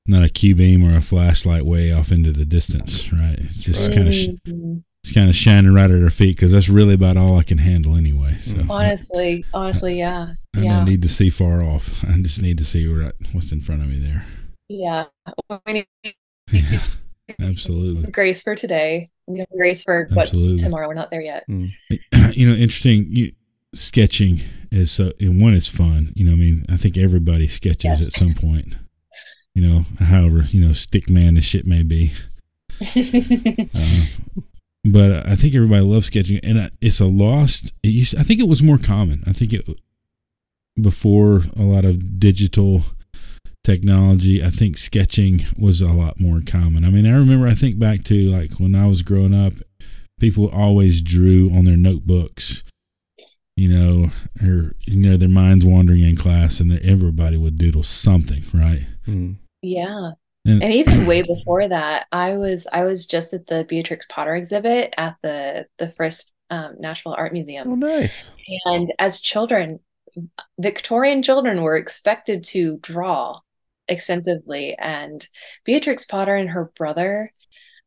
not 0.08 0.22
a 0.22 0.26
a 0.26 0.30
Q 0.30 0.56
beam 0.56 0.84
or 0.84 0.96
a 0.96 1.02
flashlight 1.02 1.66
way 1.66 1.92
off 1.92 2.12
into 2.12 2.32
the 2.32 2.46
distance. 2.46 3.12
Right? 3.12 3.38
It's 3.40 3.64
just 3.64 3.88
right. 3.88 3.96
kind 3.96 4.08
of 4.08 4.14
sh- 4.14 4.30
it's 5.04 5.14
kind 5.14 5.30
of 5.30 5.36
shining 5.36 5.74
right 5.74 5.90
at 5.90 6.04
our 6.04 6.10
feet 6.10 6.36
because 6.36 6.52
that's 6.52 6.70
really 6.70 6.94
about 6.94 7.18
all 7.18 7.38
I 7.38 7.44
can 7.44 7.58
handle 7.58 7.96
anyway. 7.96 8.36
So 8.40 8.62
honestly, 8.70 9.46
I, 9.54 9.58
honestly, 9.58 10.00
yeah, 10.00 10.34
I, 10.56 10.60
I 10.60 10.62
yeah. 10.62 10.76
don't 10.78 10.86
need 10.86 11.02
to 11.02 11.10
see 11.10 11.30
far 11.30 11.64
off. 11.64 12.04
I 12.08 12.14
just 12.22 12.42
need 12.42 12.58
to 12.60 12.66
see 12.66 12.88
right, 12.88 13.14
what's 13.32 13.52
in 13.52 13.62
front 13.62 13.82
of 13.82 13.90
me 13.90 13.98
there. 13.98 14.26
Yeah. 14.68 15.06
yeah. 16.52 16.80
Absolutely. 17.40 18.12
Grace 18.12 18.44
for 18.44 18.56
today. 18.56 19.10
Grace 19.56 19.84
for 19.84 20.08
what's 20.14 20.32
Absolutely. 20.32 20.64
tomorrow. 20.64 20.88
We're 20.88 20.94
not 20.94 21.10
there 21.10 21.22
yet. 21.22 21.46
Mm. 21.50 21.72
You 22.36 22.50
know, 22.50 22.56
interesting. 22.56 23.06
You 23.08 23.32
sketching 23.76 24.40
is 24.72 24.92
so 24.92 25.12
and 25.20 25.42
one 25.42 25.54
is 25.54 25.68
fun. 25.68 26.12
You 26.16 26.26
know, 26.26 26.34
I 26.34 26.36
mean, 26.36 26.66
I 26.70 26.78
think 26.78 26.98
everybody 26.98 27.48
sketches 27.48 28.02
yes. 28.02 28.06
at 28.06 28.14
some 28.14 28.34
point. 28.34 28.76
You 29.54 29.68
know, 29.68 29.86
however, 30.00 30.44
you 30.50 30.66
know, 30.66 30.74
stick 30.74 31.10
man 31.10 31.36
the 31.36 31.42
shit 31.42 31.66
may 31.66 31.84
be. 31.84 32.12
uh, 32.82 34.06
but 34.84 35.26
I 35.28 35.36
think 35.36 35.56
everybody 35.56 35.82
loves 35.82 36.08
sketching, 36.08 36.40
and 36.44 36.70
it's 36.82 37.00
a 37.00 37.06
lost. 37.06 37.74
It 37.82 37.90
used, 37.90 38.18
I 38.18 38.24
think 38.24 38.40
it 38.40 38.50
was 38.50 38.62
more 38.62 38.78
common. 38.78 39.24
I 39.26 39.32
think 39.32 39.54
it 39.54 39.68
before 40.82 41.44
a 41.58 41.62
lot 41.62 41.86
of 41.86 42.20
digital 42.20 42.82
technology. 43.64 44.44
I 44.44 44.50
think 44.50 44.78
sketching 44.78 45.42
was 45.58 45.80
a 45.82 45.88
lot 45.88 46.20
more 46.20 46.42
common. 46.46 46.84
I 46.84 46.90
mean, 46.90 47.06
I 47.06 47.16
remember. 47.16 47.48
I 47.48 47.54
think 47.54 47.80
back 47.80 48.04
to 48.06 48.30
like 48.30 48.60
when 48.60 48.76
I 48.76 48.88
was 48.88 49.04
growing 49.04 49.34
up, 49.34 49.54
people 50.20 50.50
always 50.50 51.02
drew 51.02 51.50
on 51.52 51.64
their 51.64 51.78
notebooks 51.78 52.66
you 53.56 53.70
know, 53.70 54.10
or 54.42 54.76
you 54.86 54.96
know, 54.98 55.18
their 55.18 55.30
minds 55.30 55.66
wandering 55.66 56.04
in 56.04 56.16
class, 56.16 56.60
and 56.60 56.72
everybody 56.80 57.38
would 57.38 57.58
doodle 57.58 57.84
something, 57.84 58.44
right? 58.54 58.86
Mm. 59.08 59.36
Yeah. 59.62 60.12
And, 60.46 60.62
and, 60.62 60.74
even 60.74 61.08
way 61.08 61.24
before 61.24 61.68
that, 61.68 62.06
I 62.12 62.38
was 62.38 62.68
I 62.72 62.84
was 62.84 63.08
just 63.08 63.34
at 63.34 63.48
the 63.48 63.66
Beatrix 63.68 64.06
Potter 64.08 64.36
exhibit 64.36 64.94
at 64.98 65.16
the 65.24 65.66
the 65.80 65.90
first 65.90 66.34
um, 66.52 66.76
Nashville 66.80 67.16
Art 67.18 67.34
Museum. 67.34 67.68
Oh, 67.68 67.76
nice! 67.76 68.32
And 68.66 68.94
as 69.00 69.20
children, 69.20 69.80
Victorian 70.60 71.24
children 71.24 71.64
were 71.64 71.78
expected 71.78 72.44
to 72.46 72.78
draw 72.82 73.40
extensively, 73.88 74.76
and 74.78 75.28
Beatrix 75.64 76.06
Potter 76.06 76.36
and 76.36 76.50
her 76.50 76.72
brother 76.78 77.32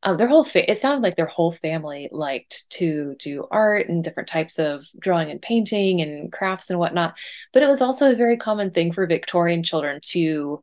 um, 0.02 0.16
their 0.16 0.28
whole 0.28 0.44
fa- 0.44 0.70
it 0.70 0.78
sounded 0.78 1.02
like 1.02 1.16
their 1.16 1.26
whole 1.26 1.52
family 1.52 2.08
liked 2.12 2.70
to 2.70 3.16
do 3.18 3.46
art 3.50 3.88
and 3.88 4.04
different 4.04 4.28
types 4.28 4.58
of 4.58 4.84
drawing 4.98 5.30
and 5.30 5.42
painting 5.42 6.00
and 6.00 6.32
crafts 6.32 6.70
and 6.70 6.78
whatnot 6.78 7.16
but 7.52 7.62
it 7.62 7.68
was 7.68 7.82
also 7.82 8.12
a 8.12 8.16
very 8.16 8.36
common 8.36 8.70
thing 8.70 8.92
for 8.92 9.06
victorian 9.06 9.62
children 9.62 10.00
to 10.02 10.62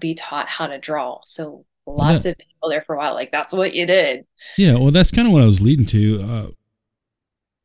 be 0.00 0.14
taught 0.14 0.48
how 0.48 0.66
to 0.66 0.78
draw 0.78 1.20
so 1.24 1.64
lots 1.86 2.24
of 2.24 2.36
people 2.36 2.68
there 2.68 2.82
for 2.82 2.96
a 2.96 2.98
while 2.98 3.14
like 3.14 3.30
that's 3.30 3.54
what 3.54 3.72
you 3.72 3.86
did 3.86 4.26
yeah 4.56 4.74
well 4.74 4.90
that's 4.90 5.10
kind 5.10 5.26
of 5.26 5.32
what 5.32 5.42
i 5.42 5.46
was 5.46 5.60
leading 5.60 5.86
to 5.86 6.20
uh, 6.22 6.46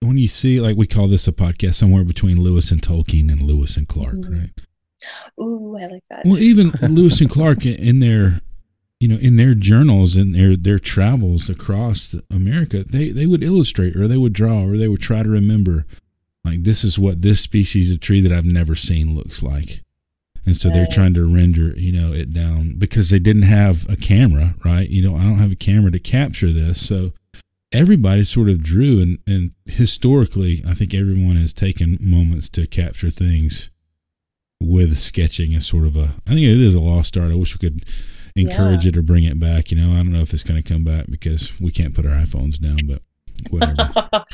when 0.02 0.18
you 0.18 0.28
see 0.28 0.62
like 0.62 0.78
we 0.78 0.88
call 0.88 1.08
this 1.08 1.28
a 1.28 1.32
podcast 1.32 1.74
somewhere 1.76 2.04
between 2.04 2.40
lewis 2.40 2.72
and 2.72 2.82
tolkien 2.82 3.32
and 3.32 3.42
lewis 3.42 3.78
and 3.78 3.88
clark 3.88 4.16
mm-hmm. 4.16 4.34
right 4.34 4.52
Ooh, 5.40 5.78
I 5.80 5.88
like 5.88 6.04
that. 6.10 6.26
Well, 6.26 6.38
even 6.38 6.70
Lewis 6.94 7.22
and 7.22 7.30
Clark 7.30 7.66
in 7.66 8.00
their, 8.00 8.42
you 9.02 9.08
know, 9.08 9.18
in 9.18 9.36
their 9.36 9.56
journals 9.56 10.16
and 10.16 10.36
their 10.36 10.56
their 10.56 10.78
travels 10.78 11.50
across 11.50 12.16
America, 12.30 12.84
they 12.84 13.10
they 13.10 13.26
would 13.26 13.44
illustrate 13.44 13.96
or 13.96 14.08
they 14.08 14.16
would 14.16 14.32
draw 14.32 14.62
or 14.62 14.78
they 14.78 14.88
would 14.88 15.02
try 15.02 15.24
to 15.24 15.30
remember, 15.30 15.88
like 16.46 16.62
this 16.62 16.84
is 16.84 17.00
what 17.00 17.24
this 17.24 17.42
species 17.42 17.90
of 17.90 18.00
tree 18.00 18.22
that 18.22 18.32
I've 18.32 18.46
never 18.46 18.76
seen 18.76 19.16
looks 19.16 19.42
like, 19.42 19.82
and 20.46 20.56
so 20.56 20.70
they're 20.70 20.86
trying 20.86 21.16
to 21.16 21.26
render 21.26 21.74
you 21.80 21.92
know 21.92 22.14
it 22.14 22.32
down 22.32 22.76
because 22.78 23.10
they 23.10 23.18
didn't 23.18 23.42
have 23.42 23.90
a 23.90 23.96
camera, 23.96 24.54
right? 24.64 24.88
You 24.88 25.02
know, 25.02 25.18
I 25.18 25.24
don't 25.24 25.40
have 25.40 25.52
a 25.52 25.56
camera 25.56 25.90
to 25.90 26.00
capture 26.00 26.52
this, 26.52 26.88
so 26.88 27.12
everybody 27.72 28.24
sort 28.24 28.50
of 28.50 28.62
drew 28.62 29.02
and 29.02 29.18
and 29.26 29.56
historically, 29.66 30.62
I 30.68 30.76
think 30.76 30.94
everyone 30.94 31.38
has 31.38 31.54
taken 31.54 31.98
moments 32.00 32.50
to 32.50 32.68
capture 32.68 33.10
things 33.10 33.72
with 34.62 35.00
sketching 35.00 35.56
as 35.56 35.66
sort 35.66 35.88
of 35.88 35.98
a 35.98 36.14
I 36.28 36.36
think 36.36 36.42
it 36.42 36.62
is 36.62 36.76
a 36.76 36.80
lost 36.80 37.18
art. 37.18 37.32
I 37.32 37.36
wish 37.36 37.60
we 37.60 37.68
could 37.68 37.84
encourage 38.36 38.86
Yeah. 38.86 38.90
it 38.90 38.98
or 38.98 39.02
bring 39.02 39.24
it 39.24 39.40
back. 39.40 39.72
You 39.72 39.78
know, 39.82 39.92
I 39.94 39.98
don't 39.98 40.12
know 40.12 40.22
if 40.22 40.34
it's 40.34 40.44
going 40.44 40.62
to 40.62 40.68
come 40.74 40.84
back 40.84 41.06
because 41.10 41.60
we 41.60 41.72
can't 41.72 41.94
put 41.96 42.06
our 42.06 42.16
iPhones 42.16 42.60
down, 42.60 42.80
but 42.88 43.02
whatever. 43.50 43.90
but 44.12 44.26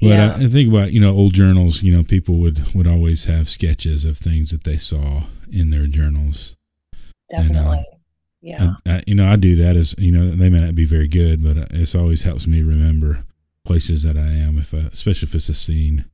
yeah. 0.00 0.32
uh, 0.32 0.36
I 0.38 0.46
think 0.48 0.68
about 0.68 0.92
you 0.92 1.00
know 1.00 1.10
old 1.12 1.34
journals. 1.34 1.82
You 1.82 1.96
know, 1.96 2.02
people 2.02 2.36
would 2.38 2.74
would 2.74 2.86
always 2.86 3.24
have 3.24 3.48
sketches 3.48 4.04
of 4.04 4.18
things 4.18 4.50
that 4.50 4.64
they 4.64 4.76
saw 4.76 5.24
in 5.50 5.70
their 5.70 5.86
journals. 5.86 6.56
and, 7.30 7.50
uh, 7.50 7.54
Definitely. 7.54 7.84
yeah. 8.42 8.74
I, 8.86 8.90
I, 8.96 9.02
you 9.06 9.14
know, 9.14 9.26
I 9.26 9.36
do 9.36 9.56
that 9.56 9.76
as 9.76 9.94
you 9.98 10.12
know 10.12 10.30
they 10.30 10.50
may 10.50 10.60
not 10.60 10.74
be 10.74 10.84
very 10.84 11.08
good, 11.08 11.42
but 11.42 11.56
it's 11.72 11.94
always 11.94 12.22
helps 12.24 12.46
me 12.46 12.62
remember 12.62 13.24
places 13.64 14.02
that 14.02 14.16
I 14.18 14.26
am, 14.32 14.58
if 14.58 14.74
I, 14.74 14.78
especially 14.78 15.26
if 15.28 15.34
it's 15.34 15.48
a 15.48 15.54
scene 15.54 16.04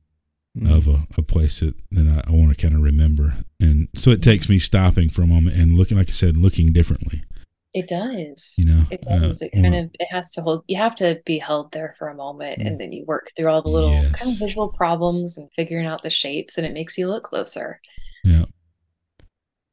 Mm. 0.57 0.75
of 0.75 0.85
a, 0.85 1.07
a 1.17 1.21
place 1.23 1.61
that, 1.61 1.75
that 1.91 2.05
I, 2.27 2.29
I 2.29 2.35
want 2.35 2.49
to 2.53 2.61
kind 2.61 2.75
of 2.75 2.81
remember. 2.81 3.35
And 3.61 3.87
so 3.95 4.11
it 4.11 4.21
takes 4.21 4.49
me 4.49 4.59
stopping 4.59 5.07
for 5.07 5.21
a 5.21 5.25
moment 5.27 5.55
and 5.55 5.71
looking, 5.77 5.97
like 5.97 6.09
I 6.09 6.11
said, 6.11 6.35
looking 6.35 6.73
differently. 6.73 7.23
It 7.73 7.87
does. 7.87 8.55
You 8.57 8.65
know, 8.65 8.83
It 8.91 9.05
uh, 9.09 9.31
it 9.39 9.51
kind 9.53 9.71
well- 9.71 9.83
of 9.85 9.91
it 9.97 10.07
has 10.11 10.29
to 10.31 10.41
hold 10.41 10.65
you 10.67 10.75
have 10.75 10.93
to 10.95 11.21
be 11.25 11.39
held 11.39 11.71
there 11.71 11.95
for 11.97 12.09
a 12.09 12.15
moment 12.15 12.59
Mm. 12.59 12.67
and 12.67 12.81
then 12.81 12.91
you 12.91 13.05
work 13.07 13.31
through 13.37 13.47
all 13.47 13.61
the 13.61 13.69
little 13.69 13.91
kind 14.11 14.33
of 14.33 14.39
visual 14.39 14.67
problems 14.67 15.37
and 15.37 15.49
figuring 15.55 15.85
out 15.87 16.03
the 16.03 16.09
shapes 16.09 16.57
and 16.57 16.67
it 16.67 16.73
makes 16.73 16.97
you 16.97 17.07
look 17.07 17.23
closer. 17.23 17.79
Yeah. 18.25 18.43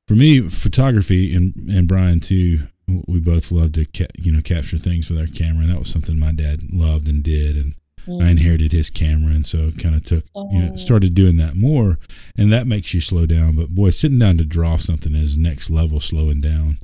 For 0.07 0.15
me, 0.15 0.49
photography 0.49 1.35
and 1.35 1.55
and 1.69 1.89
Brian 1.89 2.21
too, 2.21 2.61
we 3.09 3.19
both 3.19 3.51
love 3.51 3.73
to 3.73 3.85
ca- 3.85 4.07
you 4.17 4.31
know 4.31 4.41
capture 4.43 4.79
things 4.79 5.11
with 5.11 5.19
our 5.19 5.27
camera, 5.27 5.65
and 5.65 5.71
that 5.73 5.79
was 5.81 5.91
something 5.91 6.19
my 6.21 6.31
dad 6.33 6.61
loved 6.73 7.09
and 7.09 7.23
did, 7.25 7.57
and 7.57 7.75
I 8.07 8.11
Mm. 8.11 8.31
inherited 8.31 8.73
his 8.73 8.91
camera, 8.91 9.33
and 9.35 9.47
so 9.47 9.71
kind 9.73 9.95
of 9.95 10.05
took 10.05 10.25
you 10.53 10.59
know 10.61 10.71
Oh. 10.73 10.77
started 10.77 11.15
doing 11.15 11.37
that 11.39 11.55
more, 11.57 11.99
and 12.37 12.53
that 12.53 12.67
makes 12.67 12.95
you 12.95 13.01
slow 13.01 13.27
down. 13.27 13.57
But 13.57 13.71
boy, 13.71 13.91
sitting 13.91 14.19
down 14.19 14.39
to 14.39 14.45
draw 14.45 14.77
something 14.77 15.15
is 15.15 15.37
next 15.39 15.71
level 15.71 16.01
slowing 16.01 16.41
down. 16.41 16.79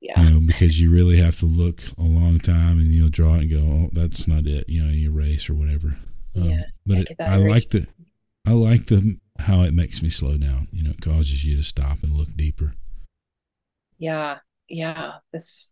Yeah. 0.00 0.22
you 0.22 0.30
know, 0.30 0.40
because 0.40 0.78
you 0.80 0.90
really 0.90 1.16
have 1.16 1.36
to 1.38 1.46
look 1.46 1.80
a 1.96 2.02
long 2.02 2.38
time 2.38 2.78
and 2.78 2.92
you'll 2.92 3.08
draw 3.08 3.36
it 3.36 3.40
and 3.44 3.50
go, 3.50 3.58
oh, 3.60 3.90
that's 3.90 4.28
not 4.28 4.46
it, 4.46 4.68
you 4.68 4.84
know, 4.84 4.92
you 4.92 5.10
erase 5.10 5.48
or 5.48 5.54
whatever. 5.54 5.96
Um, 6.36 6.50
Yeah, 6.50 6.62
but 6.84 6.98
it, 6.98 7.08
I 7.18 7.36
like 7.38 7.70
the, 7.70 7.86
I 8.46 8.50
like 8.52 8.84
the 8.84 9.16
how 9.38 9.62
it 9.62 9.72
makes 9.72 10.02
me 10.02 10.10
slow 10.10 10.36
down. 10.36 10.68
You 10.72 10.82
know, 10.82 10.90
it 10.90 11.00
causes 11.00 11.46
you 11.46 11.56
to 11.56 11.62
stop 11.62 12.02
and 12.02 12.12
look 12.12 12.36
deeper. 12.36 12.74
Yeah. 13.98 14.40
Yeah. 14.68 15.12
This 15.32 15.70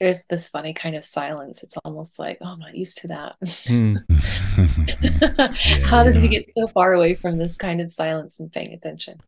there's 0.00 0.24
this 0.24 0.48
funny 0.48 0.72
kind 0.72 0.96
of 0.96 1.04
silence. 1.04 1.62
It's 1.62 1.76
almost 1.84 2.18
like, 2.18 2.38
oh, 2.40 2.46
I'm 2.46 2.58
not 2.58 2.74
used 2.74 2.98
to 2.98 3.08
that. 3.08 3.36
Hmm. 3.68 3.96
How 5.84 6.02
you're 6.02 6.12
did 6.12 6.22
we 6.22 6.28
get 6.28 6.48
so 6.56 6.66
far 6.66 6.94
away 6.94 7.14
from 7.14 7.36
this 7.36 7.58
kind 7.58 7.82
of 7.82 7.92
silence 7.92 8.40
and 8.40 8.50
paying 8.50 8.72
attention? 8.72 9.20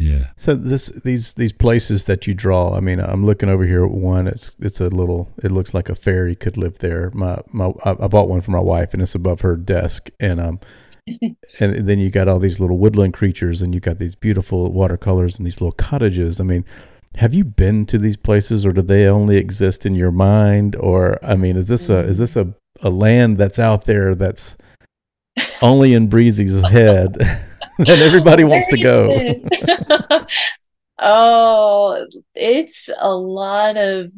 yeah, 0.00 0.26
So 0.36 0.54
this 0.54 0.88
these 0.88 1.34
these 1.34 1.52
places 1.52 2.06
that 2.06 2.26
you 2.26 2.34
draw. 2.34 2.74
I 2.74 2.80
mean, 2.80 2.98
I'm 2.98 3.24
looking 3.24 3.48
over 3.48 3.64
here 3.64 3.84
at 3.84 3.92
one. 3.92 4.26
It's 4.26 4.56
it's 4.60 4.80
a 4.80 4.88
little. 4.88 5.32
It 5.42 5.52
looks 5.52 5.72
like 5.72 5.88
a 5.88 5.94
fairy 5.94 6.34
could 6.34 6.56
live 6.56 6.78
there. 6.78 7.10
My 7.14 7.38
my 7.52 7.72
I 7.84 7.92
I 7.92 8.08
bought 8.08 8.28
one 8.28 8.40
for 8.40 8.50
my 8.50 8.60
wife, 8.60 8.92
and 8.92 9.02
it's 9.02 9.14
above 9.14 9.42
her 9.42 9.56
desk. 9.56 10.10
And 10.18 10.40
um, 10.40 10.60
and 11.60 11.88
then 11.88 12.00
you 12.00 12.10
got 12.10 12.26
all 12.26 12.40
these 12.40 12.58
little 12.58 12.78
woodland 12.78 13.14
creatures, 13.14 13.62
and 13.62 13.72
you 13.72 13.80
got 13.80 13.98
these 13.98 14.16
beautiful 14.16 14.72
watercolors 14.72 15.38
and 15.38 15.46
these 15.46 15.60
little 15.60 15.72
cottages. 15.72 16.40
I 16.40 16.44
mean, 16.44 16.64
have 17.16 17.34
you 17.34 17.44
been 17.44 17.86
to 17.86 17.98
these 17.98 18.16
places, 18.16 18.66
or 18.66 18.72
do 18.72 18.82
they 18.82 19.06
only 19.06 19.36
exist 19.36 19.86
in 19.86 19.94
your 19.94 20.10
mind? 20.10 20.76
Or 20.76 21.18
I 21.24 21.34
mean, 21.34 21.56
is 21.56 21.68
this 21.68 21.88
a 21.88 22.04
mm. 22.04 22.08
is 22.08 22.18
this 22.18 22.36
a 22.36 22.54
a 22.82 22.90
land 22.90 23.38
that's 23.38 23.58
out 23.58 23.86
there 23.86 24.14
that's 24.14 24.56
only 25.62 25.94
in 25.94 26.08
Breezy's 26.08 26.62
head 26.68 27.16
and 27.78 27.88
everybody 27.88 28.44
wants 28.52 28.68
to 28.68 28.78
go? 28.78 29.08
Where 29.08 29.26
is 29.26 29.34
it? 29.50 30.32
oh, 30.98 32.06
it's 32.34 32.90
a 32.98 33.14
lot 33.14 33.76
of 33.76 34.12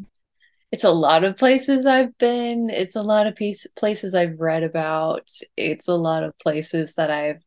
it's 0.70 0.84
a 0.84 0.90
lot 0.90 1.24
of 1.24 1.36
places 1.36 1.86
I've 1.86 2.16
been. 2.18 2.68
It's 2.68 2.96
a 2.96 3.02
lot 3.02 3.26
of 3.26 3.34
piece, 3.34 3.66
places 3.76 4.14
I've 4.14 4.38
read 4.38 4.62
about. 4.62 5.28
It's 5.56 5.88
a 5.88 5.94
lot 5.94 6.24
of 6.24 6.38
places 6.38 6.94
that 6.96 7.10
I've 7.10 7.42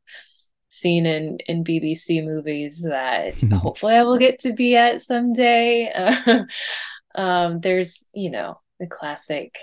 seen 0.72 1.05
in 1.05 1.38
in 1.47 1.63
BBC 1.63 2.24
movies 2.26 2.84
that 2.84 3.39
hopefully 3.53 3.95
I 3.95 4.03
will 4.03 4.17
get 4.17 4.39
to 4.41 4.53
be 4.53 4.76
at 4.78 5.01
someday. 5.01 5.91
um, 7.15 7.59
there's, 7.59 8.05
you 8.13 8.32
know, 8.32 8.59
the 8.80 8.88
classic 8.88 9.53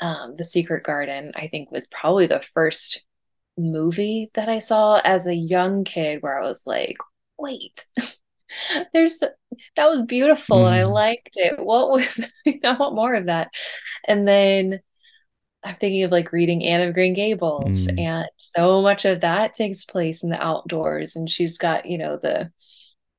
um, 0.00 0.36
The 0.36 0.44
Secret 0.44 0.84
Garden, 0.84 1.32
I 1.34 1.48
think 1.48 1.70
was 1.70 1.86
probably 1.88 2.26
the 2.26 2.40
first 2.54 3.04
movie 3.56 4.30
that 4.34 4.48
I 4.48 4.60
saw 4.60 5.00
as 5.04 5.26
a 5.26 5.34
young 5.34 5.84
kid 5.84 6.22
where 6.22 6.38
I 6.40 6.46
was 6.46 6.64
like, 6.66 6.96
wait, 7.38 7.84
there's 8.92 9.20
that 9.76 9.88
was 9.88 10.02
beautiful 10.02 10.66
and 10.66 10.74
I 10.74 10.82
Mm. 10.82 10.92
liked 10.92 11.30
it. 11.36 11.64
What 11.64 11.90
was 11.90 12.24
I 12.46 12.72
want 12.74 12.94
more 12.94 13.14
of 13.14 13.26
that. 13.26 13.50
And 14.06 14.26
then 14.26 14.80
I'm 15.64 15.74
thinking 15.76 16.04
of 16.04 16.12
like 16.12 16.32
reading 16.32 16.62
Anne 16.64 16.86
of 16.86 16.94
Green 16.94 17.14
Gables, 17.14 17.88
Mm. 17.88 17.98
and 18.00 18.28
so 18.36 18.80
much 18.82 19.04
of 19.04 19.20
that 19.20 19.54
takes 19.54 19.84
place 19.84 20.22
in 20.22 20.30
the 20.30 20.42
outdoors. 20.42 21.16
And 21.16 21.28
she's 21.28 21.58
got, 21.58 21.86
you 21.86 21.98
know, 21.98 22.16
the 22.16 22.50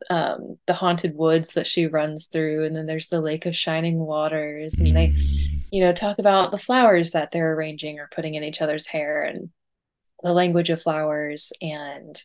um 0.10 0.58
the 0.66 0.74
haunted 0.74 1.16
woods 1.16 1.54
that 1.54 1.68
she 1.68 1.86
runs 1.88 2.28
through, 2.28 2.66
and 2.66 2.76
then 2.76 2.86
there's 2.86 3.10
the 3.10 3.22
Lake 3.22 3.46
of 3.46 3.56
Shining 3.56 4.00
Waters, 4.00 4.80
and 4.80 4.96
they 4.96 5.10
Mm, 5.10 5.64
you 5.72 5.84
know, 5.84 5.94
talk 5.94 6.18
about 6.20 6.52
the 6.52 6.58
flowers 6.58 7.12
that 7.12 7.32
they're 7.32 7.54
arranging 7.54 8.00
or 8.00 8.08
putting 8.12 8.34
in 8.36 8.44
each 8.44 8.62
other's 8.62 8.88
hair 8.88 9.24
and 9.24 9.50
the 10.24 10.34
language 10.34 10.70
of 10.70 10.82
flowers. 10.82 11.54
And 11.62 12.22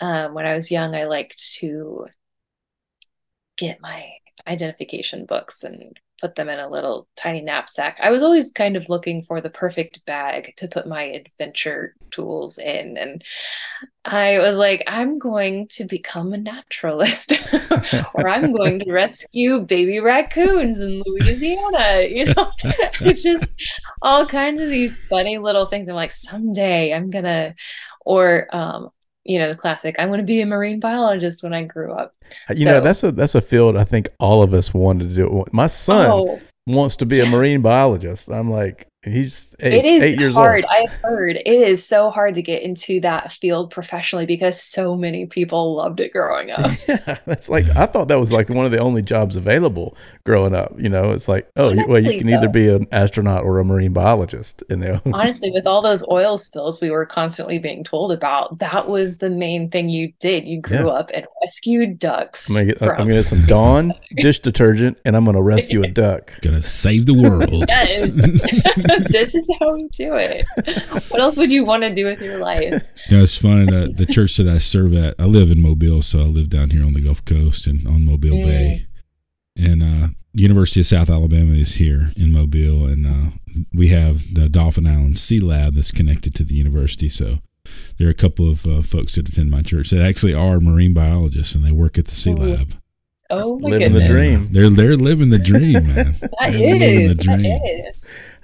um, 0.00 0.32
when 0.34 0.46
I 0.46 0.54
was 0.54 0.70
young, 0.70 0.94
I 0.94 1.04
liked 1.04 1.54
to 1.56 2.06
get 3.58 3.80
my 3.80 4.12
identification 4.46 5.26
books 5.26 5.64
and 5.64 5.98
put 6.22 6.36
them 6.36 6.48
in 6.48 6.60
a 6.60 6.68
little 6.68 7.08
tiny 7.16 7.42
knapsack. 7.42 7.98
I 8.00 8.10
was 8.10 8.22
always 8.22 8.52
kind 8.52 8.76
of 8.76 8.88
looking 8.88 9.24
for 9.24 9.40
the 9.40 9.50
perfect 9.50 10.06
bag 10.06 10.54
to 10.56 10.68
put 10.68 10.86
my 10.86 11.02
adventure 11.02 11.94
tools 12.12 12.58
in. 12.58 12.96
And 12.96 13.24
I 14.04 14.38
was 14.38 14.56
like, 14.56 14.84
I'm 14.86 15.18
going 15.18 15.66
to 15.72 15.84
become 15.84 16.32
a 16.32 16.38
naturalist, 16.38 17.32
or 18.14 18.28
I'm 18.28 18.52
going 18.52 18.78
to 18.80 18.92
rescue 18.92 19.60
baby 19.60 19.98
raccoons 19.98 20.78
in 20.78 21.02
Louisiana. 21.04 22.02
You 22.08 22.26
know, 22.26 22.50
it's 23.00 23.24
just 23.24 23.48
all 24.00 24.24
kinds 24.24 24.60
of 24.60 24.68
these 24.70 25.04
funny 25.08 25.38
little 25.38 25.66
things. 25.66 25.88
I'm 25.88 25.96
like, 25.96 26.12
someday 26.12 26.94
I'm 26.94 27.10
gonna, 27.10 27.56
or 28.06 28.46
um, 28.52 28.90
you 29.24 29.38
know, 29.38 29.48
the 29.48 29.54
classic, 29.56 29.96
I'm 29.98 30.10
gonna 30.10 30.22
be 30.22 30.40
a 30.40 30.46
marine 30.46 30.80
biologist 30.80 31.42
when 31.42 31.54
I 31.54 31.64
grew 31.64 31.92
up. 31.92 32.14
Uh, 32.48 32.54
you 32.56 32.64
know, 32.64 32.80
that's 32.80 33.02
a 33.02 33.12
that's 33.12 33.34
a 33.34 33.40
field 33.40 33.76
I 33.76 33.84
think 33.84 34.08
all 34.18 34.42
of 34.42 34.54
us 34.54 34.72
wanted 34.74 35.10
to 35.10 35.14
do. 35.14 35.44
My 35.52 35.66
son 35.66 36.10
Oh, 36.10 36.40
wants 36.66 36.96
to 36.96 37.06
be 37.06 37.20
a 37.20 37.26
marine 37.30 37.62
biologist. 37.62 38.30
I'm 38.30 38.50
like, 38.50 38.86
he's 39.04 39.54
eight, 39.60 39.72
it 39.72 39.84
is 39.84 40.02
eight 40.02 40.18
years 40.20 40.34
hard. 40.34 40.64
old. 40.64 40.72
I've 40.72 40.92
heard 41.00 41.36
it 41.36 41.46
is 41.46 41.86
so 41.86 42.10
hard 42.10 42.34
to 42.34 42.42
get 42.42 42.62
into 42.62 43.00
that 43.00 43.32
field 43.32 43.70
professionally 43.70 44.26
because 44.26 44.62
so 44.62 44.94
many 44.94 45.26
people 45.26 45.74
loved 45.76 46.00
it 46.00 46.12
growing 46.12 46.50
up. 46.56 46.70
Yeah, 46.88 47.18
that's 47.26 47.48
like 47.48 47.66
I 47.76 47.86
thought 47.86 48.08
that 48.08 48.18
was 48.20 48.32
like 48.32 48.48
one 48.48 48.64
of 48.64 48.70
the 48.72 48.78
only 48.78 49.02
jobs 49.02 49.36
available 49.36 49.96
growing 50.24 50.54
up. 50.54 50.72
You 50.78 50.88
know, 50.88 51.10
it's 51.10 51.28
like, 51.28 51.50
oh, 51.56 51.70
you, 51.70 51.84
well, 51.88 51.98
you 51.98 52.10
Honestly, 52.10 52.18
can 52.18 52.28
either 52.30 52.46
though. 52.46 52.52
be 52.52 52.68
an 52.68 52.86
astronaut 52.92 53.44
or 53.44 53.58
a 53.58 53.64
marine 53.64 53.92
biologist. 53.92 54.62
And 54.70 54.82
they, 54.82 55.00
Honestly, 55.12 55.50
with 55.50 55.66
all 55.66 55.82
those 55.82 56.02
oil 56.10 56.38
spills 56.38 56.80
we 56.80 56.90
were 56.90 57.06
constantly 57.06 57.58
being 57.58 57.84
told 57.84 58.12
about, 58.12 58.58
that 58.58 58.88
was 58.88 59.18
the 59.18 59.30
main 59.30 59.70
thing 59.70 59.88
you 59.88 60.12
did. 60.20 60.46
You 60.46 60.60
grew 60.60 60.86
Yeah. 60.86 60.92
up 60.92 61.10
and 61.12 61.26
rescued 61.44 61.98
ducks. 61.98 62.48
I'm 62.48 62.54
gonna 62.56 62.66
get, 62.66 62.82
uh, 62.82 62.90
I'm 62.92 62.98
gonna 62.98 63.14
get 63.14 63.24
some 63.26 63.44
Dawn 63.46 63.92
dish 64.16 64.38
detergent, 64.40 64.98
and 65.04 65.16
I'm 65.16 65.24
gonna 65.24 65.42
rescue 65.42 65.82
a 65.82 65.88
duck. 65.88 66.40
Gonna 66.42 66.62
save 66.62 67.06
the 67.06 67.14
world. 67.14 67.68
Yes. 69.00 69.06
this 69.12 69.34
is 69.34 69.50
how 69.60 69.74
we 69.74 69.88
do 69.88 70.14
it. 70.14 70.44
What 71.10 71.20
else 71.20 71.36
would 71.36 71.50
you 71.50 71.64
want 71.64 71.82
to 71.82 71.94
do 71.94 72.06
with 72.06 72.20
your 72.20 72.38
life? 72.38 72.62
You 73.08 73.16
know, 73.16 73.22
it's 73.22 73.36
funny 73.38 73.66
that 73.66 73.96
the 73.96 74.06
church 74.06 74.36
that 74.36 74.46
I 74.48 74.58
serve 74.58 74.94
at, 74.94 75.14
I 75.18 75.24
live 75.24 75.50
in 75.50 75.60
Mobile, 75.62 76.02
so 76.02 76.20
I 76.20 76.24
live 76.24 76.48
down 76.48 76.70
here 76.70 76.84
on 76.84 76.92
the 76.92 77.00
Gulf 77.00 77.24
Coast 77.24 77.66
and 77.66 77.86
on 77.86 78.04
Mobile 78.04 78.36
Mm. 78.38 78.44
Bay. 78.44 78.86
And 79.56 79.82
uh, 79.82 80.08
University 80.32 80.80
of 80.80 80.86
South 80.86 81.10
Alabama 81.10 81.52
is 81.52 81.74
here 81.74 82.10
in 82.16 82.32
Mobile, 82.32 82.86
and 82.86 83.06
uh, 83.06 83.30
we 83.74 83.88
have 83.88 84.34
the 84.34 84.48
Dauphin 84.48 84.86
Island 84.86 85.18
Sea 85.18 85.40
Lab 85.40 85.74
that's 85.74 85.90
connected 85.90 86.34
to 86.36 86.44
the 86.44 86.54
university. 86.54 87.08
So 87.10 87.38
There 87.98 88.06
are 88.08 88.10
a 88.10 88.14
couple 88.14 88.50
of 88.50 88.66
uh, 88.66 88.80
folks 88.82 89.14
that 89.16 89.28
attend 89.28 89.50
my 89.50 89.60
church 89.62 89.90
that 89.90 90.00
actually 90.00 90.32
are 90.34 90.58
marine 90.58 90.94
biologists 90.94 91.54
and 91.54 91.62
they 91.64 91.70
work 91.72 91.98
at 91.98 92.06
the 92.06 92.14
Sea 92.14 92.32
Oh, 92.32 92.42
Lab. 92.42 92.74
Oh 93.30 93.58
my 93.58 93.68
Living 93.70 93.92
the 93.94 94.06
dream. 94.06 94.48
They're 94.52 94.68
they're 94.70 94.96
living 94.96 95.30
the 95.30 95.38
dream, 95.38 95.86
man. 95.86 96.14
That 96.20 96.30
They're 96.40 96.76
living 96.76 97.00
is. 97.00 97.16
the 97.16 97.22
dream. 97.22 97.60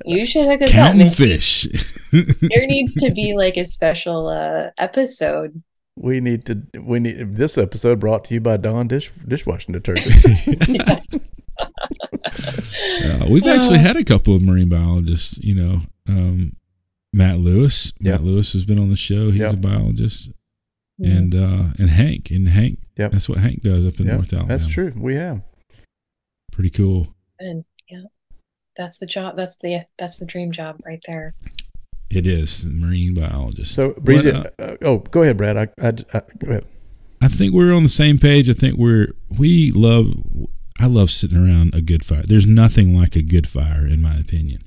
That 0.05 0.13
is. 0.13 0.21
You 0.21 0.27
should 0.27 0.45
have 0.47 0.61
got 0.61 0.69
Counting 0.69 1.05
me. 1.07 1.11
fish. 1.11 1.67
There 2.13 2.67
needs 2.67 2.95
to 2.95 3.11
be 3.13 3.35
like 3.37 3.57
a 3.57 3.65
special 3.65 4.29
uh, 4.29 4.71
episode. 4.79 5.63
We 5.97 6.21
need 6.21 6.47
to. 6.47 6.63
We 6.81 7.01
need 7.01 7.37
this 7.37 7.59
episode 7.59 7.99
brought 8.01 8.25
to 8.27 8.35
you 8.35 8.41
by 8.41 8.57
Dawn 8.57 8.87
Dish 8.89 9.11
Dishwashing 9.27 9.73
Detergent. 9.73 10.15
Uh, 13.01 13.27
we've 13.31 13.47
actually 13.47 13.79
had 13.79 13.97
a 13.97 14.05
couple 14.05 14.35
of 14.35 14.43
marine 14.43 14.69
biologists. 14.69 15.39
You 15.39 15.55
know, 15.55 15.81
um, 16.09 16.53
Matt 17.13 17.39
Lewis. 17.39 17.93
Yeah. 18.01 18.13
Matt 18.13 18.23
Lewis 18.23 18.53
has 18.53 18.65
been 18.65 18.79
on 18.79 18.91
the 18.91 18.97
show. 18.97 19.31
He's 19.31 19.41
Yeah. 19.41 19.51
a 19.51 19.57
biologist, 19.57 20.31
and 21.03 21.35
uh, 21.35 21.71
and 21.79 21.91
Hank 21.91 22.31
and 22.31 22.49
Hank. 22.49 22.79
Yep. 22.97 23.13
That's 23.13 23.29
what 23.29 23.39
Hank 23.39 23.63
does 23.63 23.87
up 23.87 23.99
in 24.01 24.07
Yep, 24.07 24.15
North 24.15 24.33
Alabama. 24.33 24.49
That's 24.49 24.67
true. 24.67 24.93
We 24.97 25.15
have. 25.15 25.43
Pretty 26.53 26.71
cool. 26.71 27.15
And 27.39 27.65
yeah, 27.65 27.78
that's 28.79 28.97
the 28.97 29.07
job. 29.07 29.37
That's 29.37 29.59
the 29.59 29.83
that's 29.99 30.17
the 30.17 30.25
dream 30.25 30.53
job 30.53 30.81
right 30.87 31.03
there. 31.07 31.35
It 32.11 32.27
is 32.27 32.65
marine 32.73 33.13
biologist. 33.13 33.75
So, 33.75 33.93
Breezy. 33.99 34.33
What, 34.33 34.55
uh, 34.59 34.63
uh, 34.63 34.77
oh, 34.81 34.99
go 34.99 35.23
ahead, 35.23 35.37
Brad. 35.37 35.59
I, 35.59 35.69
I, 35.79 35.89
I 35.89 36.23
go 36.39 36.51
ahead. 36.51 36.65
I 37.21 37.29
think 37.29 37.53
we're 37.53 37.75
on 37.75 37.83
the 37.83 37.89
same 37.91 38.17
page. 38.19 38.49
I 38.49 38.55
think 38.55 38.79
we're 38.79 39.09
we 39.39 39.73
love. 39.73 40.15
I 40.81 40.87
love 40.87 41.11
sitting 41.11 41.37
around 41.37 41.75
a 41.75 41.83
good 41.83 42.05
fire. 42.05 42.23
There's 42.23 42.47
nothing 42.47 42.97
like 42.97 43.17
a 43.17 43.23
good 43.23 43.49
fire, 43.49 43.87
in 43.87 44.01
my 44.01 44.15
opinion. 44.15 44.63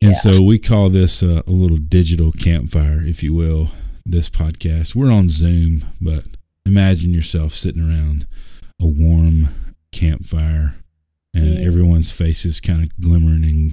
And 0.00 0.12
Yeah. 0.12 0.18
so 0.18 0.42
we 0.42 0.60
call 0.60 0.88
this 0.88 1.22
a, 1.22 1.42
a 1.46 1.50
little 1.50 1.76
digital 1.78 2.30
campfire, 2.30 3.04
if 3.04 3.22
you 3.22 3.34
will. 3.34 3.70
This 4.06 4.30
podcast. 4.30 4.94
We're 4.94 5.10
on 5.12 5.28
Zoom, 5.28 5.84
but 6.00 6.24
imagine 6.64 7.12
yourself 7.12 7.52
sitting 7.54 7.82
around 7.82 8.26
a 8.80 8.86
warm 8.86 9.48
campfire, 9.92 10.76
and 11.34 11.58
everyone's 11.58 12.10
faces 12.12 12.60
kind 12.60 12.82
of 12.82 13.00
glimmering 13.00 13.44
and 13.44 13.72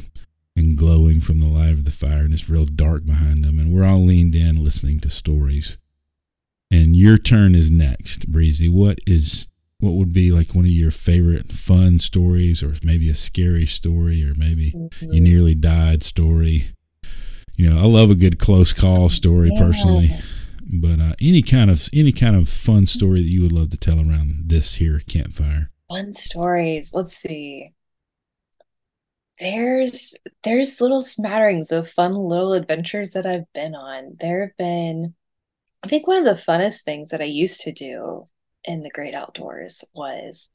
and 0.58 0.78
glowing 0.78 1.20
from 1.20 1.40
the 1.42 1.48
light 1.48 1.74
of 1.74 1.84
the 1.84 1.92
fire, 1.92 2.20
and 2.24 2.34
it's 2.34 2.50
real 2.50 2.66
dark 2.66 3.06
behind 3.06 3.44
them, 3.44 3.60
and 3.60 3.74
we're 3.74 3.84
all 3.84 4.00
leaned 4.06 4.34
in 4.36 4.64
listening 4.64 5.00
to 5.02 5.10
stories. 5.10 5.78
And 6.72 6.96
your 6.96 7.18
turn 7.18 7.56
is 7.56 7.70
next, 7.70 8.32
Breezy. 8.32 8.70
What 8.70 9.00
is 9.06 9.48
what 9.80 9.94
would 9.96 10.14
be 10.14 10.32
like 10.32 10.56
one 10.56 10.64
of 10.66 10.72
your 10.72 10.92
favorite 10.92 11.52
fun 11.52 12.00
stories, 12.00 12.64
or 12.64 12.74
maybe 12.84 13.10
a 13.10 13.16
scary 13.16 13.66
story, 13.66 14.24
or 14.24 14.34
maybe 14.36 14.72
Mm-hmm. 14.72 15.14
you 15.14 15.20
nearly 15.22 15.56
died 15.56 16.04
story? 16.04 16.68
You 17.58 17.70
know, 17.70 17.78
I 17.80 17.86
love 17.86 18.10
a 18.10 18.16
good 18.16 18.40
close 18.40 18.72
call 18.74 19.10
story 19.10 19.50
Yeah. 19.54 19.60
personally, 19.62 20.12
but 20.64 21.00
uh, 21.02 21.14
any 21.22 21.42
kind 21.42 21.70
of 21.70 21.90
any 21.94 22.12
kind 22.14 22.36
of 22.36 22.48
fun 22.50 22.86
story 22.86 23.22
that 23.22 23.32
you 23.32 23.42
would 23.42 23.52
love 23.52 23.70
to 23.72 23.78
tell 23.78 24.00
around 24.00 24.50
this 24.50 24.76
here 24.76 25.00
campfire. 25.08 25.70
Fun 25.90 26.14
stories. 26.14 26.94
Let's 26.94 27.16
see. 27.16 27.72
There's 29.40 30.16
there's 30.44 30.80
little 30.82 31.02
smatterings 31.02 31.72
of 31.72 31.90
fun 31.90 32.14
little 32.14 32.54
adventures 32.54 33.12
that 33.12 33.26
I've 33.26 33.52
been 33.54 33.76
on. 33.76 34.16
There 34.20 34.48
have 34.48 34.58
been, 34.58 35.14
I 35.84 35.88
think 35.90 36.08
one 36.08 36.18
of 36.18 36.26
the 36.26 36.42
funnest 36.42 36.84
things 36.84 37.10
that 37.10 37.22
I 37.22 37.26
used 37.26 37.62
to 37.62 37.74
do 37.74 38.26
in 38.64 38.82
the 38.84 38.90
great 38.90 39.14
outdoors 39.14 39.84
was 39.94 40.50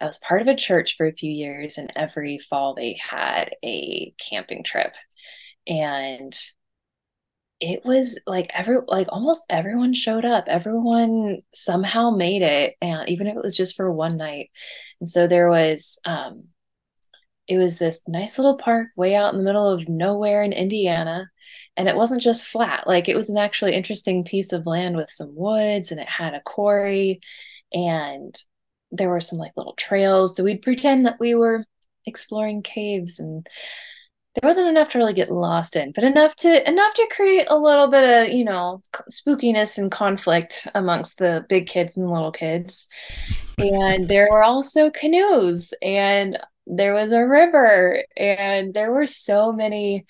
I 0.00 0.06
was 0.06 0.18
part 0.18 0.42
of 0.42 0.48
a 0.48 0.56
church 0.56 0.96
for 0.96 1.06
a 1.06 1.12
few 1.12 1.30
years, 1.30 1.78
and 1.78 1.90
every 1.96 2.38
fall 2.38 2.74
they 2.74 2.94
had 2.94 3.54
a 3.64 4.14
camping 4.18 4.64
trip. 4.64 4.94
And 5.66 6.32
it 7.62 7.84
was 7.84 8.18
like 8.26 8.50
every 8.54 8.78
like 8.88 9.06
almost 9.10 9.46
everyone 9.48 9.94
showed 9.94 10.24
up. 10.24 10.46
Everyone 10.48 11.42
somehow 11.54 12.10
made 12.10 12.42
it, 12.42 12.74
and 12.82 13.08
even 13.08 13.28
if 13.28 13.36
it 13.36 13.42
was 13.42 13.56
just 13.56 13.76
for 13.76 13.90
one 13.90 14.16
night. 14.16 14.50
And 15.00 15.08
so 15.08 15.28
there 15.28 15.48
was 15.48 15.98
um 16.04 16.48
it 17.46 17.58
was 17.58 17.78
this 17.78 18.02
nice 18.08 18.36
little 18.38 18.56
park 18.56 18.88
way 18.96 19.14
out 19.14 19.32
in 19.32 19.38
the 19.38 19.44
middle 19.44 19.68
of 19.68 19.88
nowhere 19.88 20.42
in 20.42 20.52
Indiana. 20.52 21.30
And 21.76 21.88
it 21.88 21.96
wasn't 21.96 22.22
just 22.22 22.46
flat, 22.46 22.86
like 22.88 23.08
it 23.08 23.16
was 23.16 23.30
an 23.30 23.38
actually 23.38 23.74
interesting 23.74 24.24
piece 24.24 24.52
of 24.52 24.66
land 24.66 24.96
with 24.96 25.10
some 25.10 25.32
woods 25.36 25.92
and 25.92 26.00
it 26.00 26.08
had 26.08 26.34
a 26.34 26.42
quarry 26.42 27.20
and 27.72 28.34
there 28.90 29.08
were 29.08 29.20
some 29.20 29.38
like 29.38 29.52
little 29.56 29.74
trails. 29.74 30.36
So 30.36 30.44
we'd 30.44 30.62
pretend 30.62 31.06
that 31.06 31.20
we 31.20 31.34
were 31.36 31.64
exploring 32.06 32.62
caves 32.62 33.20
and 33.20 33.46
there 34.34 34.48
wasn't 34.48 34.68
enough 34.68 34.88
to 34.90 34.98
really 34.98 35.12
get 35.12 35.30
lost 35.30 35.76
in, 35.76 35.92
but 35.92 36.04
enough 36.04 36.34
to 36.36 36.68
enough 36.68 36.94
to 36.94 37.08
create 37.14 37.46
a 37.50 37.58
little 37.58 37.88
bit 37.88 38.28
of, 38.28 38.32
you 38.32 38.44
know, 38.44 38.82
spookiness 39.10 39.76
and 39.76 39.90
conflict 39.90 40.66
amongst 40.74 41.18
the 41.18 41.44
big 41.48 41.66
kids 41.66 41.96
and 41.96 42.10
little 42.10 42.32
kids. 42.32 42.86
And 43.58 44.06
there 44.06 44.28
were 44.30 44.42
also 44.42 44.90
canoes 44.90 45.74
and 45.82 46.38
there 46.66 46.94
was 46.94 47.12
a 47.12 47.26
river 47.26 48.04
and 48.16 48.72
there 48.72 48.92
were 48.92 49.06
so 49.06 49.52
many 49.52 50.06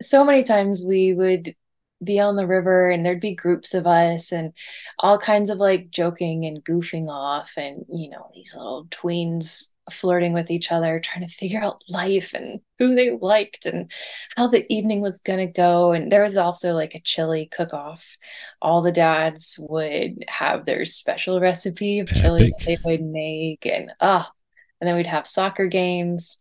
so 0.00 0.24
many 0.24 0.44
times 0.44 0.82
we 0.82 1.12
would 1.12 1.54
be 2.02 2.20
on 2.20 2.36
the 2.36 2.46
river 2.46 2.90
and 2.90 3.04
there'd 3.04 3.20
be 3.20 3.34
groups 3.34 3.74
of 3.74 3.86
us 3.86 4.32
and 4.32 4.52
all 4.98 5.18
kinds 5.18 5.50
of 5.50 5.58
like 5.58 5.90
joking 5.90 6.44
and 6.44 6.64
goofing 6.64 7.08
off 7.08 7.52
and 7.56 7.84
you 7.88 8.08
know 8.08 8.30
these 8.34 8.54
little 8.54 8.86
tweens 8.86 9.70
flirting 9.90 10.32
with 10.32 10.50
each 10.50 10.70
other 10.70 11.00
trying 11.00 11.26
to 11.26 11.34
figure 11.34 11.60
out 11.60 11.82
life 11.88 12.34
and 12.34 12.60
who 12.78 12.94
they 12.94 13.10
liked 13.10 13.66
and 13.66 13.90
how 14.36 14.46
the 14.48 14.70
evening 14.72 15.00
was 15.00 15.20
going 15.20 15.38
to 15.38 15.52
go. 15.52 15.92
And 15.92 16.12
there 16.12 16.24
was 16.24 16.36
also 16.36 16.74
like 16.74 16.94
a 16.94 17.00
chili 17.00 17.48
cook 17.50 17.72
off 17.72 18.16
all 18.60 18.82
the 18.82 18.92
dads 18.92 19.58
would 19.68 20.24
have 20.28 20.66
their 20.66 20.84
special 20.84 21.40
recipe 21.40 22.00
of 22.00 22.08
chili 22.08 22.52
that 22.58 22.64
they 22.64 22.78
would 22.84 23.02
make 23.02 23.64
and 23.66 23.90
ah 24.00 24.30
and 24.80 24.88
then 24.88 24.96
we'd 24.96 25.06
have 25.06 25.26
soccer 25.26 25.66
games 25.66 26.38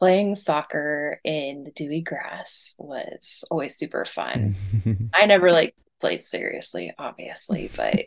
playing 0.00 0.34
soccer 0.34 1.20
in 1.24 1.62
the 1.64 1.70
dewy 1.70 2.00
grass 2.00 2.74
was 2.78 3.44
always 3.50 3.76
super 3.76 4.04
fun 4.04 4.56
I 5.14 5.26
never 5.26 5.52
like 5.52 5.74
played 6.00 6.22
seriously, 6.22 6.92
obviously, 6.98 7.70
but 7.76 8.06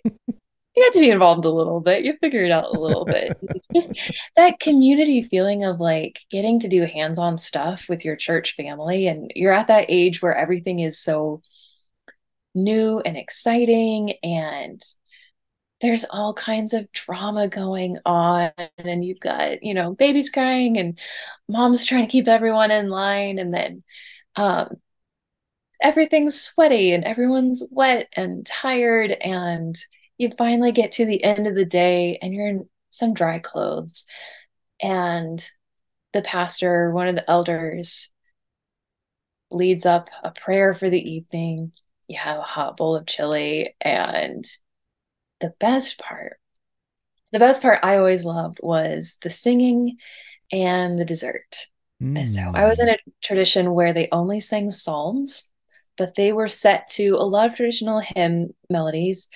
you 0.75 0.83
got 0.83 0.93
to 0.93 0.99
be 0.99 1.11
involved 1.11 1.45
a 1.45 1.51
little 1.51 1.79
bit. 1.79 2.03
You 2.03 2.17
figure 2.17 2.43
it 2.43 2.51
out 2.51 2.75
a 2.75 2.79
little 2.79 3.05
bit. 3.05 3.37
It's 3.55 3.67
just 3.73 4.13
that 4.35 4.59
community 4.59 5.21
feeling 5.21 5.63
of 5.63 5.79
like 5.79 6.19
getting 6.29 6.59
to 6.61 6.67
do 6.67 6.83
hands-on 6.83 7.37
stuff 7.37 7.85
with 7.87 8.03
your 8.03 8.15
church 8.15 8.55
family, 8.55 9.07
and 9.07 9.31
you're 9.35 9.53
at 9.53 9.67
that 9.67 9.85
age 9.87 10.21
where 10.21 10.35
everything 10.35 10.79
is 10.79 10.99
so 10.99 11.41
new 12.55 12.99
and 12.99 13.15
exciting, 13.15 14.13
and 14.23 14.81
there's 15.83 16.05
all 16.09 16.33
kinds 16.33 16.73
of 16.73 16.91
drama 16.93 17.47
going 17.47 17.99
on, 18.05 18.51
and 18.79 19.05
you've 19.05 19.19
got, 19.19 19.61
you 19.63 19.75
know, 19.75 19.93
babies 19.93 20.31
crying, 20.31 20.77
and 20.79 20.97
mom's 21.47 21.85
trying 21.85 22.05
to 22.07 22.11
keep 22.11 22.27
everyone 22.27 22.71
in 22.71 22.89
line, 22.89 23.37
and 23.37 23.53
then 23.53 23.83
um 24.35 24.77
everything's 25.81 26.39
sweaty 26.39 26.93
and 26.93 27.03
everyone's 27.03 27.63
wet 27.69 28.07
and 28.15 28.45
tired 28.45 29.11
and 29.11 29.77
you 30.17 30.31
finally 30.37 30.71
get 30.71 30.93
to 30.93 31.05
the 31.05 31.23
end 31.23 31.45
of 31.45 31.55
the 31.55 31.65
day 31.65 32.17
and 32.21 32.33
you're 32.33 32.47
in 32.47 32.69
some 32.89 33.13
dry 33.13 33.39
clothes. 33.39 34.05
And 34.81 35.45
the 36.13 36.21
pastor 36.21 36.91
one 36.91 37.09
of 37.09 37.15
the 37.15 37.29
elders 37.29 38.09
leads 39.51 39.85
up 39.85 40.09
a 40.23 40.31
prayer 40.31 40.73
for 40.73 40.89
the 40.89 41.11
evening. 41.11 41.73
You 42.07 42.17
have 42.17 42.37
a 42.37 42.43
hot 42.43 42.77
bowl 42.77 42.95
of 42.95 43.05
chili 43.05 43.75
and 43.81 44.45
the 45.43 45.53
best 45.59 45.99
part 45.99 46.39
the 47.31 47.39
best 47.39 47.61
part 47.61 47.79
i 47.83 47.97
always 47.97 48.25
loved 48.25 48.59
was 48.63 49.17
the 49.21 49.29
singing 49.29 49.97
and 50.51 50.97
the 50.97 51.05
dessert 51.05 51.67
and 52.15 52.29
so 52.29 52.51
I 52.53 52.65
was 52.65 52.79
in 52.79 52.89
a 52.89 52.97
tradition 53.23 53.73
where 53.73 53.93
they 53.93 54.09
only 54.11 54.39
sang 54.39 54.69
psalms, 54.69 55.51
but 55.97 56.15
they 56.15 56.33
were 56.33 56.47
set 56.47 56.89
to 56.91 57.11
a 57.11 57.25
lot 57.25 57.49
of 57.49 57.55
traditional 57.55 57.99
hymn 57.99 58.53
melodies, 58.69 59.29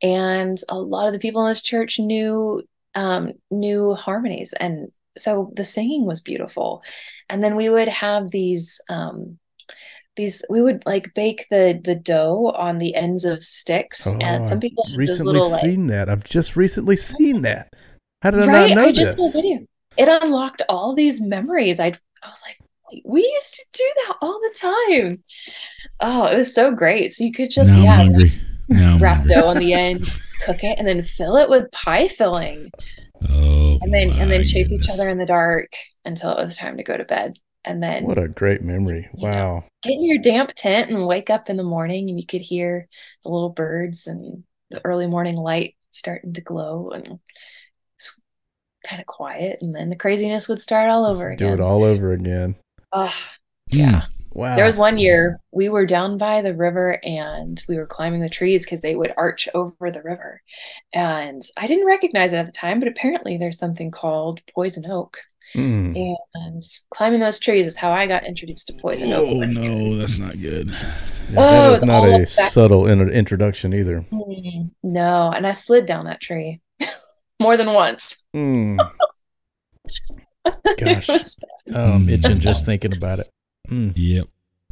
and 0.00 0.58
a 0.68 0.78
lot 0.78 1.08
of 1.08 1.12
the 1.12 1.18
people 1.18 1.42
in 1.42 1.48
this 1.48 1.62
church 1.62 1.98
knew 1.98 2.62
um, 2.94 3.32
knew 3.50 3.94
harmonies, 3.94 4.52
and 4.52 4.92
so 5.18 5.52
the 5.56 5.64
singing 5.64 6.06
was 6.06 6.22
beautiful. 6.22 6.82
And 7.28 7.42
then 7.42 7.56
we 7.56 7.68
would 7.68 7.88
have 7.88 8.30
these 8.30 8.80
um, 8.88 9.38
these 10.16 10.42
we 10.50 10.60
would 10.62 10.82
like 10.86 11.14
bake 11.14 11.46
the 11.50 11.80
the 11.82 11.94
dough 11.94 12.52
on 12.56 12.78
the 12.78 12.94
ends 12.94 13.24
of 13.24 13.42
sticks, 13.42 14.06
and 14.06 14.44
Oh, 14.44 14.48
some 14.48 14.58
I've 14.58 14.60
people 14.60 14.84
recently 14.94 15.32
little 15.34 15.50
like 15.50 15.60
seen 15.60 15.86
that. 15.88 16.08
I've 16.08 16.24
just 16.24 16.56
recently 16.56 16.96
seen 16.96 17.42
that. 17.42 17.68
How 18.22 18.30
did 18.30 18.40
I 18.42 18.46
right. 18.46 18.70
not 18.70 18.74
know 18.76 18.84
I 18.88 18.92
just 18.92 19.16
this? 19.16 19.34
video. 19.36 19.66
It 19.96 20.08
unlocked 20.08 20.62
all 20.68 20.94
these 20.94 21.20
memories. 21.22 21.80
I 21.80 21.92
I 22.22 22.28
was 22.28 22.42
like, 22.46 22.58
we 23.04 23.20
used 23.22 23.54
to 23.54 23.64
do 23.72 23.84
that 24.06 24.16
all 24.22 24.38
the 24.40 24.54
time. 24.58 25.24
Oh, 26.00 26.26
it 26.26 26.36
was 26.36 26.54
so 26.54 26.72
great. 26.74 27.12
So 27.12 27.24
you 27.24 27.32
could 27.32 27.50
just 27.50 27.70
now 27.70 27.82
yeah, 27.82 27.96
hungry. 27.96 28.32
Now 28.68 28.98
wrap 28.98 29.18
hungry. 29.18 29.34
dough 29.34 29.48
on 29.48 29.56
the 29.58 29.72
end, 29.72 30.00
cook 30.44 30.62
it, 30.62 30.78
and 30.78 30.86
then 30.86 31.02
fill 31.02 31.36
it 31.36 31.48
with 31.50 31.70
pie 31.72 32.08
filling, 32.08 32.70
Oh, 33.28 33.78
and 33.82 33.92
then 33.92 34.10
and 34.10 34.30
then 34.30 34.42
my 34.42 34.46
chase 34.46 34.70
each 34.70 34.88
other 34.88 35.08
in 35.08 35.18
the 35.18 35.26
dark 35.26 35.72
until 36.04 36.30
it 36.36 36.44
was 36.44 36.56
time 36.56 36.76
to 36.76 36.82
go 36.84 36.96
to 36.96 37.04
bed. 37.04 37.38
And 37.64 37.82
then 37.82 38.04
What 38.04 38.18
a 38.18 38.28
great 38.28 38.62
memory! 38.62 39.08
you 39.14 39.22
know, 39.28 39.30
Wow. 39.30 39.64
Get 39.82 39.92
in 39.92 40.04
your 40.04 40.18
damp 40.18 40.52
tent 40.54 40.90
and 40.90 41.06
wake 41.06 41.30
up 41.30 41.50
in 41.50 41.56
the 41.56 41.62
morning 41.62 42.08
and 42.08 42.18
you 42.20 42.26
could 42.26 42.40
hear 42.42 42.88
the 43.22 43.28
little 43.28 43.50
birds 43.50 44.06
and 44.06 44.44
the 44.70 44.80
early 44.84 45.06
morning 45.06 45.36
light 45.36 45.76
starting 45.90 46.32
to 46.32 46.40
glow 46.40 46.90
and 46.90 47.18
it's 47.96 48.20
kind 48.86 49.00
of 49.00 49.06
quiet 49.06 49.58
and 49.60 49.74
then 49.74 49.90
the 49.90 49.96
craziness 49.96 50.48
would 50.48 50.60
start 50.60 50.90
all 50.90 51.04
over 51.06 51.30
Let's 51.30 51.42
do 51.42 51.48
it 51.52 51.60
all 51.60 51.84
over 51.84 52.12
again. 52.12 52.56
Ah, 52.92 53.14
Hmm. 53.70 53.78
yeah. 53.78 54.06
Wow. 54.34 54.56
There 54.56 54.64
was 54.64 54.76
one 54.76 54.96
year 54.96 55.38
we 55.52 55.68
were 55.68 55.84
down 55.84 56.16
by 56.16 56.40
the 56.40 56.54
river 56.54 56.98
and 57.04 57.62
we 57.68 57.76
were 57.76 57.86
climbing 57.86 58.22
the 58.22 58.30
trees 58.30 58.64
because 58.64 58.80
they 58.80 58.96
would 58.96 59.12
arch 59.16 59.46
over 59.52 59.90
the 59.90 60.02
river. 60.02 60.40
And 60.94 61.42
I 61.58 61.66
didn't 61.66 61.86
recognize 61.86 62.32
it 62.32 62.38
at 62.38 62.46
the 62.46 62.52
time, 62.52 62.78
but 62.78 62.88
apparently 62.88 63.36
there's 63.36 63.58
something 63.58 63.90
called 63.90 64.40
poison 64.54 64.90
oak. 64.90 65.18
Mm. 65.54 66.16
And 66.34 66.62
climbing 66.90 67.20
those 67.20 67.38
trees 67.38 67.66
is 67.66 67.76
how 67.76 67.90
I 67.92 68.06
got 68.06 68.26
introduced 68.26 68.68
to 68.68 68.72
poison 68.80 69.12
oak. 69.12 69.26
Oh 69.28 69.40
no, 69.40 69.96
that's 69.96 70.18
not 70.18 70.40
good. 70.40 70.68
Yeah, 71.30 71.36
Oh, 71.36 71.70
that 71.70 71.72
is 71.74 71.82
not 71.82 72.04
a 72.08 72.26
subtle 72.26 72.86
in- 72.86 73.08
introduction 73.10 73.74
either. 73.74 74.00
Mm, 74.12 74.70
No, 74.82 75.30
and 75.34 75.46
I 75.46 75.52
slid 75.52 75.86
down 75.86 76.06
that 76.06 76.20
tree 76.20 76.60
more 77.40 77.56
than 77.56 77.72
once. 77.74 78.22
Mm. 78.34 78.78
Gosh. 80.78 81.08
Oh, 81.72 81.92
I'm 81.92 82.08
itching 82.08 82.40
just 82.40 82.66
thinking 82.66 82.92
about 82.96 83.20
it. 83.20 83.28
Mm. 83.68 83.92
Yep. 83.94 84.26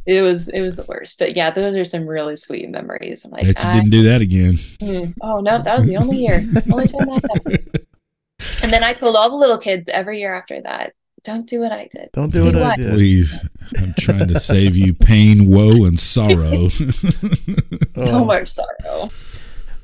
it 0.05 0.21
was 0.21 0.47
it 0.49 0.61
was 0.61 0.75
the 0.75 0.83
worst. 0.83 1.17
But 1.19 1.35
yeah, 1.35 1.51
those 1.51 1.75
are 1.75 1.83
some 1.85 2.05
really 2.07 2.35
sweet 2.35 2.69
memories. 2.69 3.23
I'm 3.23 3.31
like, 3.31 3.45
Bet 3.45 3.63
you 3.63 3.69
I- 3.69 3.73
didn't 3.73 3.89
do 3.91 4.03
that 4.03 4.21
again. 4.21 4.57
Hmm. 4.81 5.11
Oh 5.21 5.39
no, 5.39 5.61
that 5.61 5.77
was 5.77 5.85
the 5.87 5.97
only 5.97 6.17
year. 6.17 6.43
only 6.71 6.87
time 6.87 7.05
that 7.07 7.29
happened. 7.33 7.69
And 8.63 8.71
then 8.71 8.83
I 8.83 8.93
told 8.93 9.15
all 9.15 9.29
the 9.29 9.35
little 9.35 9.57
kids 9.57 9.87
every 9.91 10.19
year 10.19 10.33
after 10.35 10.61
that, 10.61 10.93
don't 11.23 11.45
do 11.47 11.59
what 11.59 11.71
I 11.71 11.87
did. 11.91 12.09
Don't 12.13 12.31
do 12.31 12.45
what 12.45 12.55
I 12.55 12.75
did. 12.75 12.91
Please, 12.93 13.47
I'm 13.77 13.93
trying 13.99 14.27
to 14.29 14.39
save 14.39 14.75
you 14.75 14.93
pain, 14.93 15.49
woe, 15.49 15.85
and 15.85 15.99
sorrow. 15.99 16.67
Oh. 17.95 18.05
So 18.05 18.25
much 18.25 18.47
sorrow. 18.47 19.09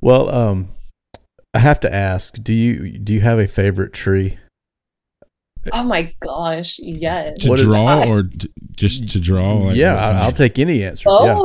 Well, 0.01 0.29
um, 0.33 0.69
I 1.53 1.59
have 1.59 1.79
to 1.81 1.93
ask 1.93 2.35
do 2.41 2.53
you 2.53 2.97
do 2.97 3.13
you 3.13 3.21
have 3.21 3.39
a 3.39 3.47
favorite 3.47 3.93
tree? 3.93 4.37
Oh 5.73 5.83
my 5.83 6.13
gosh, 6.21 6.79
yes. 6.79 7.39
to 7.39 7.49
What 7.49 7.59
is- 7.59 7.65
draw 7.65 7.85
I- 8.01 8.07
or 8.07 8.23
t- 8.23 8.49
just 8.75 9.09
to 9.09 9.19
draw? 9.19 9.53
Like, 9.57 9.75
yeah, 9.75 9.95
I, 9.95 10.11
I'll 10.23 10.31
take 10.31 10.57
any 10.59 10.83
answer. 10.83 11.09
Yeah. 11.09 11.37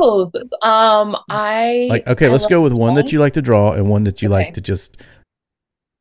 Um, 0.61 1.17
I 1.29 1.87
Like, 1.89 2.07
okay, 2.07 2.27
I 2.27 2.29
let's 2.29 2.45
go 2.45 2.61
with 2.61 2.71
one 2.73 2.93
that 2.95 3.11
you 3.11 3.19
like 3.19 3.33
to 3.33 3.41
draw 3.41 3.73
and 3.73 3.89
one 3.89 4.05
that 4.05 4.21
you 4.21 4.29
Okay. 4.29 4.45
like 4.45 4.53
to 4.53 4.61
just 4.61 4.97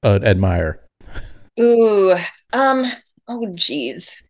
uh, 0.05 0.21
admire. 0.23 0.79
Ooh, 1.61 2.15
um, 2.53 2.87
oh 3.29 3.47
geez. 3.55 4.23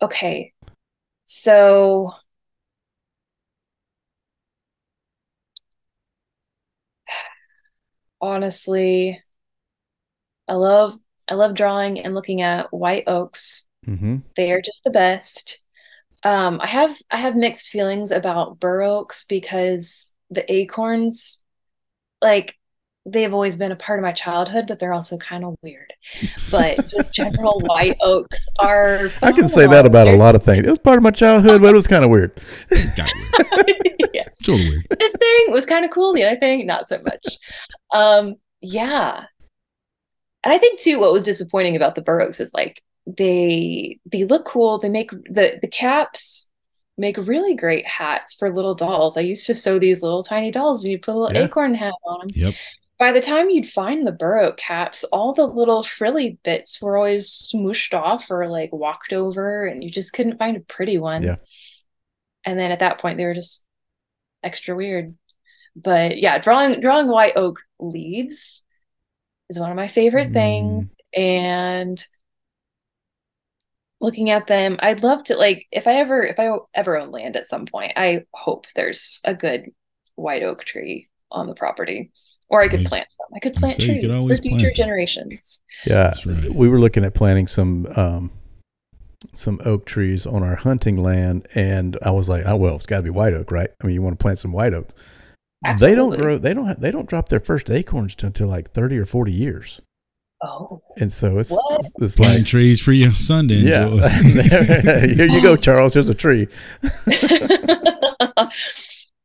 Okay. 0.00 0.52
So 1.24 2.12
honestly, 8.20 9.22
I 10.46 10.54
love 10.54 10.98
I 11.28 11.34
love 11.34 11.54
drawing 11.54 12.00
and 12.00 12.14
looking 12.14 12.40
at 12.40 12.72
white 12.72 13.04
oaks. 13.06 13.66
Mm-hmm. 13.86 14.18
They 14.36 14.52
are 14.52 14.62
just 14.62 14.80
the 14.84 14.90
best. 14.90 15.60
Um, 16.22 16.60
I 16.62 16.66
have 16.66 16.96
I 17.10 17.16
have 17.16 17.36
mixed 17.36 17.70
feelings 17.70 18.10
about 18.10 18.58
bur 18.58 18.82
oaks 18.82 19.24
because 19.24 20.14
the 20.30 20.50
acorns, 20.52 21.42
like 22.22 22.56
they've 23.12 23.32
always 23.32 23.56
been 23.56 23.72
a 23.72 23.76
part 23.76 23.98
of 23.98 24.02
my 24.02 24.12
childhood, 24.12 24.66
but 24.68 24.78
they're 24.80 24.92
also 24.92 25.16
kind 25.16 25.44
of 25.44 25.56
weird. 25.62 25.92
But 26.50 26.76
just 26.90 27.12
general 27.14 27.60
white 27.64 27.96
oaks 28.00 28.48
are. 28.58 29.08
I 29.22 29.32
can 29.32 29.48
say 29.48 29.66
that 29.66 29.86
about 29.86 30.08
a 30.08 30.16
lot 30.16 30.34
of 30.34 30.42
things. 30.42 30.66
It 30.66 30.70
was 30.70 30.78
part 30.78 30.96
of 30.98 31.02
my 31.02 31.10
childhood, 31.10 31.62
but 31.62 31.72
it 31.72 31.76
was 31.76 31.88
kind 31.88 32.04
of 32.04 32.10
weird. 32.10 32.34
Got 32.96 33.10
yes. 34.14 34.38
Totally 34.44 34.68
weird. 34.70 34.86
The 34.90 35.16
thing 35.18 35.52
was 35.52 35.66
kind 35.66 35.84
of 35.84 35.90
cool. 35.90 36.12
The 36.12 36.24
other 36.24 36.38
thing, 36.40 36.66
not 36.66 36.88
so 36.88 36.98
much. 37.02 37.38
Um, 37.92 38.36
yeah. 38.60 39.24
And 40.44 40.52
I 40.52 40.58
think 40.58 40.80
too, 40.80 41.00
what 41.00 41.12
was 41.12 41.24
disappointing 41.24 41.76
about 41.76 41.94
the 41.94 42.02
bur 42.02 42.20
oaks 42.22 42.40
is 42.40 42.52
like 42.54 42.82
they 43.06 43.98
they 44.06 44.24
look 44.24 44.44
cool. 44.44 44.78
They 44.78 44.88
make 44.88 45.10
the 45.10 45.58
the 45.60 45.68
caps 45.68 46.48
make 46.96 47.16
really 47.16 47.54
great 47.54 47.86
hats 47.86 48.34
for 48.34 48.52
little 48.52 48.74
dolls. 48.74 49.16
I 49.16 49.20
used 49.20 49.46
to 49.46 49.54
sew 49.54 49.78
these 49.78 50.02
little 50.02 50.22
tiny 50.24 50.50
dolls 50.50 50.82
and 50.84 50.90
you 50.92 50.98
put 50.98 51.14
a 51.14 51.18
little 51.18 51.32
Yeah. 51.36 51.44
acorn 51.44 51.74
hat 51.74 51.92
on 52.06 52.20
them. 52.20 52.28
Yep. 52.34 52.54
By 52.98 53.12
the 53.12 53.20
time 53.20 53.48
you'd 53.48 53.68
find 53.68 54.06
the 54.06 54.12
bur 54.12 54.40
oak 54.40 54.56
caps, 54.56 55.04
all 55.04 55.32
the 55.32 55.46
little 55.46 55.84
frilly 55.84 56.38
bits 56.42 56.82
were 56.82 56.96
always 56.96 57.28
smooshed 57.30 57.94
off 57.94 58.30
or 58.30 58.48
like 58.48 58.72
walked 58.72 59.12
over, 59.12 59.66
and 59.66 59.84
you 59.84 59.90
just 59.90 60.12
couldn't 60.12 60.38
find 60.38 60.56
a 60.56 60.60
pretty 60.60 60.98
one. 60.98 61.22
Yeah. 61.22 61.36
And 62.44 62.58
then 62.58 62.72
at 62.72 62.80
that 62.80 62.98
point, 62.98 63.18
they 63.18 63.24
were 63.24 63.34
just 63.34 63.64
extra 64.42 64.74
weird. 64.74 65.14
But 65.76 66.18
yeah, 66.18 66.38
drawing 66.38 66.80
drawing 66.80 67.06
white 67.06 67.36
oak 67.36 67.60
leaves 67.78 68.62
is 69.48 69.60
one 69.60 69.70
of 69.70 69.76
my 69.76 69.86
favorite 69.86 70.32
things. 70.32 70.86
Mm. 71.16 71.20
And 71.20 72.06
looking 74.00 74.30
at 74.30 74.46
them, 74.46 74.76
I'd 74.80 75.02
love 75.02 75.24
to 75.24 75.36
like 75.36 75.66
if 75.70 75.86
I 75.86 75.94
ever 75.94 76.22
if 76.24 76.38
I 76.38 76.50
ever 76.74 76.98
own 76.98 77.10
land 77.10 77.36
at 77.36 77.46
some 77.46 77.66
point, 77.66 77.92
I 77.96 78.24
hope 78.32 78.66
there's 78.74 79.20
a 79.24 79.34
good 79.34 79.70
white 80.16 80.42
oak 80.42 80.64
tree 80.64 81.08
on 81.30 81.46
the 81.46 81.54
property. 81.54 82.12
Or 82.50 82.62
I 82.62 82.68
could 82.68 82.80
Nice. 82.80 82.88
plant 82.88 83.12
some. 83.12 83.26
I 83.34 83.38
could 83.40 83.54
plant 83.54 83.76
say 83.76 83.86
trees 83.86 84.00
could 84.04 84.10
for 84.10 84.36
future 84.42 84.58
plant 84.58 84.76
generations. 84.76 85.62
Yeah, 85.84 86.14
right. 86.24 86.50
we 86.50 86.68
were 86.68 86.80
looking 86.80 87.04
at 87.04 87.14
planting 87.14 87.46
some 87.46 87.86
um, 87.94 88.30
some 89.34 89.60
oak 89.64 89.84
trees 89.84 90.26
on 90.26 90.42
our 90.42 90.56
hunting 90.56 90.96
land, 90.96 91.46
and 91.54 91.98
I 92.02 92.10
was 92.10 92.28
like, 92.28 92.44
"Oh 92.46 92.56
well, 92.56 92.76
it's 92.76 92.86
got 92.86 92.98
to 92.98 93.02
be 93.02 93.10
white 93.10 93.34
oak, 93.34 93.50
right? 93.50 93.68
I 93.82 93.86
mean, 93.86 93.94
you 93.94 94.02
want 94.02 94.18
to 94.18 94.22
plant 94.22 94.38
some 94.38 94.52
white 94.52 94.72
oak." 94.72 94.88
Absolutely. 95.64 95.88
They 95.90 95.94
don't 95.96 96.16
grow. 96.18 96.38
They 96.38 96.54
don't. 96.54 96.66
Have, 96.66 96.80
they 96.80 96.90
don't 96.90 97.08
drop 97.08 97.28
their 97.28 97.40
first 97.40 97.68
acorns 97.68 98.16
until 98.22 98.48
like 98.48 98.70
thirty 98.70 98.96
or 98.96 99.04
forty 99.04 99.32
years, 99.32 99.82
Oh, 100.40 100.80
and 100.96 101.12
so 101.12 101.38
it's 101.38 101.50
What? 101.52 101.80
it's, 101.80 101.92
it's 101.98 102.16
Planting 102.16 102.38
like 102.42 102.46
trees 102.46 102.80
for 102.80 102.92
your 102.92 103.10
son 103.10 103.48
to 103.48 103.54
yeah. 103.54 103.88
Here 105.06 105.26
you 105.26 105.42
go, 105.42 105.56
Charles. 105.56 105.94
Here's 105.94 106.08
a 106.08 106.14
tree. 106.14 106.46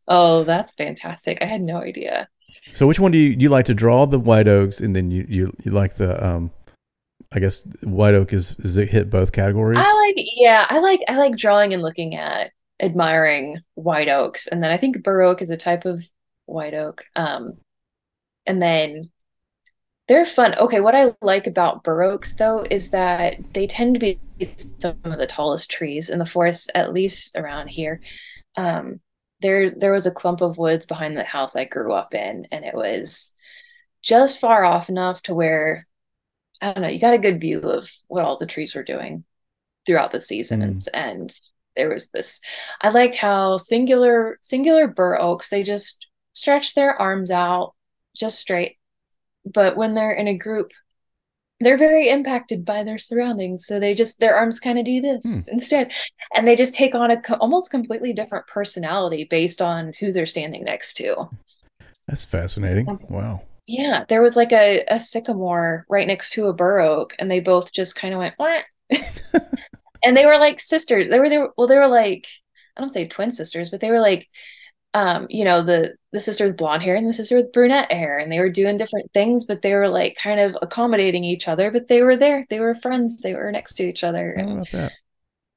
oh, 0.08 0.44
that's 0.44 0.74
fantastic. 0.74 1.38
I 1.42 1.46
had 1.46 1.62
no 1.62 1.78
idea. 1.78 2.28
So, 2.74 2.88
which 2.88 3.00
one 3.00 3.12
do 3.12 3.18
you 3.18 3.36
you 3.38 3.50
like 3.50 3.66
to 3.66 3.74
draw? 3.74 4.06
The 4.06 4.20
white 4.20 4.48
oaks, 4.48 4.82
and 4.82 4.96
then 4.96 5.12
you 5.12 5.26
you, 5.28 5.54
you 5.64 5.72
like 5.72 5.96
the 5.96 6.24
um, 6.26 6.52
I 7.32 7.40
guess 7.40 7.64
white 7.84 8.14
oak 8.14 8.32
is 8.34 8.56
does 8.56 8.78
it 8.78 8.90
hit 8.90 9.10
both 9.10 9.32
categories? 9.32 9.80
I 9.82 10.14
like, 10.16 10.26
yeah, 10.36 10.66
I 10.70 10.80
like, 10.80 11.02
I 11.08 11.18
like 11.18 11.36
drawing 11.36 11.74
and 11.74 11.82
looking 11.82 12.16
at, 12.16 12.52
admiring 12.80 13.60
white 13.76 14.10
oaks, 14.10 14.48
and 14.48 14.64
then 14.64 14.72
I 14.72 14.78
think 14.78 15.04
bur 15.04 15.22
oak 15.24 15.42
is 15.42 15.50
a 15.50 15.58
type 15.58 15.86
of 15.86 16.04
white 16.46 16.74
oak. 16.74 17.06
Um, 17.16 17.58
and 18.46 18.62
then 18.62 19.10
they're 20.08 20.26
fun. 20.26 20.54
Okay, 20.56 20.80
what 20.80 20.96
I 20.96 21.14
like 21.22 21.48
about 21.48 21.84
bur 21.84 22.04
oaks 22.04 22.36
though 22.36 22.66
is 22.70 22.90
that 22.90 23.36
they 23.54 23.68
tend 23.68 23.96
to 23.96 24.00
be 24.00 24.20
some 24.80 24.98
of 25.04 25.18
the 25.18 25.28
tallest 25.28 25.72
trees 25.72 26.10
in 26.10 26.20
the 26.20 26.26
forest, 26.26 26.70
at 26.76 26.94
least 26.94 27.36
around 27.36 27.70
here. 27.70 28.02
Um, 28.56 29.00
there, 29.44 29.70
there 29.70 29.92
was 29.92 30.08
a 30.08 30.12
clump 30.12 30.42
of 30.42 30.58
woods 30.58 30.88
behind 30.88 31.16
the 31.16 31.24
house 31.24 31.56
I 31.56 31.66
grew 31.66 31.94
up 31.94 32.16
in, 32.16 32.48
and 32.52 32.66
it 32.66 32.74
was 32.74 33.32
just 34.02 34.40
far 34.40 34.66
off 34.66 34.90
enough 34.90 35.22
to 35.24 35.36
where 35.36 35.86
I 36.64 36.72
don't 36.72 36.82
know, 36.82 36.88
you 36.88 37.00
got 37.00 37.14
a 37.14 37.20
good 37.20 37.42
view 37.42 37.60
of 37.60 37.92
what 38.08 38.24
all 38.24 38.38
the 38.38 38.46
trees 38.46 38.74
were 38.74 38.84
doing 38.84 39.26
throughout 39.86 40.12
the 40.12 40.22
season. 40.22 40.62
Mm. 40.62 40.64
And, 40.64 40.88
and 40.94 41.40
there 41.76 41.90
was 41.90 42.08
this, 42.10 42.40
I 42.82 42.90
liked 42.90 43.16
how 43.16 43.58
singular, 43.58 44.38
singular 44.42 44.88
bur 44.88 45.20
oaks, 45.20 45.50
they 45.50 45.64
just 45.64 46.08
stretch 46.32 46.74
their 46.74 47.00
arms 47.00 47.32
out 47.32 47.74
just 48.16 48.40
straight. 48.40 48.78
But 49.46 49.76
when 49.76 49.94
they're 49.94 50.14
in 50.14 50.30
a 50.30 50.38
group, 50.38 50.72
they're 51.66 51.78
very 51.78 52.10
impacted 52.10 52.66
by 52.66 52.84
their 52.84 52.98
surroundings. 52.98 53.66
So 53.66 53.80
they 53.80 53.94
just, 53.94 54.20
their 54.20 54.36
arms 54.36 54.60
kind 54.60 54.80
of 54.80 54.86
do 54.86 55.02
this 55.02 55.48
hmm. 55.48 55.54
instead. 55.54 55.92
And 56.36 56.48
they 56.48 56.56
just 56.56 56.74
take 56.74 56.96
on 56.96 57.12
a 57.12 57.22
co- 57.22 57.36
almost 57.36 57.72
completely 57.72 58.14
different 58.14 58.48
personality 58.48 59.26
based 59.30 59.62
on 59.62 59.94
who 60.00 60.12
they're 60.12 60.26
standing 60.26 60.64
next 60.64 60.96
to. 60.96 61.30
That's 62.08 62.26
fascinating. 62.26 62.90
Um, 62.90 63.00
wow. 63.10 63.44
Yeah, 63.66 64.04
there 64.10 64.22
was 64.22 64.36
like 64.36 64.52
a, 64.52 64.84
a 64.90 65.00
sycamore 65.00 65.86
right 65.90 66.06
next 66.06 66.32
to 66.34 66.48
a 66.48 66.54
bur 66.54 66.82
oak, 66.82 67.16
and 67.18 67.32
they 67.32 67.40
both 67.40 67.74
just 67.74 67.96
kind 67.96 68.14
of 68.14 68.20
went, 68.20 68.34
what? 68.36 68.66
and 70.04 70.18
they 70.18 70.26
were 70.26 70.38
like 70.38 70.60
sisters. 70.60 71.08
They 71.10 71.20
were 71.20 71.30
they 71.30 71.38
were 71.38 71.54
well, 71.58 71.68
they 71.68 71.78
were 71.78 71.88
like 71.88 72.28
I 72.78 72.82
don't 72.82 72.92
say 72.92 73.08
twin 73.08 73.32
sisters, 73.32 73.70
but 73.70 73.80
they 73.80 73.90
were 73.90 74.02
like 74.02 74.28
um, 74.94 75.28
you 75.30 75.44
know, 75.44 75.64
the 75.64 75.96
the 76.12 76.20
sister 76.20 76.48
with 76.48 76.58
blonde 76.58 76.84
hair 76.84 76.96
and 76.96 77.08
the 77.08 77.14
sister 77.14 77.36
with 77.36 77.52
brunette 77.52 77.92
hair, 77.92 78.20
and 78.20 78.32
they 78.32 78.40
were 78.40 78.50
doing 78.50 78.78
different 78.78 79.12
things, 79.14 79.46
but 79.46 79.62
they 79.62 79.74
were 79.74 79.90
like 79.90 80.16
kind 80.16 80.40
of 80.40 80.56
accommodating 80.62 81.24
each 81.24 81.48
other, 81.48 81.72
but 81.72 81.88
they 81.88 82.02
were 82.04 82.16
there. 82.16 82.46
They 82.50 82.60
were 82.60 82.76
friends. 82.76 83.22
They 83.22 83.34
were 83.34 83.52
next 83.52 83.76
to 83.76 83.84
each 83.84 84.04
other. 84.04 84.32
And 84.32 84.52
about 84.52 84.70
that? 84.72 84.94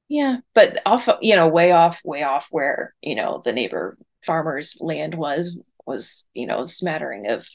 yeah, 0.09 0.37
but 0.53 0.81
off, 0.85 1.09
you 1.21 1.35
know, 1.35 1.47
way 1.47 1.71
off, 1.71 2.01
way 2.03 2.23
off 2.23 2.47
where, 2.49 2.95
you 3.01 3.15
know, 3.15 3.41
the 3.43 3.53
neighbor 3.53 3.97
farmer's 4.25 4.77
land 4.79 5.15
was, 5.15 5.57
was, 5.85 6.27
you 6.33 6.47
know, 6.47 6.65
smattering 6.65 7.27
of 7.27 7.47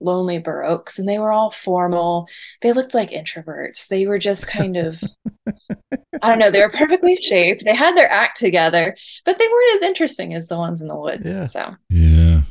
lonely 0.00 0.38
bur 0.38 0.64
oaks 0.64 0.98
and 0.98 1.08
they 1.08 1.18
were 1.18 1.32
all 1.32 1.50
formal. 1.50 2.26
They 2.62 2.72
looked 2.72 2.94
like 2.94 3.10
introverts. 3.10 3.88
They 3.88 4.06
were 4.06 4.18
just 4.18 4.46
kind 4.46 4.76
of 4.76 5.02
I 6.22 6.28
don't 6.28 6.38
know. 6.38 6.50
They 6.50 6.60
were 6.62 6.70
perfectly 6.70 7.16
shaped. 7.22 7.64
They 7.64 7.74
had 7.74 7.96
their 7.96 8.10
act 8.10 8.38
together, 8.38 8.96
but 9.24 9.38
they 9.38 9.46
weren't 9.46 9.76
as 9.76 9.82
interesting 9.82 10.34
as 10.34 10.48
the 10.48 10.56
ones 10.56 10.80
in 10.80 10.88
the 10.88 10.96
woods. 10.96 11.26
Yeah. 11.26 11.46
So 11.46 11.70
Yeah. 11.90 12.42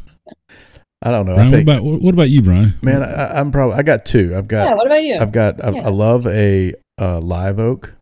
I 1.01 1.11
don't 1.11 1.25
know. 1.27 1.35
Brian, 1.35 1.53
I 1.53 1.57
what 1.57 1.61
about 1.61 1.83
what 1.83 2.13
about 2.13 2.29
you, 2.29 2.41
Brian? 2.41 2.73
man, 2.81 3.03
I, 3.03 3.39
I'm 3.39 3.51
probably 3.51 3.75
I 3.75 3.83
got 3.83 4.05
two. 4.05 4.35
I've 4.35 4.47
got 4.47 4.69
yeah. 4.69 4.73
What 4.75 4.87
about 4.87 5.03
you? 5.03 5.17
I've 5.19 5.31
got 5.31 5.63
I, 5.63 5.69
Yeah. 5.71 5.85
I 5.85 5.89
love 5.89 6.25
a 6.25 6.73
uh, 6.99 7.19
live 7.19 7.59
oak. 7.59 7.93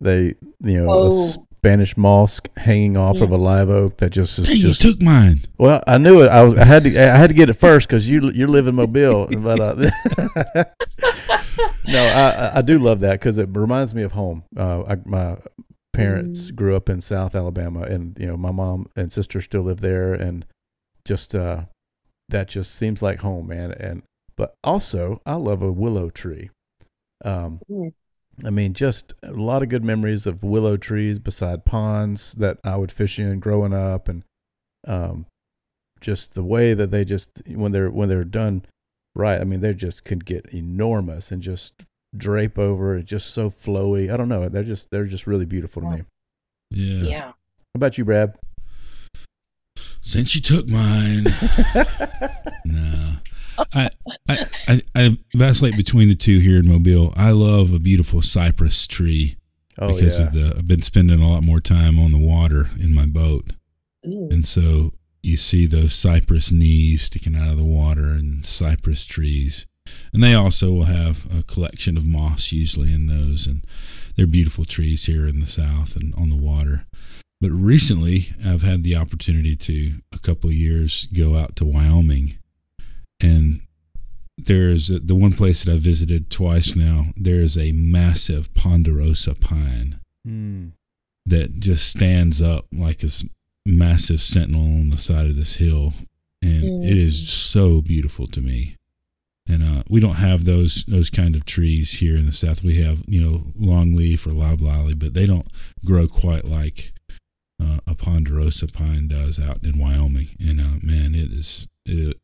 They 0.00 0.34
you 0.60 0.84
know 0.84 0.90
a 0.90 1.08
Oh. 1.08 1.34
Spanish 1.68 1.96
moss 1.96 2.40
hanging 2.56 2.96
off 2.96 3.20
of 3.20 3.30
a 3.30 3.36
live 3.36 3.68
oak 3.68 3.98
that 3.98 4.10
just 4.10 4.38
is 4.38 4.46
Dang, 4.48 4.56
you 4.56 4.62
just 4.68 4.80
took 4.80 5.02
mine. 5.02 5.40
well 5.58 5.82
I 5.86 5.98
knew 5.98 6.22
it 6.22 6.28
I 6.28 6.42
was 6.42 6.54
I 6.54 6.64
had 6.64 6.84
to 6.84 6.90
I 6.98 7.16
had 7.16 7.28
to 7.28 7.34
get 7.34 7.50
it 7.50 7.54
first 7.54 7.88
because 7.88 8.08
you 8.08 8.30
you 8.30 8.46
live 8.46 8.66
in 8.66 8.74
Mobile 8.74 9.26
but 9.38 9.60
uh, 9.60 9.74
no 11.86 11.98
I 12.06 12.30
I- 12.30 12.58
I 12.58 12.62
do 12.62 12.78
love 12.78 13.00
that 13.00 13.12
because 13.20 13.38
it 13.38 13.48
reminds 13.52 13.94
me 13.94 14.02
of 14.02 14.12
home. 14.12 14.44
Uh, 14.56 14.82
I, 14.84 14.96
my 15.04 15.36
parents 15.92 16.50
Mm. 16.50 16.54
grew 16.56 16.76
up 16.76 16.88
in 16.88 17.00
South 17.00 17.34
Alabama 17.34 17.80
and 17.82 18.16
you 18.18 18.26
know 18.26 18.36
my 18.36 18.52
mom 18.52 18.88
and 18.96 19.12
sister 19.12 19.40
still 19.40 19.62
live 19.62 19.80
there 19.80 20.14
and 20.14 20.44
just 21.04 21.34
uh, 21.34 21.62
that 22.28 22.48
just 22.48 22.74
seems 22.74 23.02
like 23.02 23.20
home 23.20 23.48
man 23.48 23.72
and 23.72 24.02
but 24.36 24.54
also 24.62 25.20
I 25.26 25.34
love 25.34 25.62
a 25.62 25.72
willow 25.72 26.10
tree. 26.10 26.50
Um, 27.24 27.60
Mm. 27.70 27.92
I 28.44 28.50
mean, 28.50 28.72
just 28.72 29.14
a 29.22 29.32
lot 29.32 29.62
of 29.62 29.68
good 29.68 29.84
memories 29.84 30.26
of 30.26 30.42
willow 30.42 30.76
trees 30.76 31.18
beside 31.18 31.64
ponds 31.64 32.34
that 32.34 32.58
I 32.64 32.76
would 32.76 32.92
fish 32.92 33.18
in 33.18 33.40
growing 33.40 33.74
up, 33.74 34.08
and 34.08 34.22
um, 34.86 35.26
just 36.00 36.34
the 36.34 36.44
way 36.44 36.74
that 36.74 36.90
they 36.90 37.04
just 37.04 37.30
when 37.48 37.72
they're 37.72 37.90
when 37.90 38.08
they're 38.08 38.24
done 38.24 38.64
right. 39.14 39.40
I 39.40 39.44
mean, 39.44 39.60
they 39.60 39.74
just 39.74 40.04
could 40.04 40.24
get 40.24 40.46
enormous 40.46 41.30
and 41.30 41.42
just 41.42 41.82
drape 42.16 42.58
over. 42.58 42.96
It's 42.96 43.10
just 43.10 43.30
so 43.30 43.50
flowy. 43.50 44.12
I 44.12 44.16
don't 44.16 44.28
know. 44.28 44.48
They're 44.48 44.64
just 44.64 44.90
they're 44.90 45.06
just 45.06 45.26
really 45.26 45.46
beautiful 45.46 45.82
to 45.82 45.90
me. 45.90 46.02
Yeah. 46.70 47.02
yeah. 47.02 47.24
How 47.24 47.34
about 47.74 47.98
you, 47.98 48.04
Brad? 48.04 48.34
Since 50.00 50.34
you 50.34 50.40
took 50.40 50.68
mine. 50.68 51.24
no. 52.64 53.16
I, 53.72 53.90
I, 54.28 54.46
I, 54.68 54.80
I 54.94 55.18
vacillate 55.34 55.76
between 55.76 56.08
the 56.08 56.14
two 56.14 56.38
here 56.38 56.58
in 56.58 56.68
Mobile. 56.68 57.12
I 57.16 57.30
love 57.30 57.72
a 57.72 57.78
beautiful 57.78 58.22
cypress 58.22 58.86
tree 58.86 59.36
Oh 59.78 59.94
because 59.94 60.18
yeah. 60.18 60.26
of 60.26 60.32
the. 60.32 60.54
I've 60.58 60.68
been 60.68 60.82
spending 60.82 61.20
a 61.20 61.28
lot 61.28 61.42
more 61.42 61.60
time 61.60 61.98
on 61.98 62.10
the 62.10 62.18
water 62.18 62.70
in 62.80 62.94
my 62.94 63.06
boat, 63.06 63.50
Ooh. 64.06 64.28
and 64.30 64.44
so 64.44 64.90
you 65.22 65.36
see 65.36 65.66
those 65.66 65.94
cypress 65.94 66.50
knees 66.50 67.02
sticking 67.02 67.36
out 67.36 67.50
of 67.50 67.58
the 67.58 67.64
water 67.64 68.08
and 68.08 68.44
cypress 68.44 69.04
trees, 69.04 69.66
and 70.12 70.22
they 70.22 70.34
also 70.34 70.72
will 70.72 70.84
have 70.84 71.26
a 71.32 71.44
collection 71.44 71.96
of 71.96 72.06
moss 72.06 72.50
usually 72.50 72.92
in 72.92 73.06
those, 73.06 73.46
and 73.46 73.64
they're 74.16 74.26
beautiful 74.26 74.64
trees 74.64 75.06
here 75.06 75.28
in 75.28 75.38
the 75.40 75.46
south 75.46 75.94
and 75.94 76.12
on 76.16 76.28
the 76.28 76.36
water. 76.36 76.86
But 77.40 77.50
recently, 77.50 78.30
I've 78.44 78.62
had 78.62 78.82
the 78.82 78.96
opportunity 78.96 79.54
to 79.54 80.00
a 80.12 80.18
couple 80.18 80.50
of 80.50 80.56
years 80.56 81.06
go 81.06 81.36
out 81.36 81.54
to 81.56 81.64
Wyoming, 81.64 82.38
and 83.20 83.60
there's 84.36 84.88
a, 84.90 85.00
the 85.00 85.14
one 85.14 85.32
place 85.32 85.64
that 85.64 85.72
I've 85.72 85.80
visited 85.80 86.30
twice 86.30 86.76
now. 86.76 87.06
There's 87.16 87.58
a 87.58 87.72
massive 87.72 88.52
ponderosa 88.54 89.34
pine 89.34 89.98
Hmm. 90.24 90.68
that 91.26 91.58
just 91.58 91.88
stands 91.88 92.42
up 92.42 92.66
like 92.72 92.98
this 92.98 93.24
massive 93.66 94.20
sentinel 94.20 94.62
on 94.62 94.90
the 94.90 94.98
side 94.98 95.26
of 95.26 95.36
this 95.36 95.56
hill, 95.56 95.92
and 96.42 96.84
it 96.84 96.96
is 96.96 97.28
so 97.30 97.80
beautiful 97.80 98.26
to 98.28 98.40
me. 98.40 98.76
And 99.48 99.62
uh, 99.62 99.82
we 99.88 100.00
don't 100.00 100.16
have 100.16 100.44
those 100.44 100.84
those 100.86 101.08
kind 101.08 101.34
of 101.34 101.46
trees 101.46 101.98
here 102.00 102.16
in 102.16 102.26
the 102.26 102.32
south. 102.32 102.62
We 102.62 102.76
have 102.82 103.02
you 103.08 103.22
know 103.22 103.38
longleaf 103.58 104.26
or 104.26 104.32
loblolly, 104.32 104.94
but 104.94 105.14
they 105.14 105.24
don't 105.24 105.48
grow 105.84 106.06
quite 106.06 106.44
like 106.44 106.92
uh, 107.62 107.78
a 107.86 107.94
ponderosa 107.94 108.68
pine 108.68 109.08
does 109.08 109.40
out 109.40 109.62
in 109.64 109.78
Wyoming. 109.78 110.28
And 110.38 110.60
uh, 110.60 110.78
man, 110.82 111.14
it 111.14 111.32
is 111.32 111.66
it, 111.86 112.18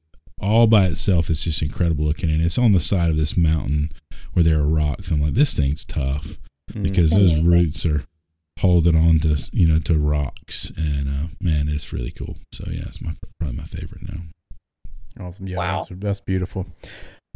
all 0.45 0.67
by 0.67 0.87
itself. 0.87 1.31
It's 1.31 1.45
just 1.45 1.63
incredible 1.63 2.05
looking, 2.05 2.31
and 2.31 2.43
it's 2.43 2.59
on 2.59 2.73
the 2.73 2.81
side 2.81 3.11
of 3.11 3.17
this 3.17 3.37
mountain 3.37 3.91
where 4.33 4.43
there 4.43 4.59
are 4.61 4.69
rocks. 4.69 5.11
I'm 5.11 5.21
like, 5.23 5.35
this 5.35 5.55
thing's 5.55 5.85
tough 5.85 6.39
Mm. 6.73 6.83
because 6.83 7.11
those 7.11 7.33
Mhm. 7.35 7.47
roots 7.47 7.85
are 7.85 8.05
holding 8.61 8.95
on 8.97 9.19
to 9.21 9.37
you 9.53 9.67
know 9.67 9.79
to 9.81 9.99
rocks 9.99 10.71
and 10.77 11.09
uh 11.09 11.27
man 11.41 11.69
it's 11.69 11.93
really 11.93 12.11
cool 12.13 12.37
so 12.53 12.65
yeah 12.71 12.85
it's 12.87 13.03
my 13.03 13.13
probably 13.39 13.57
my 13.59 13.65
favorite 13.65 14.01
now 14.11 14.21
Awesome. 15.21 15.47
Yeah, 15.47 15.59
Wow. 15.59 15.83
that's, 15.89 16.01
that's 16.01 16.21
beautiful. 16.21 16.67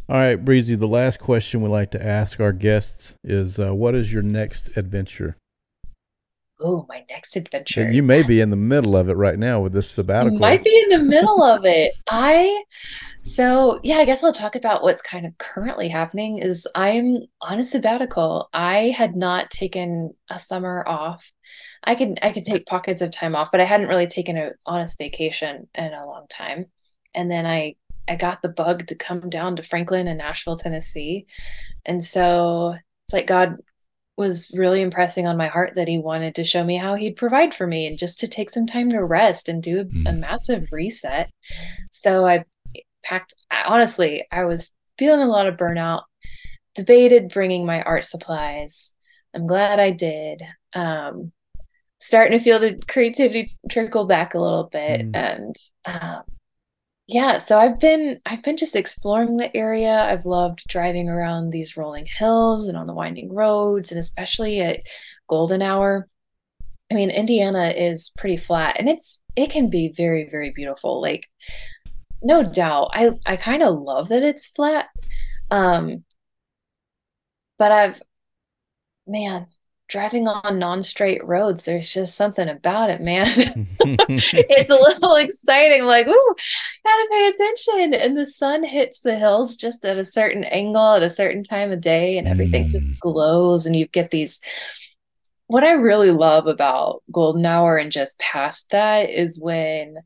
All 0.08 0.16
right, 0.16 0.36
Breezy, 0.36 0.74
the 0.76 0.88
last 0.88 1.18
question 1.20 1.60
we 1.60 1.68
like 1.68 1.90
to 1.92 2.02
ask 2.04 2.40
our 2.40 2.52
guests 2.52 3.16
is 3.22 3.58
uh, 3.60 3.74
what 3.74 3.94
is 3.94 4.12
your 4.12 4.22
next 4.22 4.76
adventure? 4.76 5.36
Oh, 6.60 6.86
my 6.88 7.04
next 7.08 7.36
adventure. 7.36 7.82
And 7.82 7.94
you 7.94 8.02
may 8.02 8.22
be 8.22 8.40
in 8.40 8.50
the 8.50 8.56
middle 8.56 8.96
of 8.96 9.08
it 9.08 9.14
right 9.14 9.38
now 9.38 9.60
with 9.60 9.72
this 9.72 9.90
sabbatical. 9.90 10.38
might 10.38 10.64
be 10.64 10.76
in 10.84 10.98
the 10.98 11.04
middle 11.04 11.42
of 11.42 11.64
it. 11.64 11.94
I 12.08 12.64
so 13.22 13.78
yeah, 13.82 13.96
I 13.96 14.04
guess 14.04 14.24
I'll 14.24 14.32
talk 14.32 14.56
about 14.56 14.82
what's 14.82 15.02
kind 15.02 15.26
of 15.26 15.36
currently 15.38 15.88
happening 15.88 16.38
is 16.38 16.66
I'm 16.74 17.18
on 17.40 17.60
a 17.60 17.64
sabbatical. 17.64 18.48
I 18.52 18.94
had 18.96 19.14
not 19.14 19.50
taken 19.50 20.14
a 20.30 20.38
summer 20.38 20.82
off. 20.86 21.30
I 21.84 21.94
could 21.94 22.18
I 22.22 22.32
could 22.32 22.44
take 22.44 22.66
pockets 22.66 23.02
of 23.02 23.12
time 23.12 23.36
off, 23.36 23.50
but 23.52 23.60
I 23.60 23.64
hadn't 23.64 23.88
really 23.88 24.06
taken 24.06 24.36
a 24.36 24.50
honest 24.66 24.98
vacation 24.98 25.68
in 25.74 25.92
a 25.92 26.06
long 26.06 26.26
time. 26.28 26.66
And 27.14 27.30
then 27.30 27.46
I 27.46 27.76
I 28.08 28.16
got 28.16 28.42
the 28.42 28.48
bug 28.48 28.86
to 28.86 28.94
come 28.94 29.28
down 29.28 29.56
to 29.56 29.62
Franklin 29.62 30.08
and 30.08 30.18
Nashville, 30.18 30.56
Tennessee. 30.56 31.26
And 31.84 32.02
so 32.02 32.74
it's 33.04 33.12
like 33.12 33.26
God 33.26 33.56
was 34.18 34.50
really 34.54 34.82
impressing 34.82 35.26
on 35.26 35.36
my 35.36 35.46
heart 35.46 35.74
that 35.76 35.88
he 35.88 35.98
wanted 35.98 36.34
to 36.34 36.44
show 36.44 36.64
me 36.64 36.76
how 36.76 36.94
he'd 36.94 37.16
provide 37.16 37.54
for 37.54 37.66
me 37.66 37.86
and 37.86 37.98
just 37.98 38.18
to 38.20 38.28
take 38.28 38.50
some 38.50 38.66
time 38.66 38.90
to 38.90 39.02
rest 39.02 39.48
and 39.48 39.62
do 39.62 39.78
a, 39.78 39.82
a 39.82 39.84
Mm. 40.12 40.18
massive 40.18 40.66
reset. 40.72 41.30
So 41.92 42.26
I 42.26 42.44
packed, 43.04 43.32
I- 43.50 43.64
honestly, 43.66 44.26
I 44.32 44.44
was 44.44 44.70
feeling 44.98 45.20
a 45.22 45.26
lot 45.30 45.46
of 45.46 45.56
burnout, 45.56 46.02
debated 46.74 47.30
bringing 47.32 47.64
my 47.64 47.80
art 47.82 48.04
supplies. 48.04 48.92
I'm 49.34 49.46
glad 49.46 49.78
I 49.78 49.92
did. 49.92 50.42
Um, 50.74 51.32
starting 52.00 52.36
to 52.38 52.44
feel 52.44 52.58
the 52.58 52.80
creativity 52.88 53.56
trickle 53.70 54.06
back 54.06 54.34
a 54.34 54.38
little 54.40 54.64
bit. 54.64 55.12
Mm. 55.12 55.16
And 55.16 55.56
um, 55.84 56.22
yeah, 57.08 57.38
so 57.38 57.58
I've 57.58 57.80
been 57.80 58.20
I've 58.26 58.42
been 58.42 58.58
just 58.58 58.76
exploring 58.76 59.38
the 59.38 59.54
area. 59.56 59.98
I've 59.98 60.26
loved 60.26 60.64
driving 60.68 61.08
around 61.08 61.50
these 61.50 61.76
rolling 61.76 62.06
hills 62.06 62.68
and 62.68 62.76
on 62.76 62.86
the 62.86 62.92
winding 62.94 63.32
roads, 63.34 63.90
and 63.90 63.98
especially 63.98 64.60
at 64.60 64.80
golden 65.28 65.62
hour. 65.62 66.06
I 66.90 66.94
mean, 66.94 67.10
Indiana 67.10 67.70
is 67.70 68.12
pretty 68.18 68.36
flat 68.38 68.76
and 68.78 68.88
it's 68.88 69.20
it 69.36 69.50
can 69.50 69.70
be 69.70 69.94
very, 69.96 70.28
very 70.30 70.50
beautiful. 70.50 71.00
Like, 71.00 71.26
no 72.22 72.42
doubt. 72.42 72.90
I 72.94 73.12
I 73.26 73.36
kind 73.36 73.62
of 73.62 73.80
love 73.80 74.08
that 74.10 74.22
it's 74.22 74.46
flat. 74.48 74.88
Um, 75.50 76.04
but 77.58 77.72
I've 77.72 78.02
man, 79.06 79.46
driving 79.88 80.28
on 80.28 80.58
non-straight 80.58 81.24
roads, 81.24 81.64
there's 81.64 81.92
just 81.92 82.14
something 82.14 82.48
about 82.48 82.90
it, 82.90 83.00
man. 83.00 83.26
it's 83.80 84.70
a 84.70 84.74
little 84.74 85.14
exciting. 85.16 85.84
Like, 85.84 86.06
ooh, 86.06 86.34
gotta 86.84 87.08
pay 87.10 87.28
attention. 87.34 87.94
And 87.94 88.16
the 88.16 88.26
sun 88.26 88.64
hits 88.64 89.00
the 89.00 89.16
hills 89.16 89.56
just 89.56 89.84
at 89.84 89.96
a 89.96 90.04
certain 90.04 90.44
angle 90.44 90.94
at 90.94 91.02
a 91.02 91.10
certain 91.10 91.42
time 91.42 91.72
of 91.72 91.80
day, 91.80 92.18
and 92.18 92.28
everything 92.28 92.66
Mm. 92.68 92.72
just 92.72 93.00
glows, 93.00 93.66
and 93.66 93.74
you 93.74 93.86
get 93.86 94.10
these. 94.10 94.40
What 95.46 95.64
I 95.64 95.72
really 95.72 96.10
love 96.10 96.46
about 96.46 97.02
golden 97.10 97.46
hour 97.46 97.78
and 97.78 97.90
just 97.90 98.18
past 98.18 98.70
that 98.70 99.08
is 99.08 99.40
when 99.40 99.96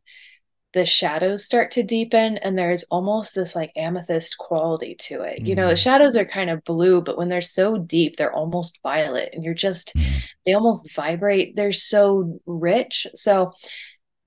the 0.75 0.87
shadows 0.87 1.45
start 1.45 1.71
to 1.73 1.83
deepen 1.83 2.39
and 2.39 2.57
there's 2.57 2.83
almost 2.85 3.35
this 3.35 3.55
like 3.55 3.71
amethyst 3.77 4.39
quality 4.39 4.95
to 5.01 5.23
it. 5.23 5.43
You 5.47 5.55
know, 5.55 5.69
the 5.69 5.75
Mm. 5.75 5.83
shadows 5.83 6.17
are 6.17 6.25
kind 6.25 6.49
of 6.51 6.65
blue, 6.65 7.03
but 7.03 7.19
when 7.19 7.29
they're 7.29 7.43
so 7.43 7.77
deep, 7.79 8.17
they're 8.17 8.33
almost 8.33 8.79
violet 8.83 9.31
and 9.33 9.45
you're 9.45 9.55
just 9.55 9.95
Mhm. 9.95 10.23
they 10.47 10.55
almost 10.55 10.93
vibrate. 10.95 11.55
They're 11.57 11.73
so 11.73 12.41
rich. 12.47 13.07
So 13.15 13.53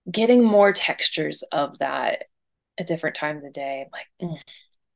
getting 0.09 0.43
more 0.43 0.71
textures 0.71 1.43
of 1.51 1.79
that 1.79 2.25
at 2.77 2.87
different 2.87 3.15
times 3.15 3.43
of 3.43 3.53
day, 3.53 3.85
I'm 3.85 3.91
like, 3.91 4.07
"Mm, 4.21 4.39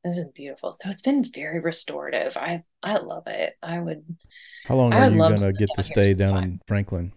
this 0.03 0.17
is 0.17 0.25
beautiful. 0.33 0.71
So 0.73 0.89
it's 0.89 1.01
been 1.01 1.29
very 1.33 1.59
restorative. 1.59 2.37
I 2.37 2.63
I 2.83 2.97
love 2.97 3.27
it. 3.27 3.55
I 3.61 3.79
would 3.79 4.05
How 4.65 4.75
long 4.75 4.93
I 4.93 5.07
are 5.07 5.11
you 5.11 5.17
going 5.17 5.41
to 5.41 5.51
get 5.53 5.73
to 5.73 5.83
stay 5.83 6.13
down 6.13 6.37
in 6.43 6.61
Franklin? 6.67 7.13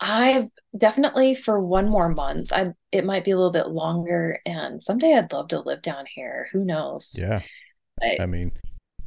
I've 0.00 0.48
definitely 0.76 1.34
for 1.34 1.60
one 1.60 1.88
more 1.88 2.08
month. 2.08 2.52
I 2.52 2.72
it 2.90 3.04
might 3.04 3.24
be 3.24 3.32
a 3.32 3.36
little 3.36 3.52
bit 3.52 3.68
longer, 3.68 4.40
and 4.46 4.82
someday 4.82 5.14
I'd 5.14 5.32
love 5.32 5.48
to 5.48 5.60
live 5.60 5.82
down 5.82 6.06
here. 6.06 6.48
Who 6.52 6.64
knows? 6.64 7.14
Yeah. 7.18 7.42
But 7.98 8.20
I 8.20 8.26
mean, 8.26 8.52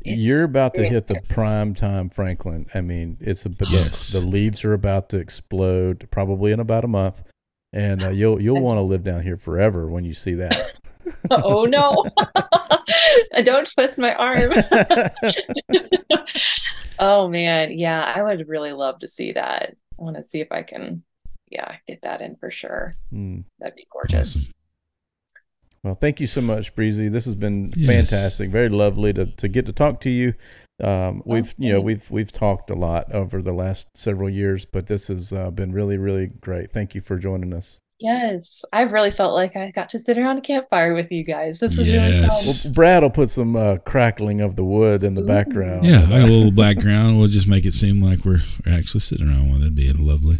you're 0.05 0.43
about 0.43 0.75
to 0.75 0.87
hit 0.87 1.07
the 1.07 1.19
prime 1.29 1.73
time, 1.73 2.09
Franklin. 2.09 2.67
I 2.73 2.81
mean, 2.81 3.17
it's 3.19 3.45
a 3.45 3.49
but 3.49 3.69
the- 3.69 3.75
Yes. 3.75 4.11
the, 4.11 4.19
leaves 4.19 4.63
are 4.63 4.73
about 4.73 5.09
to 5.09 5.17
explode 5.17 6.07
probably 6.11 6.51
in 6.51 6.59
about 6.59 6.83
a 6.83 6.87
month, 6.87 7.23
and 7.71 8.03
uh, 8.03 8.09
you'll 8.09 8.39
you'll 8.41 8.61
want 8.63 8.77
to 8.77 8.81
live 8.83 9.03
down 9.03 9.23
here 9.23 9.37
forever 9.37 9.87
when 9.87 10.03
you 10.05 10.13
see 10.13 10.35
that. 10.35 10.71
oh 11.31 11.65
no, 11.65 12.05
don't 13.43 13.71
twist 13.71 13.97
my 13.97 14.13
arm. 14.13 14.51
oh 16.99 17.27
man, 17.27 17.77
yeah, 17.77 18.13
I 18.15 18.21
would 18.23 18.47
really 18.47 18.73
love 18.73 18.99
to 18.99 19.07
see 19.07 19.31
that. 19.33 19.75
I 19.99 20.03
want 20.03 20.17
to 20.17 20.23
see 20.23 20.41
if 20.41 20.51
I 20.51 20.63
can, 20.63 21.03
yeah, 21.49 21.77
get 21.87 22.01
that 22.01 22.21
in 22.21 22.35
for 22.35 22.51
sure. 22.51 22.95
Mm. 23.11 23.45
That'd 23.59 23.75
be 23.75 23.87
gorgeous. 23.91 24.35
Awesome. 24.35 24.53
Well, 25.83 25.95
thank 25.95 26.21
you 26.21 26.27
so 26.27 26.39
much, 26.39 26.75
Breezy. 26.75 27.09
This 27.09 27.25
has 27.25 27.35
been 27.35 27.73
yes. 27.75 28.09
fantastic. 28.09 28.49
Very 28.49 28.69
lovely 28.69 29.11
to, 29.13 29.25
to 29.25 29.47
get 29.49 29.65
to 29.65 29.73
talk 29.73 29.99
to 30.01 30.09
you. 30.09 30.33
Um, 30.81 31.21
we've 31.25 31.49
okay. 31.49 31.55
you 31.57 31.73
know 31.73 31.81
we've 31.81 32.09
we've 32.09 32.31
talked 32.31 32.69
a 32.69 32.73
lot 32.73 33.11
over 33.13 33.41
the 33.41 33.53
last 33.53 33.95
several 33.95 34.29
years, 34.29 34.65
but 34.65 34.87
this 34.87 35.07
has 35.07 35.33
uh, 35.33 35.51
been 35.51 35.73
really 35.73 35.97
really 35.97 36.27
great. 36.27 36.71
Thank 36.71 36.95
you 36.95 37.01
for 37.01 37.17
joining 37.17 37.53
us. 37.53 37.81
Yes, 37.99 38.65
I've 38.73 38.91
really 38.91 39.11
felt 39.11 39.33
like 39.33 39.55
I 39.55 39.71
got 39.71 39.89
to 39.89 39.99
sit 39.99 40.17
around 40.17 40.37
a 40.37 40.41
campfire 40.41 40.93
with 40.93 41.11
you 41.11 41.23
guys. 41.23 41.59
This 41.59 41.77
was 41.77 41.89
yes. 41.89 42.11
really 42.11 42.27
fun. 42.27 42.29
Well, 42.65 42.73
Brad 42.73 43.03
will 43.03 43.09
put 43.09 43.29
some 43.29 43.55
uh, 43.55 43.77
crackling 43.77 44.41
of 44.41 44.55
the 44.55 44.63
wood 44.63 45.03
in 45.03 45.13
the 45.13 45.21
Ooh. 45.21 45.27
background. 45.27 45.85
Yeah, 45.85 46.03
I 46.05 46.19
got 46.19 46.29
a 46.29 46.31
little 46.31 46.51
background. 46.51 47.19
We'll 47.19 47.27
just 47.27 47.47
make 47.47 47.65
it 47.65 47.73
seem 47.73 48.01
like 48.01 48.25
we're, 48.25 48.41
we're 48.65 48.73
actually 48.73 49.01
sitting 49.01 49.29
around 49.29 49.49
one. 49.49 49.59
That'd 49.59 49.75
be 49.75 49.91
lovely. 49.93 50.39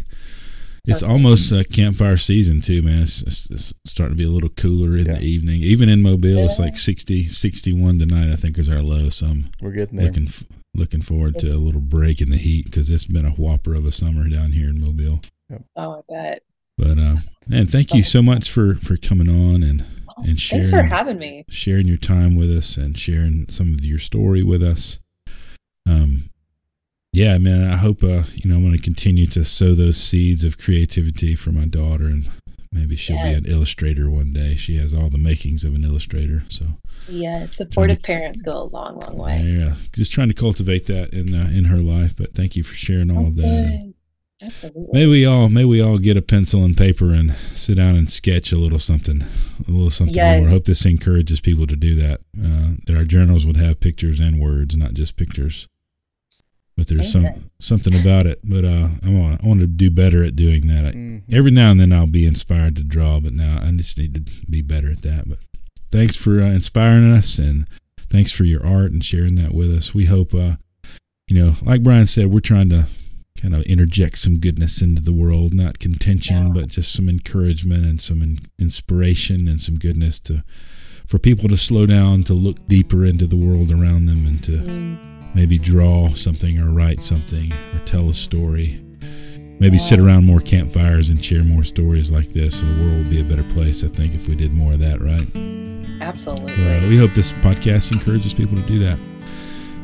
It's 0.86 1.02
okay. 1.02 1.10
almost 1.10 1.50
uh, 1.50 1.64
campfire 1.72 2.18
season 2.18 2.60
too, 2.60 2.82
man. 2.82 3.02
It's, 3.02 3.22
it's, 3.22 3.50
it's, 3.50 3.74
starting 3.86 4.16
to 4.16 4.18
be 4.18 4.28
a 4.28 4.30
little 4.30 4.50
cooler 4.50 4.98
in 4.98 5.06
yeah. 5.06 5.14
the 5.14 5.22
evening. 5.22 5.62
Even 5.62 5.88
in 5.88 6.02
Mobile, 6.02 6.28
yeah. 6.28 6.44
it's 6.44 6.58
like 6.58 6.76
60, 6.76 7.28
61 7.28 7.98
tonight. 7.98 8.30
I 8.30 8.36
think 8.36 8.58
is 8.58 8.68
our 8.68 8.82
low. 8.82 9.08
So 9.08 9.28
I'm 9.28 9.50
we're 9.62 9.70
getting 9.70 9.96
there. 9.96 10.06
Looking, 10.06 10.28
looking 10.74 11.00
forward 11.00 11.38
to 11.38 11.48
a 11.48 11.56
little 11.56 11.80
break 11.80 12.20
in 12.20 12.28
the 12.28 12.36
heat 12.36 12.66
because 12.66 12.90
it's 12.90 13.06
been 13.06 13.24
a 13.24 13.30
whopper 13.30 13.74
of 13.74 13.86
a 13.86 13.92
summer 13.92 14.28
down 14.28 14.52
here 14.52 14.68
in 14.68 14.78
Mobile. 14.78 15.22
Yep. 15.48 15.64
Oh, 15.76 15.92
I 15.92 16.00
bet. 16.06 16.42
But 16.76 16.98
uh, 16.98 17.16
man, 17.46 17.66
thank 17.66 17.94
you 17.94 18.02
so 18.02 18.22
much 18.22 18.50
for 18.50 18.74
for 18.76 18.96
coming 18.96 19.28
on 19.28 19.62
and 19.62 19.84
and 20.18 20.40
sharing. 20.40 20.68
Thanks 20.68 20.88
for 20.88 20.94
having 20.94 21.18
me. 21.18 21.44
Sharing 21.48 21.86
your 21.86 21.96
time 21.96 22.36
with 22.36 22.50
us 22.50 22.76
and 22.76 22.98
sharing 22.98 23.48
some 23.48 23.74
of 23.74 23.84
your 23.84 23.98
story 23.98 24.42
with 24.42 24.62
us. 24.62 24.98
Um, 25.86 26.30
yeah, 27.12 27.38
man, 27.38 27.70
I 27.70 27.76
hope 27.76 28.02
uh, 28.02 28.24
you 28.34 28.50
know 28.50 28.56
I'm 28.56 28.62
going 28.64 28.76
to 28.76 28.82
continue 28.82 29.26
to 29.28 29.44
sow 29.44 29.74
those 29.74 29.96
seeds 29.96 30.44
of 30.44 30.58
creativity 30.58 31.34
for 31.36 31.52
my 31.52 31.66
daughter, 31.66 32.06
and 32.06 32.28
maybe 32.72 32.96
she'll 32.96 33.16
yeah. 33.16 33.30
be 33.30 33.34
an 33.34 33.46
illustrator 33.46 34.10
one 34.10 34.32
day. 34.32 34.56
She 34.56 34.76
has 34.78 34.92
all 34.92 35.10
the 35.10 35.18
makings 35.18 35.64
of 35.64 35.74
an 35.74 35.84
illustrator, 35.84 36.44
so 36.48 36.66
yeah, 37.08 37.46
supportive 37.46 37.98
to, 37.98 38.02
parents 38.02 38.42
go 38.42 38.62
a 38.62 38.64
long, 38.64 38.98
long 38.98 39.16
way. 39.16 39.42
Yeah, 39.42 39.74
just 39.92 40.10
trying 40.10 40.28
to 40.28 40.34
cultivate 40.34 40.86
that 40.86 41.14
in 41.14 41.34
uh, 41.34 41.50
in 41.54 41.66
her 41.66 41.78
life. 41.78 42.16
But 42.16 42.34
thank 42.34 42.56
you 42.56 42.64
for 42.64 42.74
sharing 42.74 43.10
all 43.10 43.18
okay. 43.18 43.28
of 43.28 43.36
that. 43.36 43.44
And 43.44 43.94
Absolutely. 44.42 44.88
May 44.92 45.06
we 45.06 45.24
all 45.24 45.48
may 45.48 45.64
we 45.64 45.80
all 45.80 45.98
get 45.98 46.16
a 46.16 46.22
pencil 46.22 46.64
and 46.64 46.76
paper 46.76 47.12
and 47.12 47.32
sit 47.32 47.76
down 47.76 47.96
and 47.96 48.10
sketch 48.10 48.52
a 48.52 48.58
little 48.58 48.78
something, 48.78 49.22
a 49.22 49.70
little 49.70 49.90
something 49.90 50.16
yes. 50.16 50.40
more. 50.40 50.48
I 50.48 50.50
hope 50.50 50.64
this 50.64 50.84
encourages 50.84 51.40
people 51.40 51.66
to 51.66 51.76
do 51.76 51.94
that. 51.94 52.20
Uh, 52.36 52.74
that 52.86 52.96
our 52.96 53.04
journals 53.04 53.46
would 53.46 53.56
have 53.56 53.80
pictures 53.80 54.20
and 54.20 54.40
words, 54.40 54.76
not 54.76 54.94
just 54.94 55.16
pictures 55.16 55.68
but 56.76 56.88
there's 56.88 57.12
some 57.12 57.26
something 57.60 57.98
about 57.98 58.26
it. 58.26 58.40
But 58.42 58.64
uh, 58.64 58.88
I 59.04 59.08
want 59.08 59.44
I 59.44 59.46
want 59.46 59.60
to 59.60 59.66
do 59.66 59.90
better 59.90 60.24
at 60.24 60.36
doing 60.36 60.66
that. 60.68 60.86
I, 60.86 60.90
mm-hmm. 60.90 61.34
Every 61.34 61.50
now 61.50 61.70
and 61.70 61.80
then 61.80 61.92
I'll 61.92 62.06
be 62.06 62.26
inspired 62.26 62.76
to 62.76 62.82
draw, 62.82 63.20
but 63.20 63.32
now 63.32 63.60
I 63.62 63.70
just 63.72 63.98
need 63.98 64.14
to 64.14 64.46
be 64.50 64.62
better 64.62 64.90
at 64.90 65.02
that. 65.02 65.28
But 65.28 65.38
thanks 65.92 66.16
for 66.16 66.40
uh, 66.40 66.46
inspiring 66.46 67.10
us, 67.10 67.38
and 67.38 67.66
thanks 68.10 68.32
for 68.32 68.44
your 68.44 68.64
art 68.66 68.92
and 68.92 69.04
sharing 69.04 69.36
that 69.36 69.54
with 69.54 69.70
us. 69.70 69.94
We 69.94 70.06
hope, 70.06 70.34
uh, 70.34 70.56
you 71.28 71.42
know, 71.42 71.54
like 71.62 71.82
Brian 71.82 72.06
said, 72.06 72.32
we're 72.32 72.40
trying 72.40 72.70
to 72.70 72.86
kind 73.40 73.54
of 73.54 73.62
interject 73.62 74.18
some 74.18 74.38
goodness 74.38 74.80
into 74.80 75.02
the 75.02 75.12
world, 75.12 75.54
not 75.54 75.78
contention, 75.78 76.48
yeah. 76.48 76.52
but 76.52 76.68
just 76.68 76.92
some 76.92 77.08
encouragement 77.08 77.84
and 77.84 78.00
some 78.00 78.22
in, 78.22 78.38
inspiration 78.58 79.48
and 79.48 79.60
some 79.60 79.78
goodness 79.78 80.18
to 80.20 80.44
for 81.06 81.18
people 81.18 81.48
to 81.50 81.56
slow 81.56 81.84
down, 81.84 82.22
to 82.24 82.32
look 82.32 82.66
deeper 82.66 83.04
into 83.04 83.26
the 83.26 83.36
world 83.36 83.70
around 83.70 84.06
them, 84.06 84.26
and 84.26 84.42
to. 84.44 84.52
Mm 84.52 85.14
maybe 85.34 85.58
draw 85.58 86.08
something 86.10 86.58
or 86.58 86.70
write 86.70 87.00
something 87.00 87.52
or 87.52 87.80
tell 87.80 88.08
a 88.08 88.14
story. 88.14 88.80
Maybe 89.60 89.78
sit 89.78 89.98
around 89.98 90.26
more 90.26 90.40
campfires 90.40 91.08
and 91.08 91.24
share 91.24 91.44
more 91.44 91.64
stories 91.64 92.10
like 92.10 92.28
this, 92.28 92.60
so 92.60 92.66
the 92.66 92.82
world 92.82 92.98
would 92.98 93.10
be 93.10 93.20
a 93.20 93.24
better 93.24 93.44
place. 93.44 93.84
I 93.84 93.88
think 93.88 94.14
if 94.14 94.28
we 94.28 94.34
did 94.34 94.52
more 94.52 94.72
of 94.72 94.80
that, 94.80 95.00
right? 95.00 95.28
Absolutely. 96.00 96.52
Uh, 96.52 96.88
we 96.88 96.96
hope 96.96 97.14
this 97.14 97.32
podcast 97.32 97.92
encourages 97.92 98.34
people 98.34 98.56
to 98.56 98.62
do 98.62 98.78
that, 98.80 98.98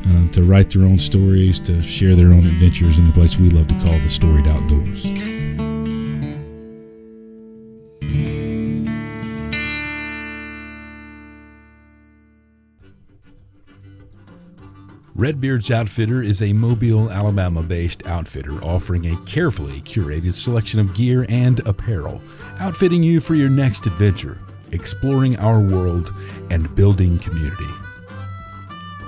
uh, 0.07 0.27
to 0.31 0.43
write 0.43 0.69
their 0.69 0.83
own 0.83 0.99
stories, 0.99 1.59
to 1.61 1.81
share 1.81 2.15
their 2.15 2.27
own 2.27 2.45
adventures 2.45 2.97
in 2.97 3.05
the 3.05 3.13
place 3.13 3.37
we 3.37 3.49
love 3.49 3.67
to 3.67 3.75
call 3.75 3.97
the 3.99 4.09
storied 4.09 4.47
outdoors. 4.47 5.05
Redbeard's 15.21 15.69
Outfitter 15.69 16.23
is 16.23 16.41
a 16.41 16.51
Mobile, 16.51 17.11
Alabama 17.11 17.61
based 17.61 18.03
outfitter 18.07 18.59
offering 18.63 19.05
a 19.05 19.17
carefully 19.25 19.81
curated 19.81 20.33
selection 20.33 20.79
of 20.79 20.95
gear 20.95 21.27
and 21.29 21.59
apparel, 21.67 22.23
outfitting 22.57 23.03
you 23.03 23.21
for 23.21 23.35
your 23.35 23.49
next 23.49 23.85
adventure, 23.85 24.39
exploring 24.71 25.37
our 25.37 25.59
world, 25.59 26.11
and 26.49 26.73
building 26.73 27.19
community. 27.19 27.80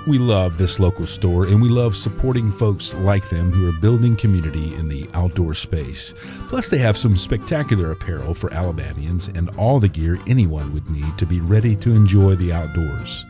We 0.06 0.18
love 0.18 0.58
this 0.58 0.78
local 0.78 1.06
store 1.06 1.46
and 1.46 1.62
we 1.62 1.70
love 1.70 1.96
supporting 1.96 2.52
folks 2.52 2.92
like 2.92 3.26
them 3.30 3.50
who 3.50 3.66
are 3.70 3.80
building 3.80 4.16
community 4.16 4.74
in 4.74 4.86
the 4.86 5.08
outdoor 5.14 5.54
space. 5.54 6.12
Plus, 6.48 6.68
they 6.68 6.76
have 6.76 6.98
some 6.98 7.16
spectacular 7.16 7.92
apparel 7.92 8.34
for 8.34 8.52
Alabamians 8.52 9.28
and 9.28 9.48
all 9.56 9.80
the 9.80 9.88
gear 9.88 10.18
anyone 10.26 10.74
would 10.74 10.90
need 10.90 11.16
to 11.16 11.24
be 11.24 11.40
ready 11.40 11.74
to 11.76 11.92
enjoy 11.92 12.34
the 12.34 12.52
outdoors. 12.52 13.24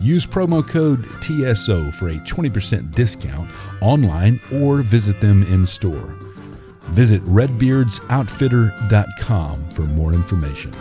Use 0.00 0.26
promo 0.26 0.66
code 0.66 1.04
TSO 1.20 1.90
for 1.90 2.08
a 2.08 2.14
20% 2.14 2.94
discount 2.94 3.50
online 3.82 4.40
or 4.50 4.80
visit 4.80 5.20
them 5.20 5.42
in 5.42 5.66
store. 5.66 6.16
Visit 6.88 7.22
redbeardsoutfitter.com 7.24 9.70
for 9.70 9.82
more 9.82 10.14
information. 10.14 10.72